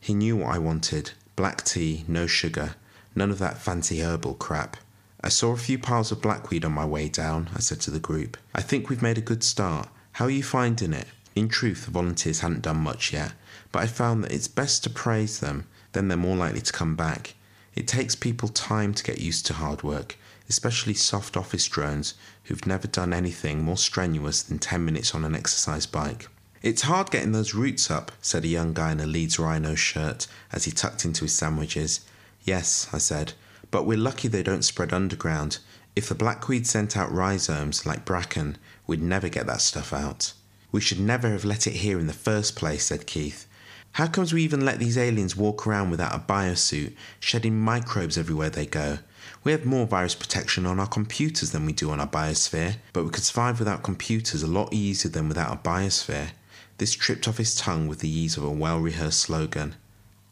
He 0.00 0.14
knew 0.14 0.38
what 0.38 0.54
I 0.54 0.58
wanted 0.58 1.10
black 1.36 1.64
tea, 1.64 2.06
no 2.08 2.26
sugar, 2.26 2.76
none 3.14 3.30
of 3.30 3.40
that 3.40 3.58
fancy 3.58 4.00
herbal 4.00 4.36
crap. 4.36 4.78
I 5.20 5.28
saw 5.28 5.52
a 5.52 5.58
few 5.58 5.78
piles 5.78 6.12
of 6.12 6.22
blackweed 6.22 6.64
on 6.64 6.72
my 6.72 6.86
way 6.86 7.10
down, 7.10 7.50
I 7.54 7.60
said 7.60 7.82
to 7.82 7.90
the 7.90 8.00
group. 8.00 8.38
I 8.54 8.62
think 8.62 8.88
we've 8.88 9.02
made 9.02 9.18
a 9.18 9.28
good 9.30 9.44
start. 9.44 9.90
How 10.12 10.24
are 10.24 10.30
you 10.30 10.42
finding 10.42 10.94
it? 10.94 11.08
In 11.34 11.50
truth, 11.50 11.84
the 11.84 11.90
volunteers 11.90 12.40
hadn't 12.40 12.62
done 12.62 12.78
much 12.78 13.12
yet, 13.12 13.34
but 13.70 13.82
I 13.82 13.86
found 13.86 14.24
that 14.24 14.32
it's 14.32 14.48
best 14.48 14.82
to 14.84 14.88
praise 14.88 15.40
them, 15.40 15.66
then 15.94 16.08
they're 16.08 16.16
more 16.16 16.36
likely 16.36 16.60
to 16.60 16.72
come 16.72 16.94
back. 16.96 17.34
It 17.74 17.88
takes 17.88 18.14
people 18.14 18.48
time 18.48 18.92
to 18.94 19.02
get 19.02 19.20
used 19.20 19.46
to 19.46 19.54
hard 19.54 19.82
work, 19.82 20.16
especially 20.48 20.94
soft 20.94 21.36
office 21.36 21.66
drones 21.66 22.14
who've 22.44 22.66
never 22.66 22.86
done 22.86 23.12
anything 23.12 23.62
more 23.62 23.76
strenuous 23.76 24.42
than 24.42 24.58
10 24.58 24.84
minutes 24.84 25.14
on 25.14 25.24
an 25.24 25.34
exercise 25.34 25.86
bike. 25.86 26.28
It's 26.62 26.82
hard 26.82 27.10
getting 27.10 27.32
those 27.32 27.54
roots 27.54 27.90
up, 27.90 28.12
said 28.22 28.44
a 28.44 28.48
young 28.48 28.72
guy 28.72 28.92
in 28.92 29.00
a 29.00 29.06
Leeds 29.06 29.38
Rhino 29.38 29.74
shirt 29.74 30.26
as 30.52 30.64
he 30.64 30.70
tucked 30.70 31.04
into 31.04 31.24
his 31.24 31.34
sandwiches. 31.34 32.00
Yes, 32.42 32.88
I 32.92 32.98
said, 32.98 33.32
but 33.70 33.84
we're 33.84 33.98
lucky 33.98 34.28
they 34.28 34.42
don't 34.42 34.62
spread 34.64 34.92
underground. 34.92 35.58
If 35.96 36.08
the 36.08 36.14
blackweed 36.14 36.66
sent 36.66 36.96
out 36.96 37.12
rhizomes 37.12 37.84
like 37.84 38.04
bracken, 38.04 38.56
we'd 38.86 39.02
never 39.02 39.28
get 39.28 39.46
that 39.46 39.60
stuff 39.60 39.92
out. 39.92 40.32
We 40.72 40.80
should 40.80 41.00
never 41.00 41.28
have 41.30 41.44
let 41.44 41.66
it 41.66 41.74
here 41.74 41.98
in 41.98 42.06
the 42.06 42.12
first 42.12 42.56
place, 42.56 42.86
said 42.86 43.06
Keith. 43.06 43.46
How 43.94 44.08
comes 44.08 44.32
we 44.32 44.42
even 44.42 44.64
let 44.64 44.80
these 44.80 44.98
aliens 44.98 45.36
walk 45.36 45.68
around 45.68 45.90
without 45.90 46.16
a 46.16 46.18
biosuit, 46.18 46.94
shedding 47.20 47.60
microbes 47.60 48.18
everywhere 48.18 48.50
they 48.50 48.66
go? 48.66 48.98
We 49.44 49.52
have 49.52 49.64
more 49.64 49.86
virus 49.86 50.16
protection 50.16 50.66
on 50.66 50.80
our 50.80 50.88
computers 50.88 51.52
than 51.52 51.64
we 51.64 51.72
do 51.72 51.92
on 51.92 52.00
our 52.00 52.08
biosphere, 52.08 52.78
but 52.92 53.04
we 53.04 53.10
could 53.10 53.22
survive 53.22 53.60
without 53.60 53.84
computers 53.84 54.42
a 54.42 54.48
lot 54.48 54.72
easier 54.72 55.12
than 55.12 55.28
without 55.28 55.52
a 55.52 55.68
biosphere. 55.68 56.30
This 56.78 56.92
tripped 56.92 57.28
off 57.28 57.36
his 57.36 57.54
tongue 57.54 57.86
with 57.86 58.00
the 58.00 58.08
ease 58.08 58.36
of 58.36 58.42
a 58.42 58.50
well 58.50 58.80
rehearsed 58.80 59.20
slogan. 59.20 59.76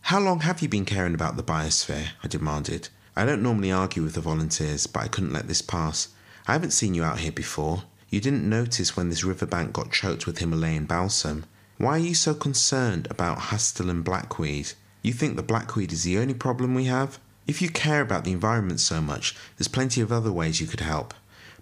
How 0.00 0.18
long 0.18 0.40
have 0.40 0.60
you 0.60 0.68
been 0.68 0.84
caring 0.84 1.14
about 1.14 1.36
the 1.36 1.44
biosphere? 1.44 2.08
I 2.24 2.26
demanded. 2.26 2.88
I 3.14 3.24
don't 3.24 3.44
normally 3.44 3.70
argue 3.70 4.02
with 4.02 4.14
the 4.14 4.20
volunteers, 4.20 4.88
but 4.88 5.04
I 5.04 5.06
couldn't 5.06 5.32
let 5.32 5.46
this 5.46 5.62
pass. 5.62 6.08
I 6.48 6.54
haven't 6.54 6.72
seen 6.72 6.94
you 6.94 7.04
out 7.04 7.20
here 7.20 7.30
before. 7.30 7.84
You 8.10 8.20
didn't 8.20 8.50
notice 8.50 8.96
when 8.96 9.08
this 9.08 9.22
riverbank 9.22 9.72
got 9.72 9.92
choked 9.92 10.26
with 10.26 10.38
Himalayan 10.38 10.86
balsam. 10.86 11.44
Why 11.78 11.96
are 11.96 11.98
you 11.98 12.14
so 12.14 12.34
concerned 12.34 13.08
about 13.10 13.38
Hastillian 13.50 14.04
blackweed? 14.04 14.72
You 15.02 15.12
think 15.12 15.36
the 15.36 15.42
blackweed 15.42 15.92
is 15.92 16.04
the 16.04 16.18
only 16.18 16.34
problem 16.34 16.74
we 16.74 16.84
have? 16.84 17.18
If 17.46 17.60
you 17.60 17.70
care 17.70 18.00
about 18.00 18.24
the 18.24 18.32
environment 18.32 18.78
so 18.78 19.00
much, 19.00 19.34
there's 19.56 19.68
plenty 19.68 20.00
of 20.00 20.12
other 20.12 20.30
ways 20.30 20.60
you 20.60 20.66
could 20.66 20.80
help. 20.80 21.12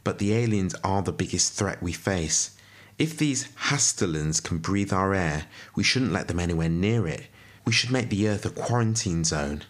But 0.04 0.18
the 0.18 0.34
aliens 0.34 0.74
are 0.84 1.02
the 1.02 1.12
biggest 1.12 1.54
threat 1.54 1.82
we 1.82 1.92
face. 1.92 2.50
If 2.98 3.16
these 3.16 3.48
Hastillians 3.68 4.42
can 4.42 4.58
breathe 4.58 4.92
our 4.92 5.14
air, 5.14 5.46
we 5.74 5.82
shouldn't 5.82 6.12
let 6.12 6.28
them 6.28 6.38
anywhere 6.38 6.68
near 6.68 7.06
it. 7.06 7.28
We 7.64 7.72
should 7.72 7.90
make 7.90 8.10
the 8.10 8.28
Earth 8.28 8.44
a 8.44 8.50
quarantine 8.50 9.24
zone. 9.24 9.62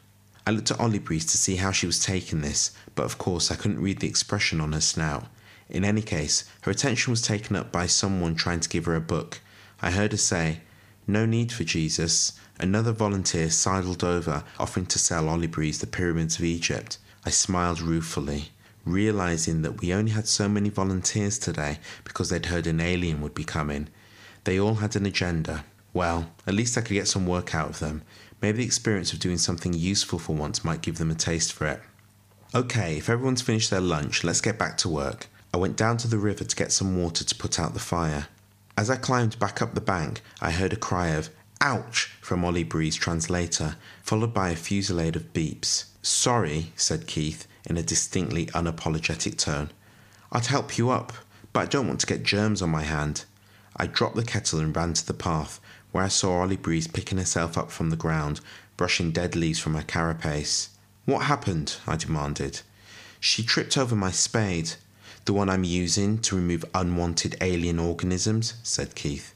I 0.46 0.50
looked 0.50 0.70
at 0.70 0.80
Ollie 0.80 0.98
to 0.98 1.20
see 1.20 1.56
how 1.56 1.70
she 1.70 1.86
was 1.86 2.04
taking 2.04 2.40
this, 2.40 2.72
but 2.96 3.04
of 3.04 3.18
course 3.18 3.50
I 3.50 3.56
couldn't 3.56 3.82
read 3.82 4.00
the 4.00 4.08
expression 4.08 4.60
on 4.60 4.72
her 4.72 4.80
snout. 4.80 5.26
In 5.68 5.84
any 5.84 6.02
case, 6.02 6.44
her 6.62 6.72
attention 6.72 7.12
was 7.12 7.22
taken 7.22 7.54
up 7.54 7.70
by 7.70 7.86
someone 7.86 8.34
trying 8.34 8.60
to 8.60 8.68
give 8.68 8.86
her 8.86 8.96
a 8.96 9.00
book. 9.00 9.40
I 9.82 9.90
heard 9.90 10.12
her 10.12 10.18
say, 10.18 10.60
No 11.06 11.26
need 11.26 11.52
for 11.52 11.64
Jesus. 11.64 12.38
Another 12.58 12.92
volunteer 12.92 13.50
sidled 13.50 14.04
over, 14.04 14.44
offering 14.58 14.86
to 14.86 14.98
sell 14.98 15.28
Ollie 15.28 15.46
Breeze 15.46 15.78
the 15.78 15.86
pyramids 15.86 16.36
of 16.38 16.44
Egypt. 16.44 16.98
I 17.24 17.30
smiled 17.30 17.80
ruefully 17.80 18.50
realizing 18.84 19.62
that 19.62 19.80
we 19.80 19.92
only 19.92 20.12
had 20.12 20.26
so 20.26 20.48
many 20.48 20.68
volunteers 20.68 21.38
today 21.38 21.78
because 22.04 22.30
they'd 22.30 22.46
heard 22.46 22.66
an 22.66 22.80
alien 22.80 23.20
would 23.20 23.34
be 23.34 23.44
coming. 23.44 23.88
They 24.44 24.58
all 24.58 24.76
had 24.76 24.96
an 24.96 25.06
agenda. 25.06 25.64
Well, 25.92 26.30
at 26.46 26.54
least 26.54 26.78
I 26.78 26.82
could 26.82 26.94
get 26.94 27.08
some 27.08 27.26
work 27.26 27.54
out 27.54 27.68
of 27.68 27.78
them. 27.78 28.02
Maybe 28.40 28.58
the 28.58 28.64
experience 28.64 29.12
of 29.12 29.18
doing 29.18 29.38
something 29.38 29.74
useful 29.74 30.18
for 30.18 30.34
once 30.34 30.64
might 30.64 30.82
give 30.82 30.98
them 30.98 31.10
a 31.10 31.14
taste 31.14 31.52
for 31.52 31.66
it. 31.66 31.80
Okay, 32.54 32.96
if 32.96 33.08
everyone's 33.08 33.42
finished 33.42 33.70
their 33.70 33.80
lunch, 33.80 34.24
let's 34.24 34.40
get 34.40 34.58
back 34.58 34.76
to 34.78 34.88
work. 34.88 35.28
I 35.52 35.56
went 35.56 35.76
down 35.76 35.98
to 35.98 36.08
the 36.08 36.18
river 36.18 36.44
to 36.44 36.56
get 36.56 36.72
some 36.72 37.00
water 37.00 37.24
to 37.24 37.34
put 37.34 37.60
out 37.60 37.74
the 37.74 37.80
fire. 37.80 38.28
As 38.80 38.88
I 38.88 38.96
climbed 38.96 39.38
back 39.38 39.60
up 39.60 39.74
the 39.74 39.82
bank, 39.82 40.22
I 40.40 40.52
heard 40.52 40.72
a 40.72 40.76
cry 40.76 41.08
of 41.08 41.28
ouch 41.60 42.16
from 42.22 42.42
Ollie 42.42 42.64
Bree's 42.64 42.96
translator, 42.96 43.76
followed 44.02 44.32
by 44.32 44.48
a 44.48 44.56
fusillade 44.56 45.16
of 45.16 45.34
beeps. 45.34 45.84
Sorry, 46.00 46.72
said 46.76 47.06
Keith, 47.06 47.46
in 47.66 47.76
a 47.76 47.82
distinctly 47.82 48.46
unapologetic 48.46 49.36
tone. 49.36 49.68
I'd 50.32 50.46
help 50.46 50.78
you 50.78 50.88
up, 50.88 51.12
but 51.52 51.60
I 51.60 51.66
don't 51.66 51.88
want 51.88 52.00
to 52.00 52.06
get 52.06 52.22
germs 52.22 52.62
on 52.62 52.70
my 52.70 52.84
hand. 52.84 53.26
I 53.76 53.86
dropped 53.86 54.16
the 54.16 54.24
kettle 54.24 54.60
and 54.60 54.74
ran 54.74 54.94
to 54.94 55.06
the 55.06 55.12
path, 55.12 55.60
where 55.92 56.04
I 56.04 56.08
saw 56.08 56.40
Ollie 56.40 56.56
Breeze 56.56 56.88
picking 56.88 57.18
herself 57.18 57.58
up 57.58 57.70
from 57.70 57.90
the 57.90 57.96
ground, 57.96 58.40
brushing 58.78 59.10
dead 59.10 59.36
leaves 59.36 59.58
from 59.58 59.74
her 59.74 59.82
carapace. 59.82 60.70
What 61.04 61.24
happened? 61.24 61.76
I 61.86 61.96
demanded. 61.96 62.62
She 63.20 63.42
tripped 63.42 63.76
over 63.76 63.94
my 63.94 64.10
spade, 64.10 64.76
the 65.30 65.34
one 65.34 65.48
I'm 65.48 65.62
using 65.62 66.18
to 66.22 66.34
remove 66.34 66.64
unwanted 66.74 67.36
alien 67.40 67.78
organisms, 67.78 68.54
said 68.64 68.96
Keith. 68.96 69.32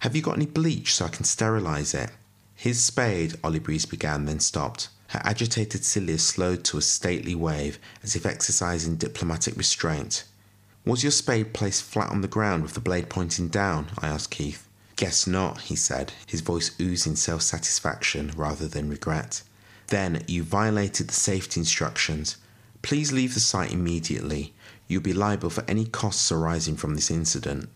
Have 0.00 0.16
you 0.16 0.22
got 0.22 0.34
any 0.34 0.46
bleach 0.46 0.92
so 0.92 1.04
I 1.04 1.08
can 1.08 1.22
sterilize 1.22 1.94
it? 1.94 2.10
His 2.56 2.84
spade, 2.84 3.36
Ollie 3.44 3.60
Breeze 3.60 3.86
began, 3.86 4.24
then 4.24 4.40
stopped. 4.40 4.88
Her 5.06 5.20
agitated 5.22 5.84
cilia 5.84 6.18
slowed 6.18 6.64
to 6.64 6.78
a 6.78 6.82
stately 6.82 7.36
wave, 7.36 7.78
as 8.02 8.16
if 8.16 8.26
exercising 8.26 8.96
diplomatic 8.96 9.56
restraint. 9.56 10.24
Was 10.84 11.04
your 11.04 11.12
spade 11.12 11.54
placed 11.54 11.84
flat 11.84 12.10
on 12.10 12.22
the 12.22 12.26
ground 12.26 12.64
with 12.64 12.74
the 12.74 12.80
blade 12.80 13.08
pointing 13.08 13.46
down? 13.46 13.86
I 14.00 14.08
asked 14.08 14.32
Keith. 14.32 14.66
Guess 14.96 15.28
not, 15.28 15.60
he 15.60 15.76
said, 15.76 16.12
his 16.26 16.40
voice 16.40 16.72
oozing 16.80 17.14
self 17.14 17.42
satisfaction 17.42 18.32
rather 18.34 18.66
than 18.66 18.90
regret. 18.90 19.44
Then 19.86 20.24
you 20.26 20.42
violated 20.42 21.06
the 21.06 21.14
safety 21.14 21.60
instructions. 21.60 22.36
Please 22.82 23.12
leave 23.12 23.34
the 23.34 23.40
site 23.40 23.72
immediately. 23.72 24.54
You'll 24.90 25.02
be 25.02 25.12
liable 25.12 25.50
for 25.50 25.62
any 25.68 25.84
costs 25.84 26.32
arising 26.32 26.74
from 26.74 26.96
this 26.96 27.12
incident. 27.12 27.68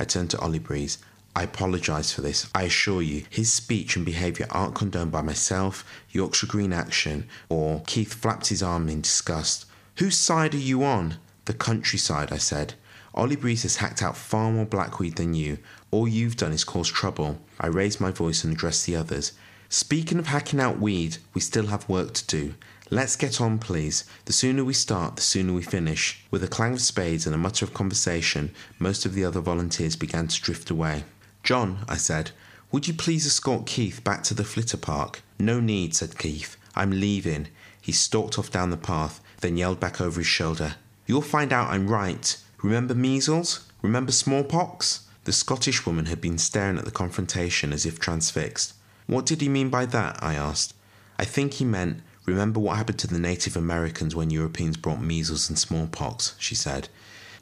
I 0.00 0.04
turned 0.04 0.30
to 0.30 0.40
Ollie 0.40 0.58
Breeze. 0.58 0.98
I 1.36 1.44
apologise 1.44 2.12
for 2.12 2.22
this. 2.22 2.50
I 2.56 2.64
assure 2.64 3.02
you, 3.02 3.24
his 3.30 3.52
speech 3.52 3.94
and 3.94 4.04
behaviour 4.04 4.48
aren't 4.50 4.74
condoned 4.74 5.12
by 5.12 5.22
myself, 5.22 5.84
Yorkshire 6.10 6.48
Green 6.48 6.72
Action, 6.72 7.28
or 7.48 7.84
Keith 7.86 8.14
flapped 8.14 8.48
his 8.48 8.64
arm 8.64 8.88
in 8.88 9.02
disgust. 9.02 9.66
Whose 9.98 10.18
side 10.18 10.54
are 10.54 10.58
you 10.58 10.82
on? 10.82 11.18
The 11.44 11.54
countryside, 11.54 12.32
I 12.32 12.38
said. 12.38 12.74
Ollie 13.14 13.36
Breeze 13.36 13.62
has 13.62 13.76
hacked 13.76 14.02
out 14.02 14.16
far 14.16 14.50
more 14.50 14.66
blackweed 14.66 15.14
than 15.14 15.34
you. 15.34 15.58
All 15.92 16.08
you've 16.08 16.36
done 16.36 16.50
is 16.50 16.64
cause 16.64 16.88
trouble. 16.88 17.38
I 17.60 17.68
raised 17.68 18.00
my 18.00 18.10
voice 18.10 18.42
and 18.42 18.52
addressed 18.52 18.86
the 18.86 18.96
others. 18.96 19.34
Speaking 19.68 20.18
of 20.18 20.26
hacking 20.26 20.58
out 20.58 20.80
weed, 20.80 21.18
we 21.32 21.40
still 21.40 21.68
have 21.68 21.88
work 21.88 22.12
to 22.14 22.26
do. 22.26 22.54
Let's 22.88 23.16
get 23.16 23.40
on, 23.40 23.58
please. 23.58 24.04
The 24.26 24.32
sooner 24.32 24.64
we 24.64 24.72
start, 24.72 25.16
the 25.16 25.22
sooner 25.22 25.52
we 25.52 25.62
finish. 25.62 26.24
With 26.30 26.44
a 26.44 26.48
clang 26.48 26.74
of 26.74 26.80
spades 26.80 27.26
and 27.26 27.34
a 27.34 27.38
mutter 27.38 27.64
of 27.64 27.74
conversation, 27.74 28.54
most 28.78 29.04
of 29.04 29.14
the 29.14 29.24
other 29.24 29.40
volunteers 29.40 29.96
began 29.96 30.28
to 30.28 30.40
drift 30.40 30.70
away. 30.70 31.04
John, 31.42 31.84
I 31.88 31.96
said, 31.96 32.30
would 32.70 32.86
you 32.86 32.94
please 32.94 33.26
escort 33.26 33.66
Keith 33.66 34.04
back 34.04 34.22
to 34.24 34.34
the 34.34 34.44
flitter 34.44 34.76
park? 34.76 35.22
No 35.38 35.58
need, 35.58 35.96
said 35.96 36.16
Keith. 36.16 36.56
I'm 36.76 36.92
leaving. 36.92 37.48
He 37.80 37.90
stalked 37.90 38.38
off 38.38 38.52
down 38.52 38.70
the 38.70 38.76
path, 38.76 39.20
then 39.40 39.56
yelled 39.56 39.80
back 39.80 40.00
over 40.00 40.20
his 40.20 40.28
shoulder. 40.28 40.76
You'll 41.06 41.22
find 41.22 41.52
out 41.52 41.70
I'm 41.70 41.88
right. 41.88 42.36
Remember 42.62 42.94
measles? 42.94 43.66
Remember 43.82 44.12
smallpox? 44.12 45.08
The 45.24 45.32
Scottish 45.32 45.86
woman 45.86 46.06
had 46.06 46.20
been 46.20 46.38
staring 46.38 46.78
at 46.78 46.84
the 46.84 46.92
confrontation 46.92 47.72
as 47.72 47.84
if 47.84 47.98
transfixed. 47.98 48.74
What 49.08 49.26
did 49.26 49.40
he 49.40 49.48
mean 49.48 49.70
by 49.70 49.86
that? 49.86 50.22
I 50.22 50.34
asked. 50.34 50.72
I 51.18 51.24
think 51.24 51.54
he 51.54 51.64
meant, 51.64 52.02
remember 52.26 52.60
what 52.60 52.76
happened 52.76 52.98
to 52.98 53.06
the 53.06 53.18
Native 53.18 53.56
Americans 53.56 54.14
when 54.14 54.30
Europeans 54.30 54.76
brought 54.76 55.00
measles 55.00 55.48
and 55.48 55.58
smallpox, 55.58 56.34
she 56.38 56.54
said. 56.54 56.88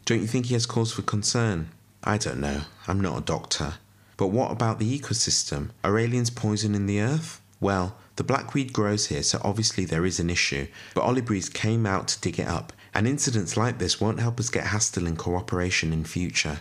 Don't 0.05 0.21
you 0.21 0.27
think 0.27 0.47
he 0.47 0.55
has 0.55 0.67
cause 0.67 0.93
for 0.93 1.03
concern? 1.03 1.71
I 2.03 2.19
don't 2.19 2.41
know. 2.41 2.63
I'm 2.87 3.01
not 3.01 3.19
a 3.19 3.25
doctor. 3.25 3.75
But 4.17 4.29
what 4.29 4.53
about 4.53 4.79
the 4.79 4.99
ecosystem? 4.99 5.71
Are 5.83 5.99
aliens 5.99 6.31
poisoning 6.31 6.87
the 6.87 7.01
earth? 7.01 7.41
Well, 7.61 7.97
the 8.17 8.25
blackweed 8.25 8.73
grows 8.73 9.07
here, 9.07 9.23
so 9.23 9.41
obviously 9.43 9.85
there 9.85 10.07
is 10.07 10.21
an 10.21 10.31
issue, 10.31 10.69
but 10.95 11.25
Breeze 11.25 11.49
came 11.49 11.85
out 11.85 12.07
to 12.09 12.21
dig 12.21 12.39
it 12.39 12.47
up, 12.47 12.73
and 12.95 13.09
incidents 13.09 13.57
like 13.57 13.79
this 13.79 14.01
won't 14.01 14.21
help 14.21 14.39
us 14.39 14.51
get 14.51 14.67
Hastillian 14.67 15.17
cooperation 15.17 15.93
in 15.93 16.05
future. 16.05 16.61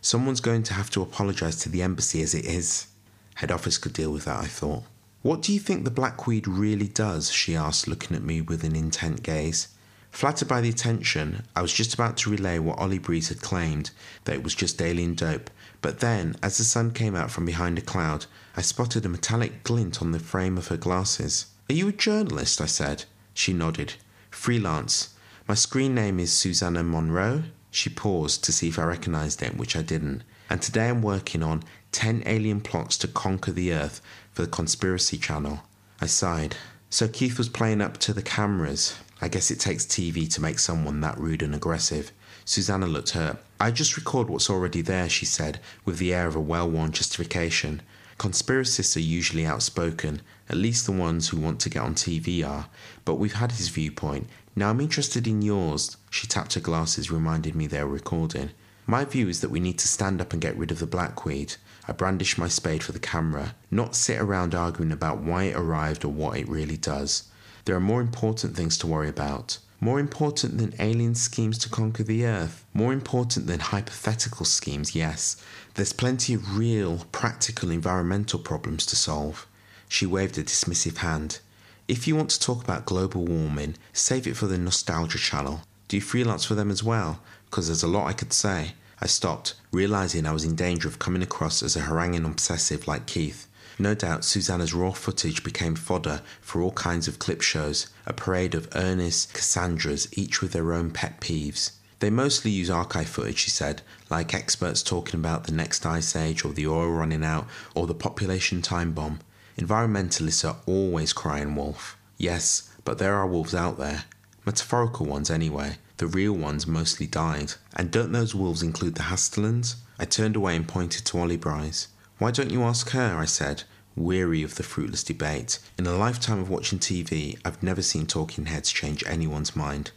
Someone's 0.00 0.40
going 0.40 0.62
to 0.62 0.74
have 0.74 0.90
to 0.90 1.02
apologise 1.02 1.56
to 1.56 1.68
the 1.68 1.82
embassy 1.82 2.22
as 2.22 2.34
it 2.34 2.46
is. 2.46 2.86
Head 3.34 3.50
office 3.50 3.76
could 3.76 3.92
deal 3.92 4.12
with 4.12 4.24
that, 4.24 4.38
I 4.38 4.46
thought. 4.46 4.84
What 5.24 5.40
do 5.40 5.54
you 5.54 5.58
think 5.58 5.84
the 5.84 5.90
blackweed 5.90 6.46
really 6.46 6.86
does? 6.86 7.32
she 7.32 7.56
asked, 7.56 7.88
looking 7.88 8.14
at 8.14 8.22
me 8.22 8.42
with 8.42 8.62
an 8.62 8.76
intent 8.76 9.22
gaze. 9.22 9.68
Flattered 10.10 10.48
by 10.48 10.60
the 10.60 10.68
attention, 10.68 11.46
I 11.56 11.62
was 11.62 11.72
just 11.72 11.94
about 11.94 12.18
to 12.18 12.30
relay 12.30 12.58
what 12.58 12.78
Ollie 12.78 12.98
Breeze 12.98 13.30
had 13.30 13.40
claimed 13.40 13.90
that 14.24 14.34
it 14.34 14.44
was 14.44 14.54
just 14.54 14.82
alien 14.82 15.14
dope, 15.14 15.48
but 15.80 16.00
then, 16.00 16.36
as 16.42 16.58
the 16.58 16.64
sun 16.64 16.90
came 16.90 17.16
out 17.16 17.30
from 17.30 17.46
behind 17.46 17.78
a 17.78 17.80
cloud, 17.80 18.26
I 18.54 18.60
spotted 18.60 19.06
a 19.06 19.08
metallic 19.08 19.62
glint 19.62 20.02
on 20.02 20.12
the 20.12 20.18
frame 20.18 20.58
of 20.58 20.68
her 20.68 20.76
glasses. 20.76 21.46
Are 21.70 21.74
you 21.74 21.88
a 21.88 21.92
journalist? 21.92 22.60
I 22.60 22.66
said. 22.66 23.06
She 23.32 23.54
nodded. 23.54 23.94
Freelance. 24.30 25.14
My 25.48 25.54
screen 25.54 25.94
name 25.94 26.20
is 26.20 26.34
Susanna 26.34 26.84
Monroe. 26.84 27.44
She 27.70 27.88
paused 27.88 28.44
to 28.44 28.52
see 28.52 28.68
if 28.68 28.78
I 28.78 28.84
recognized 28.84 29.42
it, 29.42 29.56
which 29.56 29.74
I 29.74 29.80
didn't. 29.80 30.22
And 30.50 30.60
today 30.60 30.90
I'm 30.90 31.00
working 31.00 31.42
on 31.42 31.62
10 31.92 32.24
alien 32.26 32.60
plots 32.60 32.98
to 32.98 33.08
conquer 33.08 33.52
the 33.52 33.72
Earth 33.72 34.02
for 34.34 34.42
the 34.42 34.48
Conspiracy 34.48 35.16
Channel. 35.16 35.60
I 36.00 36.06
sighed. 36.06 36.56
So 36.90 37.08
Keith 37.08 37.38
was 37.38 37.48
playing 37.48 37.80
up 37.80 37.98
to 37.98 38.12
the 38.12 38.22
cameras. 38.22 38.96
I 39.20 39.28
guess 39.28 39.50
it 39.50 39.60
takes 39.60 39.86
TV 39.86 40.30
to 40.34 40.42
make 40.42 40.58
someone 40.58 41.00
that 41.00 41.18
rude 41.18 41.42
and 41.42 41.54
aggressive. 41.54 42.12
Susanna 42.44 42.86
looked 42.86 43.10
hurt. 43.10 43.38
I 43.58 43.70
just 43.70 43.96
record 43.96 44.28
what's 44.28 44.50
already 44.50 44.82
there, 44.82 45.08
she 45.08 45.24
said, 45.24 45.60
with 45.84 45.98
the 45.98 46.12
air 46.12 46.26
of 46.26 46.36
a 46.36 46.40
well 46.40 46.68
worn 46.68 46.92
justification. 46.92 47.80
Conspiracists 48.18 48.96
are 48.96 49.00
usually 49.00 49.46
outspoken, 49.46 50.20
at 50.48 50.56
least 50.56 50.86
the 50.86 50.92
ones 50.92 51.28
who 51.28 51.40
want 51.40 51.60
to 51.60 51.70
get 51.70 51.82
on 51.82 51.94
TV 51.94 52.46
are, 52.46 52.68
but 53.04 53.14
we've 53.14 53.34
had 53.34 53.52
his 53.52 53.68
viewpoint. 53.68 54.28
Now 54.54 54.70
I'm 54.70 54.80
interested 54.80 55.26
in 55.26 55.42
yours. 55.42 55.96
She 56.10 56.26
tapped 56.26 56.54
her 56.54 56.60
glasses, 56.60 57.10
reminded 57.10 57.54
me 57.54 57.66
they 57.66 57.82
were 57.82 57.90
recording. 57.90 58.50
My 58.86 59.04
view 59.04 59.28
is 59.28 59.40
that 59.40 59.50
we 59.50 59.58
need 59.58 59.78
to 59.78 59.88
stand 59.88 60.20
up 60.20 60.32
and 60.32 60.42
get 60.42 60.56
rid 60.56 60.70
of 60.70 60.78
the 60.78 60.86
blackweed. 60.86 61.56
I 61.86 61.92
brandish 61.92 62.38
my 62.38 62.48
spade 62.48 62.82
for 62.82 62.92
the 62.92 62.98
camera, 62.98 63.54
not 63.70 63.94
sit 63.94 64.20
around 64.20 64.54
arguing 64.54 64.92
about 64.92 65.18
why 65.18 65.44
it 65.44 65.56
arrived 65.56 66.04
or 66.04 66.08
what 66.08 66.38
it 66.38 66.48
really 66.48 66.76
does. 66.76 67.24
There 67.64 67.76
are 67.76 67.80
more 67.80 68.00
important 68.00 68.56
things 68.56 68.78
to 68.78 68.86
worry 68.86 69.08
about. 69.08 69.58
More 69.80 70.00
important 70.00 70.56
than 70.56 70.74
alien 70.78 71.14
schemes 71.14 71.58
to 71.58 71.68
conquer 71.68 72.02
the 72.02 72.24
Earth. 72.24 72.64
More 72.72 72.92
important 72.92 73.46
than 73.46 73.60
hypothetical 73.60 74.46
schemes, 74.46 74.94
yes. 74.94 75.36
There's 75.74 75.92
plenty 75.92 76.32
of 76.32 76.56
real, 76.56 77.06
practical 77.12 77.70
environmental 77.70 78.38
problems 78.38 78.86
to 78.86 78.96
solve. 78.96 79.46
She 79.88 80.06
waved 80.06 80.38
a 80.38 80.44
dismissive 80.44 80.98
hand. 80.98 81.40
If 81.86 82.08
you 82.08 82.16
want 82.16 82.30
to 82.30 82.40
talk 82.40 82.64
about 82.64 82.86
global 82.86 83.26
warming, 83.26 83.74
save 83.92 84.26
it 84.26 84.38
for 84.38 84.46
the 84.46 84.56
Nostalgia 84.56 85.18
channel. 85.18 85.60
Do 85.88 85.96
you 85.98 86.00
freelance 86.00 86.46
for 86.46 86.54
them 86.54 86.70
as 86.70 86.82
well? 86.82 87.20
Because 87.46 87.66
there's 87.66 87.82
a 87.82 87.88
lot 87.88 88.06
I 88.06 88.14
could 88.14 88.32
say. 88.32 88.72
I 89.04 89.06
stopped, 89.06 89.52
realizing 89.70 90.24
I 90.24 90.32
was 90.32 90.44
in 90.44 90.56
danger 90.56 90.88
of 90.88 90.98
coming 90.98 91.22
across 91.22 91.62
as 91.62 91.76
a 91.76 91.80
haranguing 91.80 92.24
obsessive 92.24 92.88
like 92.88 93.04
Keith. 93.04 93.46
No 93.78 93.94
doubt 93.94 94.24
Susanna's 94.24 94.72
raw 94.72 94.92
footage 94.92 95.44
became 95.44 95.74
fodder 95.74 96.22
for 96.40 96.62
all 96.62 96.72
kinds 96.72 97.06
of 97.06 97.18
clip 97.18 97.42
shows, 97.42 97.88
a 98.06 98.14
parade 98.14 98.54
of 98.54 98.74
earnest 98.74 99.34
Cassandras, 99.34 100.08
each 100.16 100.40
with 100.40 100.52
their 100.52 100.72
own 100.72 100.90
pet 100.90 101.20
peeves. 101.20 101.72
They 101.98 102.08
mostly 102.08 102.50
use 102.50 102.70
archive 102.70 103.08
footage, 103.08 103.36
she 103.36 103.50
said, 103.50 103.82
like 104.08 104.32
experts 104.32 104.82
talking 104.82 105.20
about 105.20 105.44
the 105.44 105.52
next 105.52 105.84
ice 105.84 106.16
age 106.16 106.42
or 106.42 106.54
the 106.54 106.66
oil 106.66 106.88
running 106.88 107.24
out 107.24 107.46
or 107.74 107.86
the 107.86 107.94
population 107.94 108.62
time 108.62 108.92
bomb. 108.92 109.18
Environmentalists 109.58 110.48
are 110.48 110.60
always 110.64 111.12
crying 111.12 111.54
wolf. 111.54 111.98
Yes, 112.16 112.70
but 112.86 112.96
there 112.96 113.16
are 113.16 113.26
wolves 113.26 113.54
out 113.54 113.76
there. 113.76 114.04
Metaphorical 114.46 115.04
ones, 115.04 115.30
anyway. 115.30 115.76
The 115.96 116.06
real 116.06 116.32
ones 116.32 116.66
mostly 116.66 117.06
died. 117.06 117.54
And 117.74 117.90
don't 117.90 118.12
those 118.12 118.34
wolves 118.34 118.62
include 118.62 118.96
the 118.96 119.04
Hastillians? 119.04 119.76
I 119.98 120.04
turned 120.04 120.36
away 120.36 120.56
and 120.56 120.66
pointed 120.66 121.04
to 121.06 121.18
Ollie 121.18 121.36
Bryce. 121.36 121.88
Why 122.18 122.30
don't 122.30 122.50
you 122.50 122.62
ask 122.62 122.90
her? 122.90 123.16
I 123.16 123.26
said, 123.26 123.62
weary 123.96 124.42
of 124.42 124.56
the 124.56 124.62
fruitless 124.62 125.04
debate. 125.04 125.58
In 125.78 125.86
a 125.86 125.96
lifetime 125.96 126.40
of 126.40 126.50
watching 126.50 126.78
TV, 126.78 127.38
I've 127.44 127.62
never 127.62 127.82
seen 127.82 128.06
talking 128.06 128.46
heads 128.46 128.72
change 128.72 129.04
anyone's 129.06 129.54
mind. 129.54 129.92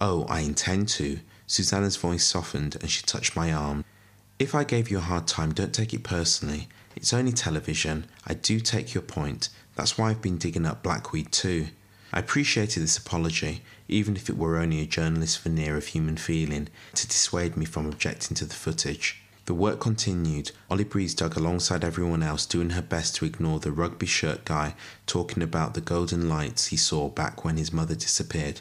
Oh, 0.00 0.24
I 0.28 0.40
intend 0.40 0.88
to. 0.90 1.20
Susanna's 1.46 1.96
voice 1.96 2.24
softened 2.24 2.76
and 2.80 2.90
she 2.90 3.02
touched 3.04 3.36
my 3.36 3.52
arm. 3.52 3.84
If 4.38 4.54
I 4.54 4.64
gave 4.64 4.90
you 4.90 4.98
a 4.98 5.02
hard 5.02 5.26
time, 5.26 5.52
don't 5.52 5.72
take 5.72 5.94
it 5.94 6.02
personally. 6.02 6.68
It's 6.94 7.12
only 7.12 7.32
television. 7.32 8.06
I 8.26 8.34
do 8.34 8.58
take 8.58 8.94
your 8.94 9.02
point. 9.02 9.48
That's 9.76 9.96
why 9.96 10.10
I've 10.10 10.22
been 10.22 10.38
digging 10.38 10.66
up 10.66 10.82
Blackweed 10.82 11.30
too. 11.30 11.68
I 12.12 12.20
appreciated 12.20 12.82
this 12.82 12.98
apology, 12.98 13.62
even 13.88 14.16
if 14.16 14.28
it 14.28 14.38
were 14.38 14.58
only 14.58 14.80
a 14.80 14.86
journalist's 14.86 15.36
veneer 15.36 15.76
of 15.76 15.86
human 15.86 16.16
feeling 16.16 16.68
to 16.94 17.06
dissuade 17.06 17.56
me 17.56 17.64
from 17.64 17.86
objecting 17.86 18.36
to 18.36 18.44
the 18.44 18.54
footage. 18.54 19.22
The 19.46 19.54
work 19.54 19.78
continued. 19.78 20.50
Ollie 20.68 20.82
Breeze 20.82 21.14
dug 21.14 21.36
alongside 21.36 21.84
everyone 21.84 22.22
else, 22.22 22.46
doing 22.46 22.70
her 22.70 22.82
best 22.82 23.14
to 23.16 23.24
ignore 23.24 23.60
the 23.60 23.70
rugby 23.70 24.06
shirt 24.06 24.44
guy 24.44 24.74
talking 25.06 25.42
about 25.42 25.74
the 25.74 25.80
golden 25.80 26.28
lights 26.28 26.66
he 26.66 26.76
saw 26.76 27.08
back 27.08 27.44
when 27.44 27.56
his 27.56 27.72
mother 27.72 27.94
disappeared. 27.94 28.60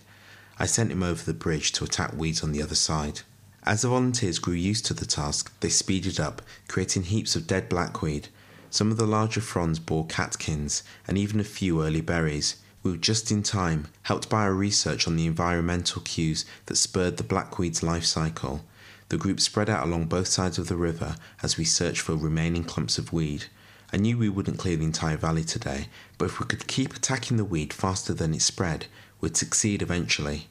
I 0.59 0.67
sent 0.67 0.91
him 0.91 1.01
over 1.01 1.23
the 1.23 1.33
bridge 1.33 1.71
to 1.73 1.83
attack 1.83 2.13
weeds 2.13 2.43
on 2.43 2.51
the 2.51 2.61
other 2.61 2.75
side. 2.75 3.21
As 3.63 3.81
the 3.81 3.87
volunteers 3.87 4.37
grew 4.37 4.53
used 4.53 4.85
to 4.85 4.93
the 4.93 5.07
task, 5.07 5.51
they 5.59 5.69
speeded 5.69 6.19
up, 6.19 6.43
creating 6.67 7.03
heaps 7.03 7.35
of 7.35 7.47
dead 7.47 7.67
blackweed. 7.67 8.27
Some 8.69 8.91
of 8.91 8.97
the 8.97 9.07
larger 9.07 9.41
fronds 9.41 9.79
bore 9.79 10.05
catkins, 10.05 10.83
and 11.07 11.17
even 11.17 11.39
a 11.39 11.43
few 11.43 11.81
early 11.81 12.01
berries. 12.01 12.57
We 12.85 12.91
were 12.91 12.97
just 12.97 13.31
in 13.31 13.41
time, 13.41 13.87
helped 14.03 14.29
by 14.29 14.43
our 14.43 14.53
research 14.53 15.07
on 15.07 15.15
the 15.15 15.25
environmental 15.25 16.03
cues 16.03 16.45
that 16.67 16.75
spurred 16.75 17.17
the 17.17 17.23
blackweed's 17.23 17.81
life 17.81 18.05
cycle. 18.05 18.63
The 19.09 19.17
group 19.17 19.39
spread 19.39 19.71
out 19.71 19.87
along 19.87 20.05
both 20.05 20.27
sides 20.27 20.59
of 20.59 20.67
the 20.67 20.75
river 20.75 21.15
as 21.41 21.57
we 21.57 21.65
searched 21.65 22.01
for 22.01 22.15
remaining 22.15 22.63
clumps 22.63 22.99
of 22.99 23.11
weed. 23.11 23.45
I 23.91 23.97
knew 23.97 24.19
we 24.19 24.29
wouldn't 24.29 24.59
clear 24.59 24.77
the 24.77 24.85
entire 24.85 25.17
valley 25.17 25.43
today, 25.43 25.87
but 26.19 26.25
if 26.25 26.39
we 26.39 26.45
could 26.45 26.67
keep 26.67 26.95
attacking 26.95 27.37
the 27.37 27.43
weed 27.43 27.73
faster 27.73 28.13
than 28.13 28.35
it 28.35 28.43
spread, 28.43 28.85
we'd 29.19 29.35
succeed 29.35 29.81
eventually. 29.81 30.47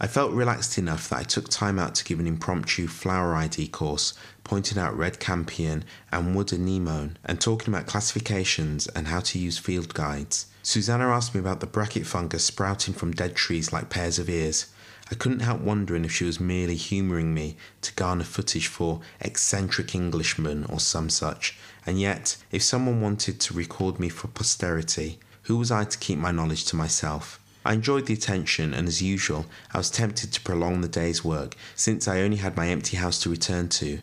I 0.00 0.06
felt 0.06 0.32
relaxed 0.32 0.78
enough 0.78 1.10
that 1.10 1.18
I 1.18 1.24
took 1.24 1.50
time 1.50 1.78
out 1.78 1.94
to 1.96 2.04
give 2.04 2.20
an 2.20 2.26
impromptu 2.26 2.88
flower 2.88 3.34
ID 3.34 3.68
course, 3.68 4.14
pointing 4.44 4.78
out 4.78 4.96
red 4.96 5.20
campion 5.20 5.84
and 6.10 6.34
wood 6.34 6.54
anemone, 6.54 7.18
and 7.22 7.38
talking 7.38 7.74
about 7.74 7.86
classifications 7.86 8.86
and 8.86 9.08
how 9.08 9.20
to 9.20 9.38
use 9.38 9.58
field 9.58 9.92
guides. 9.92 10.46
Susanna 10.62 11.08
asked 11.08 11.34
me 11.34 11.40
about 11.40 11.60
the 11.60 11.66
bracket 11.66 12.06
fungus 12.06 12.44
sprouting 12.44 12.92
from 12.92 13.12
dead 13.12 13.34
trees 13.34 13.72
like 13.72 13.88
pairs 13.88 14.18
of 14.18 14.28
ears. 14.28 14.66
I 15.10 15.14
couldn't 15.14 15.40
help 15.40 15.62
wondering 15.62 16.04
if 16.04 16.12
she 16.12 16.24
was 16.24 16.38
merely 16.38 16.76
humouring 16.76 17.32
me 17.32 17.56
to 17.80 17.94
garner 17.94 18.24
footage 18.24 18.66
for 18.66 19.00
eccentric 19.20 19.94
Englishmen 19.94 20.64
or 20.66 20.78
some 20.78 21.08
such, 21.08 21.58
and 21.86 21.98
yet, 21.98 22.36
if 22.52 22.62
someone 22.62 23.00
wanted 23.00 23.40
to 23.40 23.54
record 23.54 23.98
me 23.98 24.10
for 24.10 24.28
posterity, 24.28 25.18
who 25.44 25.56
was 25.56 25.70
I 25.70 25.84
to 25.84 25.98
keep 25.98 26.18
my 26.18 26.30
knowledge 26.30 26.64
to 26.66 26.76
myself? 26.76 27.40
I 27.64 27.72
enjoyed 27.72 28.06
the 28.06 28.14
attention, 28.14 28.74
and 28.74 28.86
as 28.86 29.02
usual, 29.02 29.46
I 29.72 29.78
was 29.78 29.90
tempted 29.90 30.30
to 30.32 30.40
prolong 30.42 30.80
the 30.80 30.88
day's 30.88 31.24
work, 31.24 31.56
since 31.74 32.06
I 32.06 32.20
only 32.20 32.36
had 32.36 32.56
my 32.56 32.68
empty 32.68 32.98
house 32.98 33.18
to 33.22 33.30
return 33.30 33.68
to. 33.70 34.00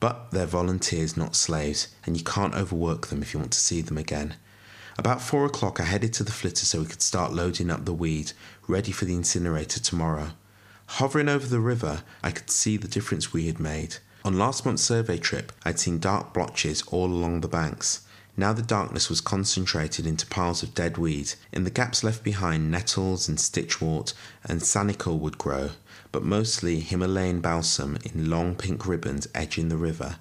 But 0.00 0.32
they're 0.32 0.46
volunteers, 0.46 1.16
not 1.16 1.36
slaves, 1.36 1.88
and 2.04 2.16
you 2.16 2.24
can't 2.24 2.54
overwork 2.54 3.06
them 3.06 3.22
if 3.22 3.32
you 3.32 3.40
want 3.40 3.52
to 3.52 3.60
see 3.60 3.80
them 3.80 3.96
again. 3.96 4.34
About 4.98 5.22
four 5.22 5.46
o'clock, 5.46 5.80
I 5.80 5.84
headed 5.84 6.12
to 6.14 6.24
the 6.24 6.32
flitter 6.32 6.66
so 6.66 6.80
we 6.80 6.86
could 6.86 7.00
start 7.00 7.32
loading 7.32 7.70
up 7.70 7.84
the 7.84 7.94
weed, 7.94 8.32
ready 8.68 8.92
for 8.92 9.06
the 9.06 9.14
incinerator 9.14 9.80
tomorrow. 9.80 10.32
Hovering 10.86 11.28
over 11.28 11.46
the 11.46 11.60
river, 11.60 12.02
I 12.22 12.30
could 12.30 12.50
see 12.50 12.76
the 12.76 12.88
difference 12.88 13.32
we 13.32 13.46
had 13.46 13.58
made. 13.58 13.96
On 14.24 14.38
last 14.38 14.66
month's 14.66 14.82
survey 14.82 15.16
trip, 15.16 15.50
I'd 15.64 15.78
seen 15.80 15.98
dark 15.98 16.34
blotches 16.34 16.82
all 16.88 17.06
along 17.06 17.40
the 17.40 17.48
banks. 17.48 18.02
Now 18.36 18.52
the 18.52 18.62
darkness 18.62 19.08
was 19.08 19.20
concentrated 19.20 20.06
into 20.06 20.26
piles 20.26 20.62
of 20.62 20.74
dead 20.74 20.98
weed. 20.98 21.34
In 21.52 21.64
the 21.64 21.70
gaps 21.70 22.04
left 22.04 22.22
behind, 22.22 22.70
nettles 22.70 23.28
and 23.28 23.38
stitchwort 23.38 24.12
and 24.44 24.60
sanicle 24.60 25.18
would 25.18 25.38
grow, 25.38 25.70
but 26.12 26.22
mostly 26.22 26.80
Himalayan 26.80 27.40
balsam 27.40 27.98
in 28.04 28.30
long 28.30 28.54
pink 28.54 28.86
ribbons 28.86 29.26
edging 29.34 29.68
the 29.68 29.76
river. 29.76 30.16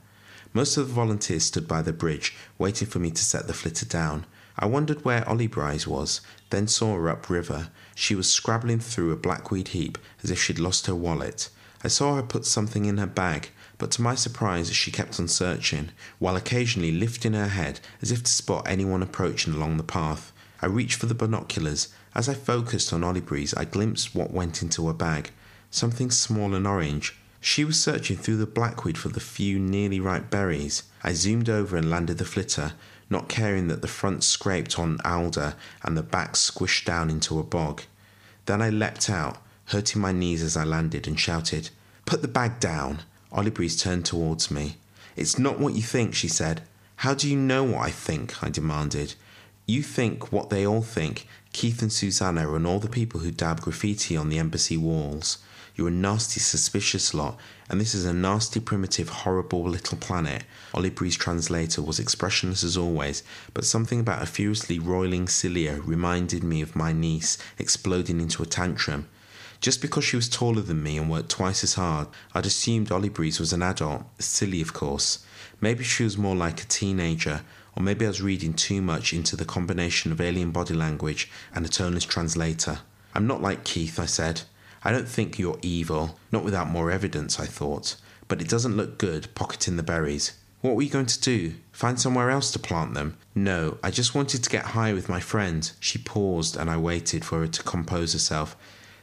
Most 0.53 0.75
of 0.77 0.87
the 0.87 0.93
volunteers 0.93 1.43
stood 1.43 1.67
by 1.67 1.81
the 1.81 1.93
bridge, 1.93 2.35
waiting 2.57 2.87
for 2.87 2.99
me 2.99 3.11
to 3.11 3.23
set 3.23 3.47
the 3.47 3.53
flitter 3.53 3.85
down. 3.85 4.25
I 4.57 4.65
wondered 4.65 5.05
where 5.05 5.27
Ollie 5.27 5.47
Bryce 5.47 5.87
was, 5.87 6.21
then 6.49 6.67
saw 6.67 6.95
her 6.95 7.09
upriver. 7.09 7.69
She 7.95 8.15
was 8.15 8.31
scrabbling 8.31 8.79
through 8.79 9.11
a 9.11 9.15
blackweed 9.15 9.69
heap 9.69 9.97
as 10.23 10.31
if 10.31 10.41
she'd 10.41 10.59
lost 10.59 10.87
her 10.87 10.95
wallet. 10.95 11.49
I 11.83 11.87
saw 11.87 12.15
her 12.15 12.23
put 12.23 12.45
something 12.45 12.85
in 12.85 12.97
her 12.97 13.07
bag, 13.07 13.49
but 13.77 13.91
to 13.91 14.01
my 14.01 14.15
surprise 14.15 14.71
she 14.73 14.91
kept 14.91 15.19
on 15.19 15.27
searching, 15.27 15.89
while 16.19 16.35
occasionally 16.35 16.91
lifting 16.91 17.33
her 17.33 17.47
head 17.47 17.79
as 18.01 18.11
if 18.11 18.23
to 18.23 18.31
spot 18.31 18.67
anyone 18.67 19.01
approaching 19.01 19.53
along 19.53 19.77
the 19.77 19.83
path. 19.83 20.31
I 20.61 20.67
reached 20.67 20.99
for 20.99 21.07
the 21.07 21.15
binoculars. 21.15 21.87
As 22.13 22.29
I 22.29 22.33
focused 22.33 22.93
on 22.93 23.03
Ollie 23.03 23.21
Breeze, 23.21 23.53
I 23.55 23.65
glimpsed 23.65 24.13
what 24.13 24.31
went 24.31 24.61
into 24.61 24.87
her 24.87 24.93
bag 24.93 25.31
something 25.71 26.11
small 26.11 26.53
and 26.53 26.67
orange. 26.67 27.17
She 27.39 27.63
was 27.63 27.79
searching 27.79 28.17
through 28.17 28.37
the 28.37 28.45
blackweed 28.45 28.97
for 28.97 29.09
the 29.09 29.19
few 29.19 29.57
nearly 29.57 29.99
ripe 29.99 30.29
berries. 30.29 30.83
I 31.01 31.13
zoomed 31.13 31.49
over 31.49 31.75
and 31.75 31.89
landed 31.89 32.17
the 32.19 32.25
flitter, 32.25 32.73
not 33.11 33.29
caring 33.29 33.67
that 33.67 33.81
the 33.81 33.87
front 33.87 34.23
scraped 34.23 34.79
on 34.79 34.99
alder 35.03 35.55
and 35.83 35.97
the 35.97 36.03
back 36.03 36.33
squished 36.33 36.85
down 36.85 37.09
into 37.09 37.39
a 37.39 37.43
bog. 37.43 37.83
Then 38.45 38.61
I 38.61 38.69
leapt 38.69 39.09
out, 39.09 39.37
hurting 39.65 40.01
my 40.01 40.11
knees 40.11 40.41
as 40.41 40.57
I 40.57 40.63
landed, 40.63 41.07
and 41.07 41.19
shouted, 41.19 41.69
Put 42.05 42.21
the 42.21 42.27
bag 42.27 42.59
down! 42.59 43.01
Breeze 43.53 43.81
turned 43.81 44.05
towards 44.05 44.49
me. 44.49 44.77
It's 45.15 45.37
not 45.37 45.59
what 45.59 45.75
you 45.75 45.81
think, 45.81 46.15
she 46.15 46.27
said. 46.27 46.63
How 46.97 47.13
do 47.13 47.29
you 47.29 47.37
know 47.37 47.63
what 47.63 47.85
I 47.85 47.89
think? 47.91 48.43
I 48.43 48.49
demanded. 48.49 49.15
You 49.65 49.83
think 49.83 50.31
what 50.31 50.49
they 50.49 50.65
all 50.65 50.81
think 50.81 51.27
Keith 51.53 51.81
and 51.81 51.91
Susanna 51.91 52.53
and 52.53 52.65
all 52.65 52.79
the 52.79 52.87
people 52.87 53.19
who 53.19 53.31
dab 53.31 53.61
graffiti 53.61 54.15
on 54.15 54.29
the 54.29 54.39
embassy 54.39 54.77
walls. 54.77 55.37
You're 55.75 55.89
a 55.89 55.91
nasty, 55.91 56.39
suspicious 56.39 57.13
lot, 57.13 57.37
and 57.69 57.79
this 57.79 57.93
is 57.93 58.05
a 58.05 58.13
nasty, 58.13 58.59
primitive, 58.59 59.09
horrible 59.09 59.63
little 59.63 59.97
planet. 59.97 60.43
Ollie 60.73 60.89
Bree's 60.89 61.15
translator 61.15 61.81
was 61.81 61.99
expressionless 61.99 62.63
as 62.63 62.77
always, 62.77 63.23
but 63.53 63.65
something 63.65 63.99
about 63.99 64.21
a 64.21 64.25
furiously 64.25 64.79
roiling 64.79 65.27
cilia 65.27 65.81
reminded 65.81 66.43
me 66.43 66.61
of 66.61 66.75
my 66.75 66.93
niece 66.93 67.37
exploding 67.57 68.19
into 68.19 68.43
a 68.43 68.45
tantrum. 68.45 69.07
Just 69.61 69.81
because 69.81 70.03
she 70.03 70.15
was 70.15 70.27
taller 70.27 70.61
than 70.61 70.81
me 70.81 70.97
and 70.97 71.09
worked 71.09 71.29
twice 71.29 71.63
as 71.63 71.75
hard, 71.75 72.07
I'd 72.33 72.45
assumed 72.45 72.91
Ollie 72.91 73.09
was 73.09 73.53
an 73.53 73.61
adult, 73.61 74.03
silly 74.19 74.61
of 74.61 74.73
course. 74.73 75.25
Maybe 75.61 75.83
she 75.83 76.03
was 76.03 76.17
more 76.17 76.35
like 76.35 76.61
a 76.61 76.65
teenager, 76.65 77.41
or 77.75 77.83
maybe 77.83 78.05
I 78.05 78.09
was 78.09 78.21
reading 78.21 78.53
too 78.53 78.81
much 78.81 79.13
into 79.13 79.35
the 79.35 79.45
combination 79.45 80.11
of 80.11 80.21
alien 80.21 80.51
body 80.51 80.73
language 80.73 81.29
and 81.53 81.65
a 81.65 81.69
toneless 81.69 82.05
translator. 82.05 82.79
I'm 83.13 83.27
not 83.27 83.41
like 83.41 83.63
Keith, 83.63 83.99
I 83.99 84.05
said. 84.05 84.41
I 84.83 84.91
don't 84.91 85.07
think 85.07 85.37
you're 85.37 85.59
evil, 85.61 86.19
not 86.31 86.43
without 86.43 86.69
more 86.69 86.91
evidence, 86.91 87.39
I 87.39 87.45
thought. 87.45 87.95
But 88.27 88.41
it 88.41 88.49
doesn't 88.49 88.77
look 88.77 88.97
good 88.97 89.27
pocketing 89.35 89.77
the 89.77 89.83
berries. 89.83 90.33
What 90.61 90.75
were 90.75 90.81
you 90.83 90.89
going 90.89 91.07
to 91.07 91.21
do? 91.21 91.55
Find 91.71 91.99
somewhere 91.99 92.29
else 92.29 92.51
to 92.51 92.59
plant 92.59 92.93
them? 92.93 93.17
No, 93.33 93.77
I 93.83 93.89
just 93.89 94.13
wanted 94.13 94.43
to 94.43 94.49
get 94.49 94.67
high 94.67 94.93
with 94.93 95.09
my 95.09 95.19
friend. 95.19 95.71
She 95.79 95.97
paused 95.97 96.55
and 96.55 96.69
I 96.69 96.77
waited 96.77 97.25
for 97.25 97.39
her 97.39 97.47
to 97.47 97.63
compose 97.63 98.13
herself. 98.13 98.55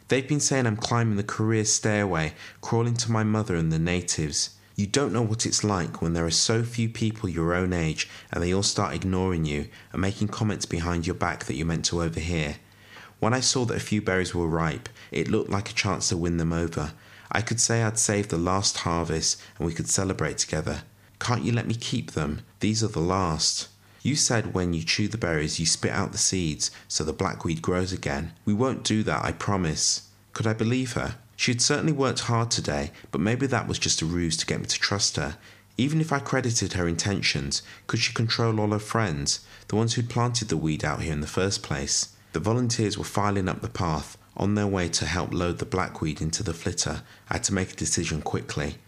They've 0.06 0.26
been 0.26 0.40
saying 0.40 0.66
I'm 0.66 0.76
climbing 0.76 1.16
the 1.16 1.24
career 1.24 1.64
stairway, 1.64 2.34
crawling 2.60 2.94
to 2.94 3.10
my 3.10 3.24
mother 3.24 3.56
and 3.56 3.72
the 3.72 3.78
natives. 3.78 4.50
You 4.78 4.86
don't 4.86 5.12
know 5.12 5.22
what 5.22 5.44
it's 5.44 5.64
like 5.64 6.00
when 6.00 6.12
there 6.12 6.24
are 6.24 6.30
so 6.30 6.62
few 6.62 6.88
people 6.88 7.28
your 7.28 7.52
own 7.52 7.72
age 7.72 8.08
and 8.30 8.40
they 8.40 8.54
all 8.54 8.62
start 8.62 8.94
ignoring 8.94 9.44
you 9.44 9.66
and 9.92 10.00
making 10.00 10.28
comments 10.28 10.66
behind 10.66 11.04
your 11.04 11.16
back 11.16 11.46
that 11.46 11.56
you're 11.56 11.66
meant 11.66 11.86
to 11.86 12.00
overhear. 12.00 12.58
When 13.18 13.34
I 13.34 13.40
saw 13.40 13.64
that 13.64 13.76
a 13.76 13.80
few 13.80 14.00
berries 14.00 14.36
were 14.36 14.46
ripe, 14.46 14.88
it 15.10 15.26
looked 15.26 15.50
like 15.50 15.68
a 15.68 15.74
chance 15.74 16.10
to 16.10 16.16
win 16.16 16.36
them 16.36 16.52
over. 16.52 16.92
I 17.32 17.40
could 17.40 17.58
say 17.58 17.82
I'd 17.82 17.98
saved 17.98 18.30
the 18.30 18.38
last 18.38 18.76
harvest 18.78 19.42
and 19.58 19.66
we 19.66 19.74
could 19.74 19.88
celebrate 19.88 20.38
together. 20.38 20.84
Can't 21.18 21.42
you 21.42 21.50
let 21.50 21.66
me 21.66 21.74
keep 21.74 22.12
them? 22.12 22.42
These 22.60 22.84
are 22.84 22.86
the 22.86 23.00
last. 23.00 23.66
You 24.04 24.14
said 24.14 24.54
when 24.54 24.74
you 24.74 24.84
chew 24.84 25.08
the 25.08 25.18
berries, 25.18 25.58
you 25.58 25.66
spit 25.66 25.90
out 25.90 26.12
the 26.12 26.18
seeds 26.18 26.70
so 26.86 27.02
the 27.02 27.12
blackweed 27.12 27.62
grows 27.62 27.92
again. 27.92 28.30
We 28.44 28.54
won't 28.54 28.84
do 28.84 29.02
that, 29.02 29.24
I 29.24 29.32
promise. 29.32 30.08
Could 30.34 30.46
I 30.46 30.52
believe 30.52 30.92
her? 30.92 31.16
She 31.38 31.52
had 31.52 31.62
certainly 31.62 31.92
worked 31.92 32.22
hard 32.22 32.50
today, 32.50 32.90
but 33.12 33.20
maybe 33.20 33.46
that 33.46 33.68
was 33.68 33.78
just 33.78 34.02
a 34.02 34.06
ruse 34.06 34.36
to 34.38 34.44
get 34.44 34.58
me 34.58 34.66
to 34.66 34.78
trust 34.78 35.14
her. 35.14 35.38
Even 35.76 36.00
if 36.00 36.12
I 36.12 36.18
credited 36.18 36.72
her 36.72 36.88
intentions, 36.88 37.62
could 37.86 38.00
she 38.00 38.12
control 38.12 38.58
all 38.58 38.72
her 38.72 38.80
friends, 38.80 39.46
the 39.68 39.76
ones 39.76 39.94
who'd 39.94 40.10
planted 40.10 40.48
the 40.48 40.56
weed 40.56 40.84
out 40.84 41.00
here 41.00 41.12
in 41.12 41.20
the 41.20 41.28
first 41.28 41.62
place? 41.62 42.08
The 42.32 42.40
volunteers 42.40 42.98
were 42.98 43.04
filing 43.04 43.48
up 43.48 43.60
the 43.60 43.68
path, 43.68 44.18
on 44.36 44.56
their 44.56 44.66
way 44.66 44.88
to 44.88 45.06
help 45.06 45.32
load 45.32 45.58
the 45.58 45.64
blackweed 45.64 46.20
into 46.20 46.42
the 46.42 46.52
flitter. 46.52 47.02
I 47.30 47.34
had 47.34 47.44
to 47.44 47.54
make 47.54 47.72
a 47.72 47.76
decision 47.76 48.20
quickly. 48.20 48.78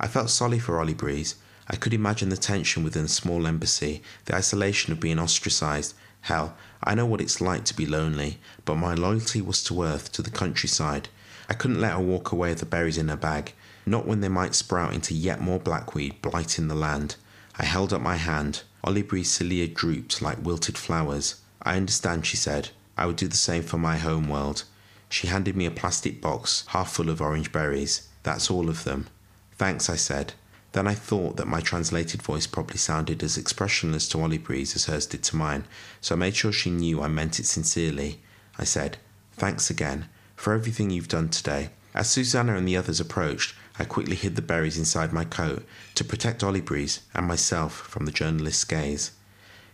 I 0.00 0.08
felt 0.08 0.30
sorry 0.30 0.58
for 0.58 0.80
Ollie 0.80 0.94
Breeze. 0.94 1.36
I 1.68 1.76
could 1.76 1.94
imagine 1.94 2.30
the 2.30 2.36
tension 2.36 2.82
within 2.82 3.04
a 3.04 3.08
small 3.08 3.46
embassy, 3.46 4.02
the 4.24 4.34
isolation 4.34 4.92
of 4.92 4.98
being 4.98 5.20
ostracized. 5.20 5.94
Hell, 6.22 6.56
I 6.82 6.96
know 6.96 7.06
what 7.06 7.20
it's 7.20 7.40
like 7.40 7.64
to 7.66 7.76
be 7.76 7.86
lonely, 7.86 8.40
but 8.64 8.74
my 8.74 8.94
loyalty 8.94 9.40
was 9.40 9.62
to 9.64 9.84
Earth, 9.84 10.10
to 10.10 10.22
the 10.22 10.30
countryside. 10.30 11.08
I 11.50 11.54
couldn't 11.54 11.80
let 11.80 11.94
her 11.94 12.00
walk 12.00 12.30
away 12.30 12.50
with 12.50 12.60
the 12.60 12.66
berries 12.66 12.96
in 12.96 13.08
her 13.08 13.16
bag, 13.16 13.54
not 13.84 14.06
when 14.06 14.20
they 14.20 14.28
might 14.28 14.54
sprout 14.54 14.94
into 14.94 15.14
yet 15.14 15.40
more 15.40 15.58
blackweed, 15.58 16.22
blighting 16.22 16.68
the 16.68 16.76
land. 16.76 17.16
I 17.58 17.64
held 17.64 17.92
up 17.92 18.00
my 18.00 18.16
hand. 18.16 18.62
Ollie 18.84 19.02
Breeze's 19.02 19.32
cilia 19.32 19.66
drooped 19.66 20.22
like 20.22 20.44
wilted 20.44 20.78
flowers. 20.78 21.40
I 21.60 21.76
understand, 21.76 22.24
she 22.24 22.36
said. 22.36 22.68
I 22.96 23.06
would 23.06 23.16
do 23.16 23.26
the 23.26 23.36
same 23.36 23.64
for 23.64 23.78
my 23.78 23.98
home 23.98 24.28
world. 24.28 24.62
She 25.08 25.26
handed 25.26 25.56
me 25.56 25.66
a 25.66 25.72
plastic 25.72 26.20
box 26.20 26.62
half 26.68 26.92
full 26.92 27.10
of 27.10 27.20
orange 27.20 27.50
berries. 27.50 28.08
That's 28.22 28.48
all 28.48 28.68
of 28.68 28.84
them. 28.84 29.08
Thanks, 29.56 29.90
I 29.90 29.96
said. 29.96 30.34
Then 30.70 30.86
I 30.86 30.94
thought 30.94 31.36
that 31.36 31.48
my 31.48 31.60
translated 31.60 32.22
voice 32.22 32.46
probably 32.46 32.76
sounded 32.76 33.24
as 33.24 33.36
expressionless 33.36 34.08
to 34.10 34.20
Ollie 34.20 34.38
Breeze 34.38 34.76
as 34.76 34.84
hers 34.84 35.04
did 35.04 35.24
to 35.24 35.36
mine, 35.36 35.64
so 36.00 36.14
I 36.14 36.18
made 36.18 36.36
sure 36.36 36.52
she 36.52 36.70
knew 36.70 37.02
I 37.02 37.08
meant 37.08 37.40
it 37.40 37.46
sincerely. 37.46 38.20
I 38.56 38.62
said, 38.62 38.98
Thanks 39.32 39.68
again 39.68 40.08
for 40.40 40.54
everything 40.54 40.88
you've 40.88 41.06
done 41.06 41.28
today. 41.28 41.68
As 41.94 42.08
Susanna 42.08 42.56
and 42.56 42.66
the 42.66 42.74
others 42.74 42.98
approached, 42.98 43.54
I 43.78 43.84
quickly 43.84 44.16
hid 44.16 44.36
the 44.36 44.42
berries 44.42 44.78
inside 44.78 45.12
my 45.12 45.24
coat 45.24 45.66
to 45.96 46.02
protect 46.02 46.42
Ollie 46.42 46.62
Breeze 46.62 47.00
and 47.12 47.28
myself 47.28 47.74
from 47.74 48.06
the 48.06 48.10
journalist's 48.10 48.64
gaze. 48.64 49.10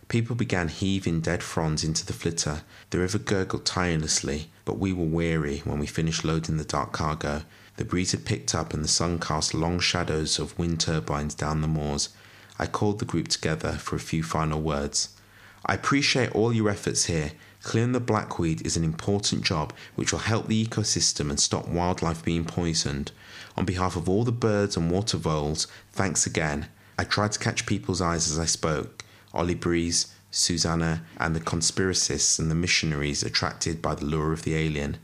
People 0.09 0.35
began 0.35 0.67
heaving 0.67 1.21
dead 1.21 1.41
fronds 1.41 1.85
into 1.85 2.05
the 2.05 2.11
flitter. 2.11 2.63
The 2.89 2.99
river 2.99 3.17
gurgled 3.17 3.65
tirelessly, 3.65 4.49
but 4.65 4.77
we 4.77 4.91
were 4.91 5.05
weary 5.05 5.59
when 5.59 5.79
we 5.79 5.87
finished 5.87 6.25
loading 6.25 6.57
the 6.57 6.65
dark 6.65 6.91
cargo. 6.91 7.43
The 7.77 7.85
breeze 7.85 8.11
had 8.11 8.25
picked 8.25 8.53
up 8.53 8.73
and 8.73 8.83
the 8.83 8.89
sun 8.89 9.19
cast 9.19 9.53
long 9.53 9.79
shadows 9.79 10.37
of 10.37 10.59
wind 10.59 10.81
turbines 10.81 11.33
down 11.33 11.61
the 11.61 11.69
moors. 11.69 12.09
I 12.59 12.65
called 12.65 12.99
the 12.99 13.05
group 13.05 13.29
together 13.29 13.71
for 13.71 13.95
a 13.95 13.99
few 13.99 14.21
final 14.21 14.59
words. 14.59 15.15
I 15.65 15.75
appreciate 15.75 16.33
all 16.33 16.51
your 16.51 16.69
efforts 16.69 17.05
here. 17.05 17.31
Clearing 17.67 17.91
the 17.91 17.99
blackweed 17.99 18.65
is 18.65 18.77
an 18.77 18.85
important 18.85 19.43
job 19.43 19.73
which 19.95 20.13
will 20.13 20.19
help 20.19 20.47
the 20.47 20.65
ecosystem 20.65 21.29
and 21.29 21.37
stop 21.37 21.67
wildlife 21.67 22.23
being 22.23 22.45
poisoned. 22.45 23.11
On 23.57 23.65
behalf 23.65 23.97
of 23.97 24.07
all 24.07 24.23
the 24.23 24.31
birds 24.31 24.77
and 24.77 24.89
water 24.89 25.17
voles, 25.17 25.67
thanks 25.91 26.25
again. 26.25 26.69
I 26.97 27.03
tried 27.03 27.33
to 27.33 27.39
catch 27.39 27.65
people's 27.65 27.99
eyes 27.99 28.31
as 28.31 28.39
I 28.39 28.45
spoke. 28.45 29.03
Ollie 29.33 29.53
Breeze, 29.53 30.15
Susanna, 30.31 31.03
and 31.17 31.35
the 31.35 31.41
conspiracists 31.41 32.39
and 32.39 32.49
the 32.49 32.55
missionaries 32.55 33.21
attracted 33.21 33.81
by 33.81 33.95
the 33.95 34.05
lure 34.05 34.31
of 34.31 34.43
the 34.43 34.55
alien. 34.55 34.95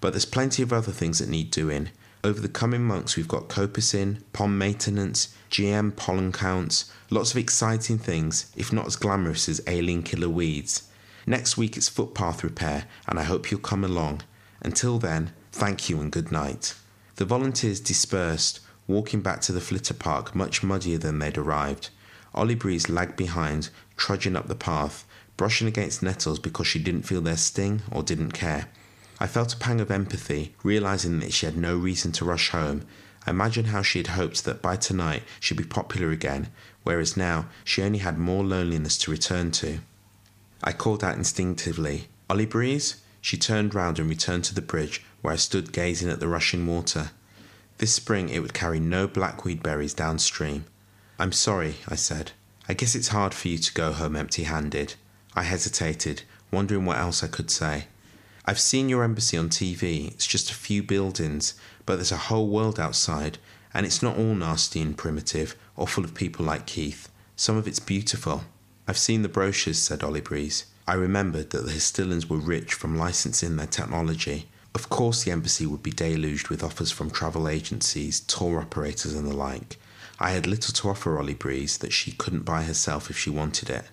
But 0.00 0.12
there's 0.12 0.24
plenty 0.24 0.62
of 0.62 0.72
other 0.72 0.92
things 0.92 1.18
that 1.18 1.28
need 1.28 1.50
doing. 1.50 1.88
Over 2.22 2.38
the 2.38 2.48
coming 2.48 2.84
months, 2.84 3.16
we've 3.16 3.26
got 3.26 3.48
coppicing, 3.48 4.22
pond 4.32 4.60
maintenance, 4.60 5.34
GM 5.50 5.96
pollen 5.96 6.30
counts, 6.30 6.88
lots 7.10 7.32
of 7.32 7.38
exciting 7.38 7.98
things, 7.98 8.52
if 8.54 8.72
not 8.72 8.86
as 8.86 8.94
glamorous 8.94 9.48
as 9.48 9.60
alien 9.66 10.04
killer 10.04 10.28
weeds. 10.28 10.84
Next 11.26 11.56
week, 11.56 11.76
it's 11.76 11.88
footpath 11.88 12.42
repair, 12.42 12.86
and 13.06 13.18
I 13.18 13.22
hope 13.22 13.50
you'll 13.50 13.60
come 13.60 13.84
along. 13.84 14.22
Until 14.60 14.98
then, 14.98 15.32
thank 15.52 15.88
you 15.88 16.00
and 16.00 16.10
good 16.10 16.32
night. 16.32 16.74
The 17.16 17.24
volunteers 17.24 17.78
dispersed, 17.78 18.60
walking 18.88 19.20
back 19.20 19.40
to 19.42 19.52
the 19.52 19.60
flitter 19.60 19.94
park 19.94 20.34
much 20.34 20.62
muddier 20.62 20.98
than 20.98 21.18
they'd 21.18 21.38
arrived. 21.38 21.90
Ollie 22.34 22.54
Breeze 22.54 22.88
lagged 22.88 23.16
behind, 23.16 23.68
trudging 23.96 24.34
up 24.34 24.48
the 24.48 24.54
path, 24.54 25.06
brushing 25.36 25.68
against 25.68 26.02
nettles 26.02 26.38
because 26.38 26.66
she 26.66 26.78
didn't 26.78 27.02
feel 27.02 27.20
their 27.20 27.36
sting 27.36 27.82
or 27.90 28.02
didn't 28.02 28.32
care. 28.32 28.68
I 29.20 29.26
felt 29.26 29.54
a 29.54 29.58
pang 29.58 29.80
of 29.80 29.90
empathy, 29.90 30.54
realizing 30.64 31.20
that 31.20 31.32
she 31.32 31.46
had 31.46 31.56
no 31.56 31.76
reason 31.76 32.10
to 32.12 32.24
rush 32.24 32.50
home. 32.50 32.86
I 33.26 33.30
imagined 33.30 33.68
how 33.68 33.82
she 33.82 33.98
had 33.98 34.08
hoped 34.08 34.44
that 34.44 34.62
by 34.62 34.76
tonight 34.76 35.22
she'd 35.38 35.58
be 35.58 35.64
popular 35.64 36.10
again, 36.10 36.48
whereas 36.82 37.16
now 37.16 37.46
she 37.62 37.82
only 37.82 38.00
had 38.00 38.18
more 38.18 38.42
loneliness 38.42 38.98
to 38.98 39.10
return 39.12 39.52
to. 39.52 39.78
I 40.64 40.72
called 40.72 41.02
out 41.02 41.16
instinctively, 41.16 42.08
Ollie 42.30 42.46
Breeze? 42.46 43.02
She 43.20 43.36
turned 43.36 43.74
round 43.74 43.98
and 43.98 44.08
returned 44.08 44.44
to 44.44 44.54
the 44.54 44.62
bridge, 44.62 45.02
where 45.20 45.34
I 45.34 45.36
stood 45.36 45.72
gazing 45.72 46.08
at 46.08 46.20
the 46.20 46.28
rushing 46.28 46.66
water. 46.66 47.10
This 47.78 47.92
spring 47.92 48.28
it 48.28 48.40
would 48.40 48.54
carry 48.54 48.78
no 48.78 49.08
blackweed 49.08 49.62
berries 49.62 49.94
downstream. 49.94 50.66
I'm 51.18 51.32
sorry, 51.32 51.76
I 51.88 51.96
said. 51.96 52.32
I 52.68 52.74
guess 52.74 52.94
it's 52.94 53.08
hard 53.08 53.34
for 53.34 53.48
you 53.48 53.58
to 53.58 53.74
go 53.74 53.92
home 53.92 54.14
empty 54.14 54.44
handed. 54.44 54.94
I 55.34 55.42
hesitated, 55.42 56.22
wondering 56.50 56.84
what 56.84 56.98
else 56.98 57.24
I 57.24 57.28
could 57.28 57.50
say. 57.50 57.86
I've 58.44 58.60
seen 58.60 58.88
your 58.88 59.04
embassy 59.04 59.36
on 59.36 59.48
TV. 59.48 60.12
It's 60.12 60.26
just 60.26 60.50
a 60.50 60.54
few 60.54 60.82
buildings, 60.82 61.54
but 61.86 61.96
there's 61.96 62.12
a 62.12 62.28
whole 62.28 62.48
world 62.48 62.78
outside, 62.78 63.38
and 63.74 63.86
it's 63.86 64.02
not 64.02 64.16
all 64.16 64.34
nasty 64.34 64.80
and 64.80 64.96
primitive 64.96 65.56
or 65.76 65.88
full 65.88 66.04
of 66.04 66.14
people 66.14 66.44
like 66.44 66.66
Keith. 66.66 67.08
Some 67.36 67.56
of 67.56 67.66
it's 67.66 67.80
beautiful. 67.80 68.44
I've 68.88 68.98
seen 68.98 69.22
the 69.22 69.28
brochures, 69.28 69.78
said 69.78 70.02
Ollie 70.02 70.20
Breeze. 70.20 70.66
I 70.88 70.94
remembered 70.94 71.50
that 71.50 71.64
the 71.64 71.72
Hastillians 71.72 72.28
were 72.28 72.38
rich 72.38 72.74
from 72.74 72.98
licensing 72.98 73.56
their 73.56 73.68
technology. 73.68 74.48
Of 74.74 74.88
course, 74.88 75.22
the 75.22 75.30
embassy 75.30 75.66
would 75.66 75.82
be 75.82 75.92
deluged 75.92 76.48
with 76.48 76.64
offers 76.64 76.90
from 76.90 77.10
travel 77.10 77.48
agencies, 77.48 78.20
tour 78.20 78.60
operators, 78.60 79.14
and 79.14 79.26
the 79.26 79.36
like. 79.36 79.78
I 80.18 80.30
had 80.30 80.46
little 80.46 80.72
to 80.74 80.88
offer 80.88 81.18
Ollie 81.18 81.34
Breeze 81.34 81.78
that 81.78 81.92
she 81.92 82.12
couldn't 82.12 82.44
buy 82.44 82.64
herself 82.64 83.10
if 83.10 83.16
she 83.16 83.30
wanted 83.30 83.70
it. 83.70 83.84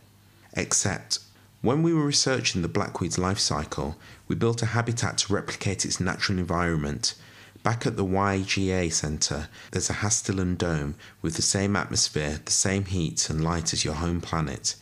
Except, 0.53 1.19
when 1.61 1.83
we 1.83 1.93
were 1.93 2.05
researching 2.05 2.61
the 2.61 2.67
blackweed's 2.67 3.19
life 3.19 3.39
cycle, 3.39 3.97
we 4.27 4.35
built 4.35 4.63
a 4.63 4.67
habitat 4.67 5.19
to 5.19 5.33
replicate 5.33 5.85
its 5.85 5.99
natural 5.99 6.39
environment. 6.39 7.13
Back 7.61 7.85
at 7.85 7.97
the 7.97 8.05
YGA 8.05 8.91
Centre, 8.91 9.49
there's 9.71 9.89
a 9.89 9.95
Hastillian 9.95 10.57
dome 10.57 10.95
with 11.21 11.35
the 11.35 11.41
same 11.41 11.75
atmosphere, 11.75 12.39
the 12.45 12.51
same 12.51 12.85
heat 12.85 13.29
and 13.29 13.43
light 13.43 13.73
as 13.73 13.83
your 13.83 13.95
home 13.95 14.21
planet. 14.21 14.75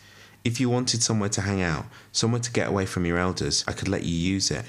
If 0.43 0.59
you 0.59 0.69
wanted 0.69 1.01
somewhere 1.01 1.29
to 1.29 1.41
hang 1.41 1.61
out, 1.61 1.87
somewhere 2.11 2.39
to 2.39 2.51
get 2.51 2.67
away 2.67 2.85
from 2.85 3.05
your 3.05 3.17
elders, 3.17 3.63
I 3.67 3.73
could 3.73 3.87
let 3.87 4.03
you 4.03 4.13
use 4.13 4.51
it. 4.51 4.65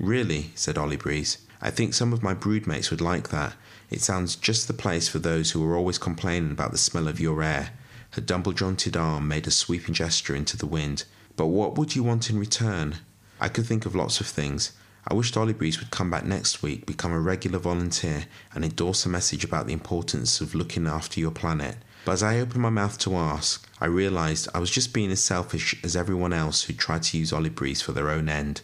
Really, 0.00 0.50
said 0.56 0.76
Ollie 0.76 0.96
Breeze. 0.96 1.38
I 1.60 1.70
think 1.70 1.94
some 1.94 2.12
of 2.12 2.22
my 2.22 2.34
broodmates 2.34 2.90
would 2.90 3.00
like 3.00 3.28
that. 3.28 3.54
It 3.90 4.00
sounds 4.00 4.34
just 4.34 4.66
the 4.66 4.74
place 4.74 5.08
for 5.08 5.20
those 5.20 5.52
who 5.52 5.64
are 5.64 5.76
always 5.76 5.98
complaining 5.98 6.50
about 6.50 6.72
the 6.72 6.78
smell 6.78 7.06
of 7.06 7.20
your 7.20 7.44
air. 7.44 7.70
Her 8.10 8.20
double 8.20 8.52
jointed 8.52 8.96
arm 8.96 9.28
made 9.28 9.46
a 9.46 9.52
sweeping 9.52 9.94
gesture 9.94 10.34
into 10.34 10.56
the 10.56 10.66
wind. 10.66 11.04
But 11.36 11.46
what 11.46 11.78
would 11.78 11.94
you 11.94 12.02
want 12.02 12.28
in 12.28 12.40
return? 12.40 12.96
I 13.40 13.48
could 13.48 13.66
think 13.66 13.86
of 13.86 13.94
lots 13.94 14.20
of 14.20 14.26
things. 14.26 14.72
I 15.06 15.14
wished 15.14 15.34
Olibreeze 15.34 15.80
would 15.80 15.90
come 15.90 16.10
back 16.10 16.24
next 16.24 16.62
week, 16.62 16.86
become 16.86 17.12
a 17.12 17.20
regular 17.20 17.58
volunteer, 17.58 18.26
and 18.54 18.64
endorse 18.64 19.04
a 19.04 19.08
message 19.08 19.44
about 19.44 19.66
the 19.66 19.72
importance 19.72 20.40
of 20.40 20.54
looking 20.54 20.86
after 20.86 21.18
your 21.18 21.32
planet. 21.32 21.76
But 22.04 22.12
as 22.12 22.22
I 22.22 22.38
opened 22.38 22.62
my 22.62 22.70
mouth 22.70 22.98
to 22.98 23.16
ask, 23.16 23.68
I 23.80 23.86
realised 23.86 24.48
I 24.54 24.58
was 24.58 24.70
just 24.70 24.92
being 24.92 25.10
as 25.10 25.22
selfish 25.22 25.74
as 25.84 25.96
everyone 25.96 26.32
else 26.32 26.64
who 26.64 26.72
tried 26.72 27.02
to 27.04 27.18
use 27.18 27.32
Olibreeze 27.32 27.82
for 27.82 27.92
their 27.92 28.10
own 28.10 28.28
end. 28.28 28.62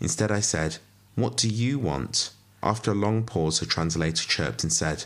Instead, 0.00 0.30
I 0.30 0.40
said, 0.40 0.78
What 1.14 1.36
do 1.36 1.48
you 1.48 1.78
want? 1.78 2.30
After 2.62 2.90
a 2.90 2.94
long 2.94 3.24
pause, 3.24 3.60
the 3.60 3.66
translator 3.66 4.26
chirped 4.26 4.62
and 4.62 4.72
said, 4.72 5.04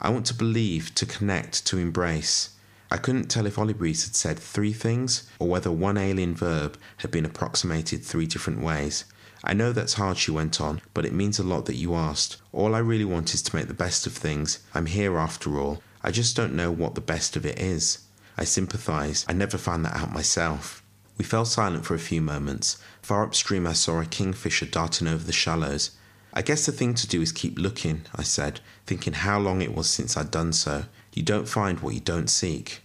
I 0.00 0.10
want 0.10 0.26
to 0.26 0.34
believe, 0.34 0.94
to 0.96 1.06
connect, 1.06 1.66
to 1.66 1.78
embrace. 1.78 2.50
I 2.90 2.96
couldn't 2.96 3.28
tell 3.28 3.46
if 3.46 3.56
Olibreeze 3.56 4.04
had 4.04 4.16
said 4.16 4.38
three 4.38 4.72
things 4.72 5.28
or 5.38 5.48
whether 5.48 5.70
one 5.70 5.98
alien 5.98 6.34
verb 6.34 6.78
had 6.98 7.10
been 7.10 7.26
approximated 7.26 8.02
three 8.02 8.26
different 8.26 8.62
ways. 8.62 9.04
I 9.44 9.54
know 9.54 9.72
that's 9.72 9.94
hard, 9.94 10.18
she 10.18 10.30
went 10.30 10.60
on, 10.60 10.80
but 10.94 11.06
it 11.06 11.12
means 11.12 11.38
a 11.38 11.44
lot 11.44 11.66
that 11.66 11.76
you 11.76 11.94
asked. 11.94 12.38
All 12.52 12.74
I 12.74 12.80
really 12.80 13.04
want 13.04 13.34
is 13.34 13.42
to 13.42 13.56
make 13.56 13.68
the 13.68 13.74
best 13.74 14.06
of 14.06 14.12
things. 14.12 14.58
I'm 14.74 14.86
here 14.86 15.16
after 15.16 15.58
all. 15.58 15.82
I 16.02 16.10
just 16.10 16.36
don't 16.36 16.56
know 16.56 16.70
what 16.70 16.94
the 16.94 17.00
best 17.00 17.36
of 17.36 17.46
it 17.46 17.58
is. 17.58 17.98
I 18.36 18.44
sympathise. 18.44 19.24
I 19.28 19.32
never 19.32 19.58
found 19.58 19.84
that 19.84 19.96
out 19.96 20.12
myself. 20.12 20.82
We 21.16 21.24
fell 21.24 21.44
silent 21.44 21.84
for 21.84 21.94
a 21.94 21.98
few 21.98 22.20
moments. 22.20 22.78
Far 23.02 23.24
upstream, 23.24 23.66
I 23.66 23.72
saw 23.72 24.00
a 24.00 24.06
kingfisher 24.06 24.66
darting 24.66 25.08
over 25.08 25.24
the 25.24 25.32
shallows. 25.32 25.90
I 26.32 26.42
guess 26.42 26.66
the 26.66 26.72
thing 26.72 26.94
to 26.94 27.08
do 27.08 27.20
is 27.20 27.32
keep 27.32 27.58
looking, 27.58 28.02
I 28.14 28.22
said, 28.22 28.60
thinking 28.86 29.14
how 29.14 29.40
long 29.40 29.60
it 29.60 29.74
was 29.74 29.88
since 29.88 30.16
I'd 30.16 30.30
done 30.30 30.52
so. 30.52 30.84
You 31.12 31.22
don't 31.22 31.48
find 31.48 31.80
what 31.80 31.94
you 31.94 32.00
don't 32.00 32.28
seek. 32.28 32.80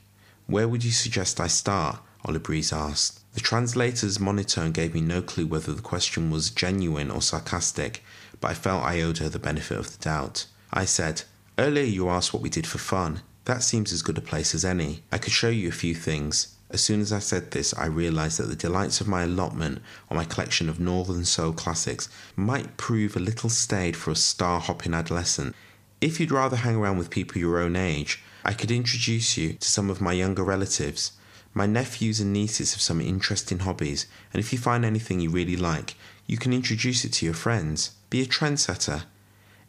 Where 0.48 0.68
would 0.68 0.84
you 0.84 0.92
suggest 0.92 1.40
I 1.40 1.48
start? 1.48 2.00
Olibreeze 2.26 2.74
asked. 2.74 3.23
The 3.34 3.42
translator's 3.42 4.20
monotone 4.20 4.72
gave 4.72 4.94
me 4.94 5.02
no 5.02 5.22
clue 5.22 5.48
whether 5.48 5.74
the 5.74 5.82
question 5.82 6.30
was 6.30 6.52
genuine 6.52 7.10
or 7.10 7.22
sarcastic, 7.22 8.04
but 8.40 8.52
I 8.52 8.54
felt 8.54 8.84
I 8.84 9.02
owed 9.02 9.18
her 9.18 9.30
the 9.30 9.40
benefit 9.40 9.78
of 9.80 9.92
the 9.92 10.04
doubt. 10.04 10.46
I 10.72 10.86
said, 10.86 11.24
Earlier 11.58 11.86
you 11.86 12.10
asked 12.10 12.34
what 12.34 12.44
we 12.44 12.50
did 12.50 12.68
for 12.68 12.78
fun. 12.78 13.22
That 13.46 13.64
seems 13.64 13.92
as 13.92 14.04
good 14.04 14.18
a 14.18 14.22
place 14.22 14.54
as 14.54 14.64
any. 14.64 15.04
I 15.12 15.18
could 15.18 15.34
show 15.34 15.50
you 15.50 15.70
a 15.70 15.72
few 15.72 15.96
things. 15.96 16.56
As 16.70 16.84
soon 16.84 17.02
as 17.02 17.12
I 17.12 17.20
said 17.20 17.52
this, 17.52 17.74
I 17.76 17.86
realised 17.86 18.40
that 18.40 18.48
the 18.48 18.56
delights 18.56 19.02
of 19.02 19.08
my 19.08 19.24
allotment 19.24 19.82
or 20.10 20.18
my 20.18 20.26
collection 20.26 20.70
of 20.70 20.80
Northern 20.80 21.26
Soul 21.26 21.54
classics 21.54 22.10
might 22.36 22.78
prove 22.78 23.16
a 23.16 23.20
little 23.20 23.50
staid 23.50 23.96
for 23.96 24.12
a 24.12 24.16
star 24.16 24.60
hopping 24.60 24.94
adolescent. 24.94 25.56
If 26.02 26.20
you'd 26.20 26.32
rather 26.32 26.58
hang 26.58 26.76
around 26.76 26.98
with 26.98 27.10
people 27.10 27.38
your 27.40 27.60
own 27.60 27.76
age, 27.76 28.24
I 28.46 28.54
could 28.54 28.72
introduce 28.72 29.38
you 29.38 29.54
to 29.54 29.70
some 29.70 29.90
of 29.90 30.02
my 30.02 30.14
younger 30.14 30.44
relatives. 30.44 31.14
My 31.56 31.68
nephews 31.68 32.20
and 32.20 32.34
nieces 32.34 32.74
have 32.74 32.82
some 32.82 33.00
interesting 33.00 33.60
hobbies, 33.60 34.08
and 34.34 34.40
if 34.40 34.52
you 34.52 34.58
find 34.58 34.84
anything 34.84 35.20
you 35.20 35.30
really 35.30 35.56
like, 35.56 35.96
you 36.26 36.36
can 36.36 36.52
introduce 36.52 37.06
it 37.06 37.14
to 37.14 37.26
your 37.26 37.36
friends. 37.36 37.92
Be 38.10 38.22
a 38.22 38.26
trendsetter. 38.26 39.04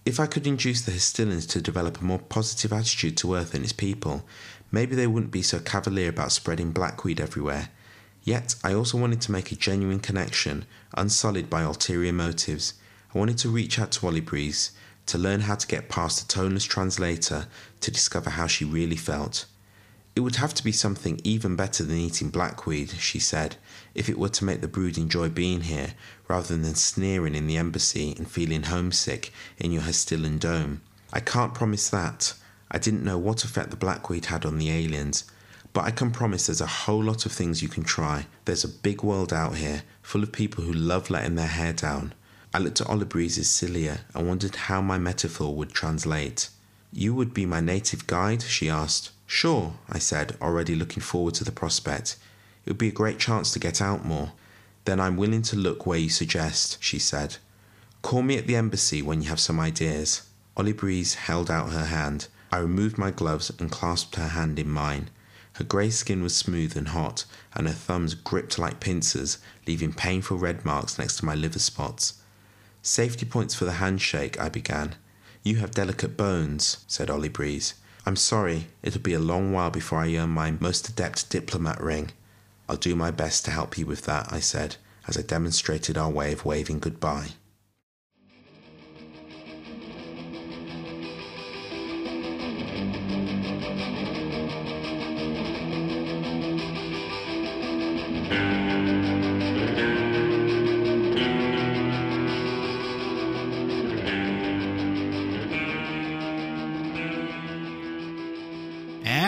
If 0.07 0.19
I 0.19 0.27
could 0.27 0.47
induce 0.47 0.81
the 0.81 0.93
Hastillians 0.93 1.47
to 1.51 1.61
develop 1.61 2.01
a 2.01 2.05
more 2.05 2.19
positive 2.19 2.73
attitude 2.73 3.19
to 3.19 3.35
Earth 3.35 3.53
and 3.53 3.63
its 3.63 3.75
people, 3.75 4.25
maybe 4.73 4.97
they 4.97 5.07
wouldn't 5.07 5.31
be 5.31 5.43
so 5.43 5.59
cavalier 5.59 6.09
about 6.09 6.33
spreading 6.33 6.73
blackweed 6.73 7.21
everywhere. 7.21 7.69
Yet, 8.23 8.55
I 8.65 8.73
also 8.73 8.97
wanted 8.97 9.21
to 9.23 9.33
make 9.33 9.53
a 9.53 9.57
genuine 9.57 10.01
connection, 10.01 10.65
unsullied 10.97 11.51
by 11.51 11.63
ulterior 11.63 12.15
motives. 12.15 12.75
I 13.15 13.19
wanted 13.19 13.37
to 13.39 13.51
reach 13.51 13.79
out 13.79 13.93
to 13.93 14.07
Olibreeze, 14.07 14.71
to 15.07 15.19
learn 15.19 15.41
how 15.41 15.57
to 15.57 15.67
get 15.67 15.91
past 15.91 16.27
the 16.27 16.33
toneless 16.33 16.65
translator 16.65 17.47
to 17.83 17.91
discover 17.91 18.31
how 18.31 18.47
she 18.47 18.65
really 18.65 18.97
felt. 18.97 19.45
It 20.17 20.21
would 20.21 20.37
have 20.37 20.55
to 20.55 20.65
be 20.65 20.71
something 20.71 21.21
even 21.25 21.57
better 21.57 21.83
than 21.83 21.97
eating 21.97 22.31
blackweed, 22.31 22.91
she 22.91 23.19
said, 23.19 23.57
if 23.97 24.09
it 24.09 24.19
were 24.19 24.29
to 24.29 24.45
make 24.45 24.61
the 24.61 24.69
brood 24.69 24.97
enjoy 24.97 25.29
being 25.29 25.63
here, 25.63 25.95
rather 26.29 26.57
than 26.57 26.77
sneering 26.77 27.35
in 27.35 27.49
the 27.49 27.57
embassy 27.57 28.15
and 28.17 28.31
feeling 28.31 28.65
homesick 28.65 29.33
in 29.59 29.73
your 29.73 29.83
Hastillian 29.83 30.39
dome. 30.39 30.83
I 31.13 31.19
can't 31.19 31.53
promise 31.53 31.89
that. 31.89 32.35
I 32.71 32.79
didn't 32.79 33.05
know 33.05 33.19
what 33.19 33.45
effect 33.45 33.71
the 33.71 33.77
blackweed 33.77 34.27
had 34.27 34.47
on 34.47 34.59
the 34.59 34.71
aliens, 34.71 35.25
but 35.73 35.85
I 35.85 35.91
can 35.91 36.13
promise 36.13 36.47
there's 36.47 36.61
a 36.61 36.67
whole 36.67 37.03
lot 37.03 37.27
of 37.27 37.33
things 37.33 37.61
you 37.61 37.69
can 37.69 37.83
try. 37.83 38.27
There's 38.45 38.63
a 38.63 38.69
big 38.69 39.03
world 39.03 39.33
out 39.33 39.57
here, 39.57 39.83
full 40.01 40.23
of 40.23 40.31
people 40.31 40.63
who 40.63 40.73
love 40.73 41.11
letting 41.11 41.35
their 41.35 41.49
hair 41.49 41.73
down. 41.73 42.15
I 42.53 42.59
looked 42.59 42.81
at 42.81 42.87
Olibreeze's 42.87 43.51
cilia 43.51 44.03
and 44.15 44.29
wondered 44.29 44.55
how 44.55 44.81
my 44.81 44.97
metaphor 44.97 45.53
would 45.57 45.73
translate. 45.73 46.51
You 46.93 47.17
would 47.17 47.35
be 47.35 47.47
my 47.47 47.59
native 47.59 48.07
guide? 48.07 48.43
she 48.43 48.71
asked. 48.71 49.11
Sure, 49.35 49.75
I 49.89 49.99
said, 49.99 50.37
already 50.41 50.77
looking 50.77 51.03
forward 51.03 51.35
to 51.35 51.43
the 51.45 51.51
prospect. 51.51 52.17
It 52.65 52.71
would 52.71 52.79
be 52.79 52.87
a 52.87 53.01
great 53.01 53.19
chance 53.19 53.51
to 53.51 53.59
get 53.59 53.83
out 53.83 54.05
more. 54.05 54.31
Then 54.85 55.01
I'm 55.01 55.17
willing 55.17 55.43
to 55.43 55.57
look 55.57 55.85
where 55.85 55.99
you 55.99 56.09
suggest, 56.09 56.81
she 56.81 57.01
said. 57.01 57.39
Call 58.01 58.23
me 58.23 58.39
at 58.39 58.47
the 58.47 58.55
embassy 58.55 59.03
when 59.03 59.23
you 59.23 59.29
have 59.31 59.41
some 59.41 59.59
ideas. 59.59 60.23
Olibreeze 60.57 61.15
held 61.15 61.51
out 61.51 61.73
her 61.73 61.87
hand. 61.87 62.29
I 62.53 62.59
removed 62.59 62.97
my 62.97 63.11
gloves 63.11 63.51
and 63.59 63.73
clasped 63.73 64.15
her 64.15 64.29
hand 64.29 64.61
in 64.61 64.71
mine. 64.71 65.11
Her 65.55 65.65
grey 65.65 65.91
skin 65.91 66.23
was 66.23 66.37
smooth 66.37 66.77
and 66.77 66.91
hot, 66.91 67.25
and 67.55 67.67
her 67.67 67.75
thumbs 67.75 68.15
gripped 68.15 68.57
like 68.57 68.79
pincers, 68.79 69.39
leaving 69.67 69.93
painful 69.93 70.39
red 70.39 70.65
marks 70.65 70.97
next 70.97 71.17
to 71.17 71.25
my 71.25 71.35
liver 71.35 71.59
spots. 71.59 72.23
Safety 72.83 73.27
points 73.27 73.57
for 73.57 73.65
the 73.65 73.83
handshake, 73.83 74.39
I 74.41 74.49
began. 74.49 74.95
You 75.43 75.57
have 75.57 75.73
delicate 75.73 76.17
bones, 76.17 76.85
said 76.87 77.09
Olibreeze. 77.09 77.75
I'm 78.07 78.17
sorry, 78.17 78.67
it'll 78.83 79.01
be 79.01 79.15
a 79.15 79.19
long 79.19 79.53
while 79.53 79.71
before 79.71 80.01
I 80.01 80.15
earn 80.17 80.31
my 80.31 80.51
most 80.61 80.89
adept 80.89 81.31
diplomat 81.31 81.81
ring. 81.81 82.11
I'll 82.69 82.77
do 82.77 82.95
my 82.95 83.11
best 83.11 83.45
to 83.47 83.51
help 83.51 83.79
you 83.79 83.87
with 83.87 84.03
that, 84.03 84.31
I 84.31 84.41
said, 84.41 84.77
as 85.09 85.17
I 85.17 85.23
demonstrated 85.23 85.97
our 85.97 86.11
way 86.11 86.33
of 86.33 86.45
waving 86.45 86.81
goodbye. 86.81 87.31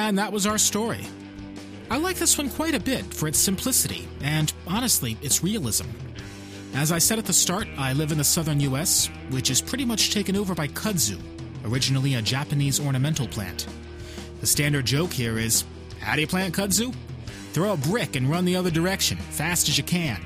And 0.07 0.19
that 0.19 0.31
was 0.31 0.47
our 0.47 0.57
story. 0.57 1.01
I 1.91 1.97
like 1.97 2.15
this 2.15 2.39
one 2.39 2.49
quite 2.49 2.77
a 2.77 2.81
bit 2.81 3.13
for 3.13 3.27
its 3.27 3.41
simplicity 3.41 4.07
and, 4.23 4.53
honestly, 4.65 5.17
its 5.21 5.43
realism. 5.43 5.87
As 6.75 6.93
I 6.93 6.99
said 6.99 7.19
at 7.19 7.25
the 7.25 7.33
start, 7.33 7.67
I 7.77 7.93
live 7.93 8.13
in 8.13 8.19
the 8.19 8.23
southern 8.23 8.61
US, 8.61 9.09
which 9.31 9.51
is 9.51 9.61
pretty 9.61 9.85
much 9.85 10.15
taken 10.15 10.37
over 10.37 10.55
by 10.55 10.69
kudzu, 10.69 11.21
originally 11.65 12.15
a 12.15 12.23
Japanese 12.23 12.79
ornamental 12.79 13.27
plant. 13.27 13.67
The 14.41 14.47
standard 14.47 14.87
joke 14.87 15.13
here 15.13 15.41
is 15.41 15.65
how 15.99 16.15
do 16.15 16.21
you 16.21 16.29
plant 16.29 16.55
kudzu? 16.55 16.95
Throw 17.53 17.73
a 17.73 17.77
brick 17.77 18.15
and 18.15 18.31
run 18.31 18.45
the 18.45 18.55
other 18.55 18.71
direction, 18.71 19.17
fast 19.17 19.69
as 19.69 19.77
you 19.77 19.83
can. 19.83 20.25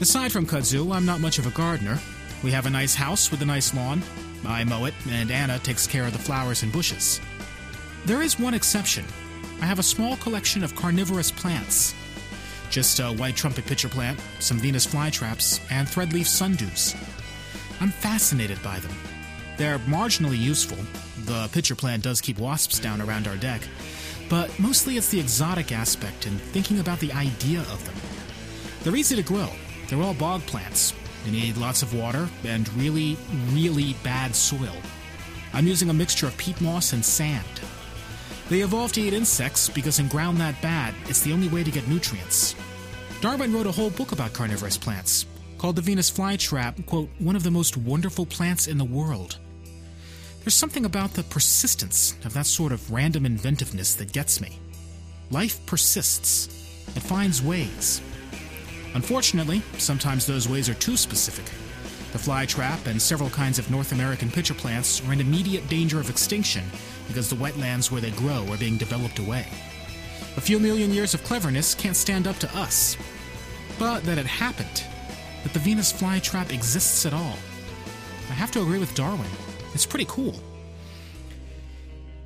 Aside 0.00 0.32
from 0.32 0.46
kudzu, 0.46 0.94
I'm 0.94 1.04
not 1.04 1.20
much 1.20 1.38
of 1.38 1.46
a 1.46 1.50
gardener. 1.50 1.98
We 2.42 2.52
have 2.52 2.64
a 2.64 2.70
nice 2.70 2.94
house 2.94 3.30
with 3.30 3.42
a 3.42 3.46
nice 3.46 3.74
lawn. 3.74 4.02
I 4.46 4.64
mow 4.64 4.86
it, 4.86 4.94
and 5.10 5.30
Anna 5.30 5.58
takes 5.58 5.86
care 5.86 6.06
of 6.06 6.14
the 6.14 6.18
flowers 6.18 6.62
and 6.62 6.72
bushes. 6.72 7.20
There 8.06 8.20
is 8.20 8.38
one 8.38 8.52
exception. 8.52 9.06
I 9.62 9.64
have 9.64 9.78
a 9.78 9.82
small 9.82 10.16
collection 10.18 10.62
of 10.62 10.76
carnivorous 10.76 11.30
plants. 11.30 11.94
Just 12.68 13.00
a 13.00 13.06
white 13.06 13.34
trumpet 13.34 13.64
pitcher 13.64 13.88
plant, 13.88 14.20
some 14.40 14.58
Venus 14.58 14.86
flytraps, 14.86 15.58
and 15.70 15.88
threadleaf 15.88 16.26
sundews. 16.26 16.94
I'm 17.80 17.88
fascinated 17.88 18.62
by 18.62 18.78
them. 18.80 18.92
They're 19.56 19.78
marginally 19.80 20.38
useful. 20.38 20.76
The 21.24 21.48
pitcher 21.52 21.74
plant 21.74 22.02
does 22.02 22.20
keep 22.20 22.38
wasps 22.38 22.78
down 22.78 23.00
around 23.00 23.26
our 23.26 23.36
deck, 23.36 23.62
but 24.28 24.50
mostly 24.58 24.98
it's 24.98 25.08
the 25.08 25.20
exotic 25.20 25.72
aspect 25.72 26.26
and 26.26 26.38
thinking 26.38 26.80
about 26.80 27.00
the 27.00 27.12
idea 27.12 27.60
of 27.60 27.82
them. 27.86 27.94
They're 28.82 28.96
easy 28.96 29.16
to 29.16 29.22
grow. 29.22 29.48
They're 29.88 30.02
all 30.02 30.12
bog 30.12 30.42
plants. 30.42 30.92
They 31.24 31.30
need 31.30 31.56
lots 31.56 31.80
of 31.80 31.94
water 31.94 32.28
and 32.44 32.68
really, 32.74 33.16
really 33.50 33.94
bad 34.02 34.36
soil. 34.36 34.76
I'm 35.54 35.66
using 35.66 35.88
a 35.88 35.94
mixture 35.94 36.26
of 36.26 36.36
peat 36.36 36.60
moss 36.60 36.92
and 36.92 37.02
sand. 37.02 37.46
They 38.48 38.60
evolved 38.60 38.94
to 38.96 39.00
eat 39.00 39.14
insects 39.14 39.70
because 39.70 39.98
in 39.98 40.08
ground 40.08 40.38
that 40.38 40.60
bad, 40.60 40.94
it's 41.08 41.20
the 41.20 41.32
only 41.32 41.48
way 41.48 41.64
to 41.64 41.70
get 41.70 41.88
nutrients. 41.88 42.54
Darwin 43.20 43.52
wrote 43.54 43.66
a 43.66 43.72
whole 43.72 43.90
book 43.90 44.12
about 44.12 44.34
carnivorous 44.34 44.76
plants, 44.76 45.24
called 45.56 45.76
the 45.76 45.82
Venus 45.82 46.10
flytrap, 46.10 46.84
quote, 46.84 47.08
one 47.18 47.36
of 47.36 47.42
the 47.42 47.50
most 47.50 47.76
wonderful 47.78 48.26
plants 48.26 48.66
in 48.66 48.76
the 48.76 48.84
world. 48.84 49.38
There's 50.40 50.54
something 50.54 50.84
about 50.84 51.14
the 51.14 51.22
persistence 51.22 52.16
of 52.26 52.34
that 52.34 52.44
sort 52.44 52.72
of 52.72 52.90
random 52.90 53.24
inventiveness 53.24 53.94
that 53.94 54.12
gets 54.12 54.42
me. 54.42 54.58
Life 55.30 55.64
persists. 55.64 56.48
It 56.94 57.02
finds 57.02 57.40
ways. 57.40 58.02
Unfortunately, 58.92 59.62
sometimes 59.78 60.26
those 60.26 60.46
ways 60.46 60.68
are 60.68 60.74
too 60.74 60.98
specific. 60.98 61.46
The 62.12 62.18
flytrap 62.18 62.86
and 62.86 63.00
several 63.00 63.30
kinds 63.30 63.58
of 63.58 63.70
North 63.70 63.92
American 63.92 64.30
pitcher 64.30 64.52
plants 64.52 65.00
are 65.06 65.14
in 65.14 65.20
immediate 65.20 65.66
danger 65.70 65.98
of 65.98 66.10
extinction 66.10 66.62
because 67.06 67.30
the 67.30 67.36
wetlands 67.36 67.90
where 67.90 68.00
they 68.00 68.10
grow 68.12 68.46
are 68.50 68.56
being 68.56 68.76
developed 68.76 69.18
away. 69.18 69.46
A 70.36 70.40
few 70.40 70.58
million 70.58 70.90
years 70.90 71.14
of 71.14 71.22
cleverness 71.24 71.74
can't 71.74 71.96
stand 71.96 72.26
up 72.26 72.36
to 72.38 72.56
us. 72.56 72.96
But 73.78 74.04
that 74.04 74.18
it 74.18 74.26
happened, 74.26 74.84
that 75.42 75.52
the 75.52 75.58
Venus 75.58 75.92
flytrap 75.92 76.52
exists 76.52 77.06
at 77.06 77.12
all. 77.12 77.36
I 78.30 78.34
have 78.34 78.50
to 78.52 78.62
agree 78.62 78.78
with 78.78 78.94
Darwin. 78.94 79.28
It's 79.74 79.86
pretty 79.86 80.06
cool. 80.08 80.34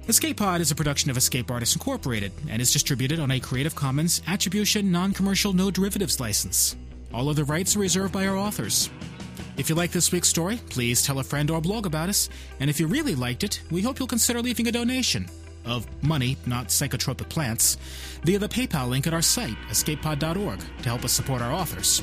Escape 0.09 0.39
Pod 0.39 0.63
is 0.63 0.71
a 0.71 0.75
production 0.75 1.11
of 1.11 1.19
Escape 1.19 1.51
Artists 1.51 1.75
Incorporated 1.75 2.33
and 2.49 2.63
is 2.63 2.73
distributed 2.73 3.21
on 3.21 3.31
a 3.31 3.41
Creative 3.41 3.75
Commons 3.75 4.23
Attribution 4.27 4.91
Non 4.91 5.13
Commercial 5.13 5.53
No 5.53 5.71
Derivatives 5.71 6.19
license. 6.19 6.77
All 7.13 7.29
other 7.29 7.45
rights 7.45 7.77
are 7.77 7.81
reserved 7.81 8.15
by 8.15 8.27
our 8.27 8.37
authors. 8.37 8.89
If 9.57 9.69
you 9.69 9.75
like 9.75 9.91
this 9.91 10.13
week's 10.13 10.29
story, 10.29 10.61
please 10.71 11.03
tell 11.03 11.19
a 11.19 11.25
friend 11.25 11.51
or 11.51 11.61
blog 11.61 11.87
about 11.87 12.09
us, 12.09 12.29
and 12.61 12.71
if 12.71 12.79
you 12.79 12.87
really 12.87 13.15
liked 13.15 13.45
it, 13.45 13.61
we 13.71 13.83
hope 13.83 13.99
you'll 13.99 14.09
consider 14.09 14.41
leaving 14.41 14.69
a 14.69 14.73
donation 14.73 15.27
of 15.65 15.87
money, 16.03 16.37
not 16.47 16.69
psychotropic 16.69 17.29
plants, 17.29 17.77
via 18.25 18.39
the 18.39 18.49
PayPal 18.49 18.89
link 18.89 19.07
at 19.07 19.15
our 19.15 19.23
site, 19.23 19.57
escapepod.org, 19.69 20.61
to 20.61 20.89
help 20.89 21.05
us 21.05 21.13
support 21.13 21.43
our 21.43 21.53
authors 21.53 22.03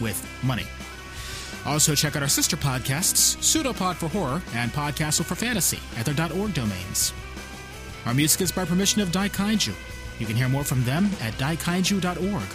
with 0.00 0.26
money. 0.42 0.66
Also, 1.66 1.94
check 1.94 2.16
out 2.16 2.22
our 2.22 2.28
sister 2.28 2.56
podcasts, 2.56 3.36
Pseudopod 3.38 3.96
for 3.96 4.08
Horror 4.08 4.42
and 4.54 4.72
Podcastle 4.72 5.24
for 5.24 5.34
Fantasy, 5.34 5.78
at 5.96 6.06
their 6.06 6.32
.org 6.38 6.54
domains. 6.54 7.12
Our 8.06 8.14
music 8.14 8.40
is 8.40 8.52
by 8.52 8.64
permission 8.64 9.02
of 9.02 9.10
Daikaiju. 9.10 9.74
You 10.18 10.26
can 10.26 10.36
hear 10.36 10.48
more 10.48 10.64
from 10.64 10.82
them 10.84 11.10
at 11.20 11.34
daikaiju.org. 11.34 12.48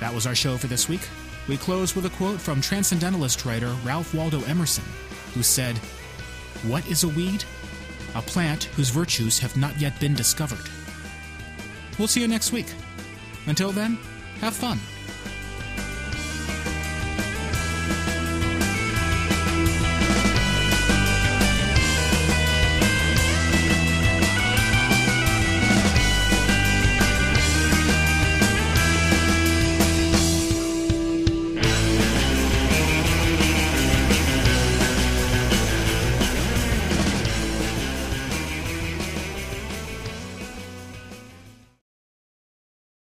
That 0.00 0.14
was 0.14 0.26
our 0.26 0.34
show 0.34 0.56
for 0.56 0.66
this 0.66 0.88
week. 0.88 1.00
We 1.48 1.56
close 1.56 1.96
with 1.96 2.04
a 2.04 2.10
quote 2.10 2.40
from 2.40 2.60
Transcendentalist 2.60 3.46
writer 3.46 3.74
Ralph 3.82 4.12
Waldo 4.14 4.42
Emerson, 4.42 4.84
who 5.32 5.42
said, 5.42 5.78
What 6.62 6.86
is 6.86 7.04
a 7.04 7.08
weed? 7.08 7.44
A 8.14 8.20
plant 8.20 8.64
whose 8.64 8.90
virtues 8.90 9.38
have 9.38 9.56
not 9.56 9.80
yet 9.80 9.98
been 9.98 10.14
discovered. 10.14 10.68
We'll 11.98 12.08
see 12.08 12.20
you 12.20 12.28
next 12.28 12.52
week. 12.52 12.66
Until 13.46 13.72
then, 13.72 13.98
have 14.40 14.54
fun. 14.54 14.78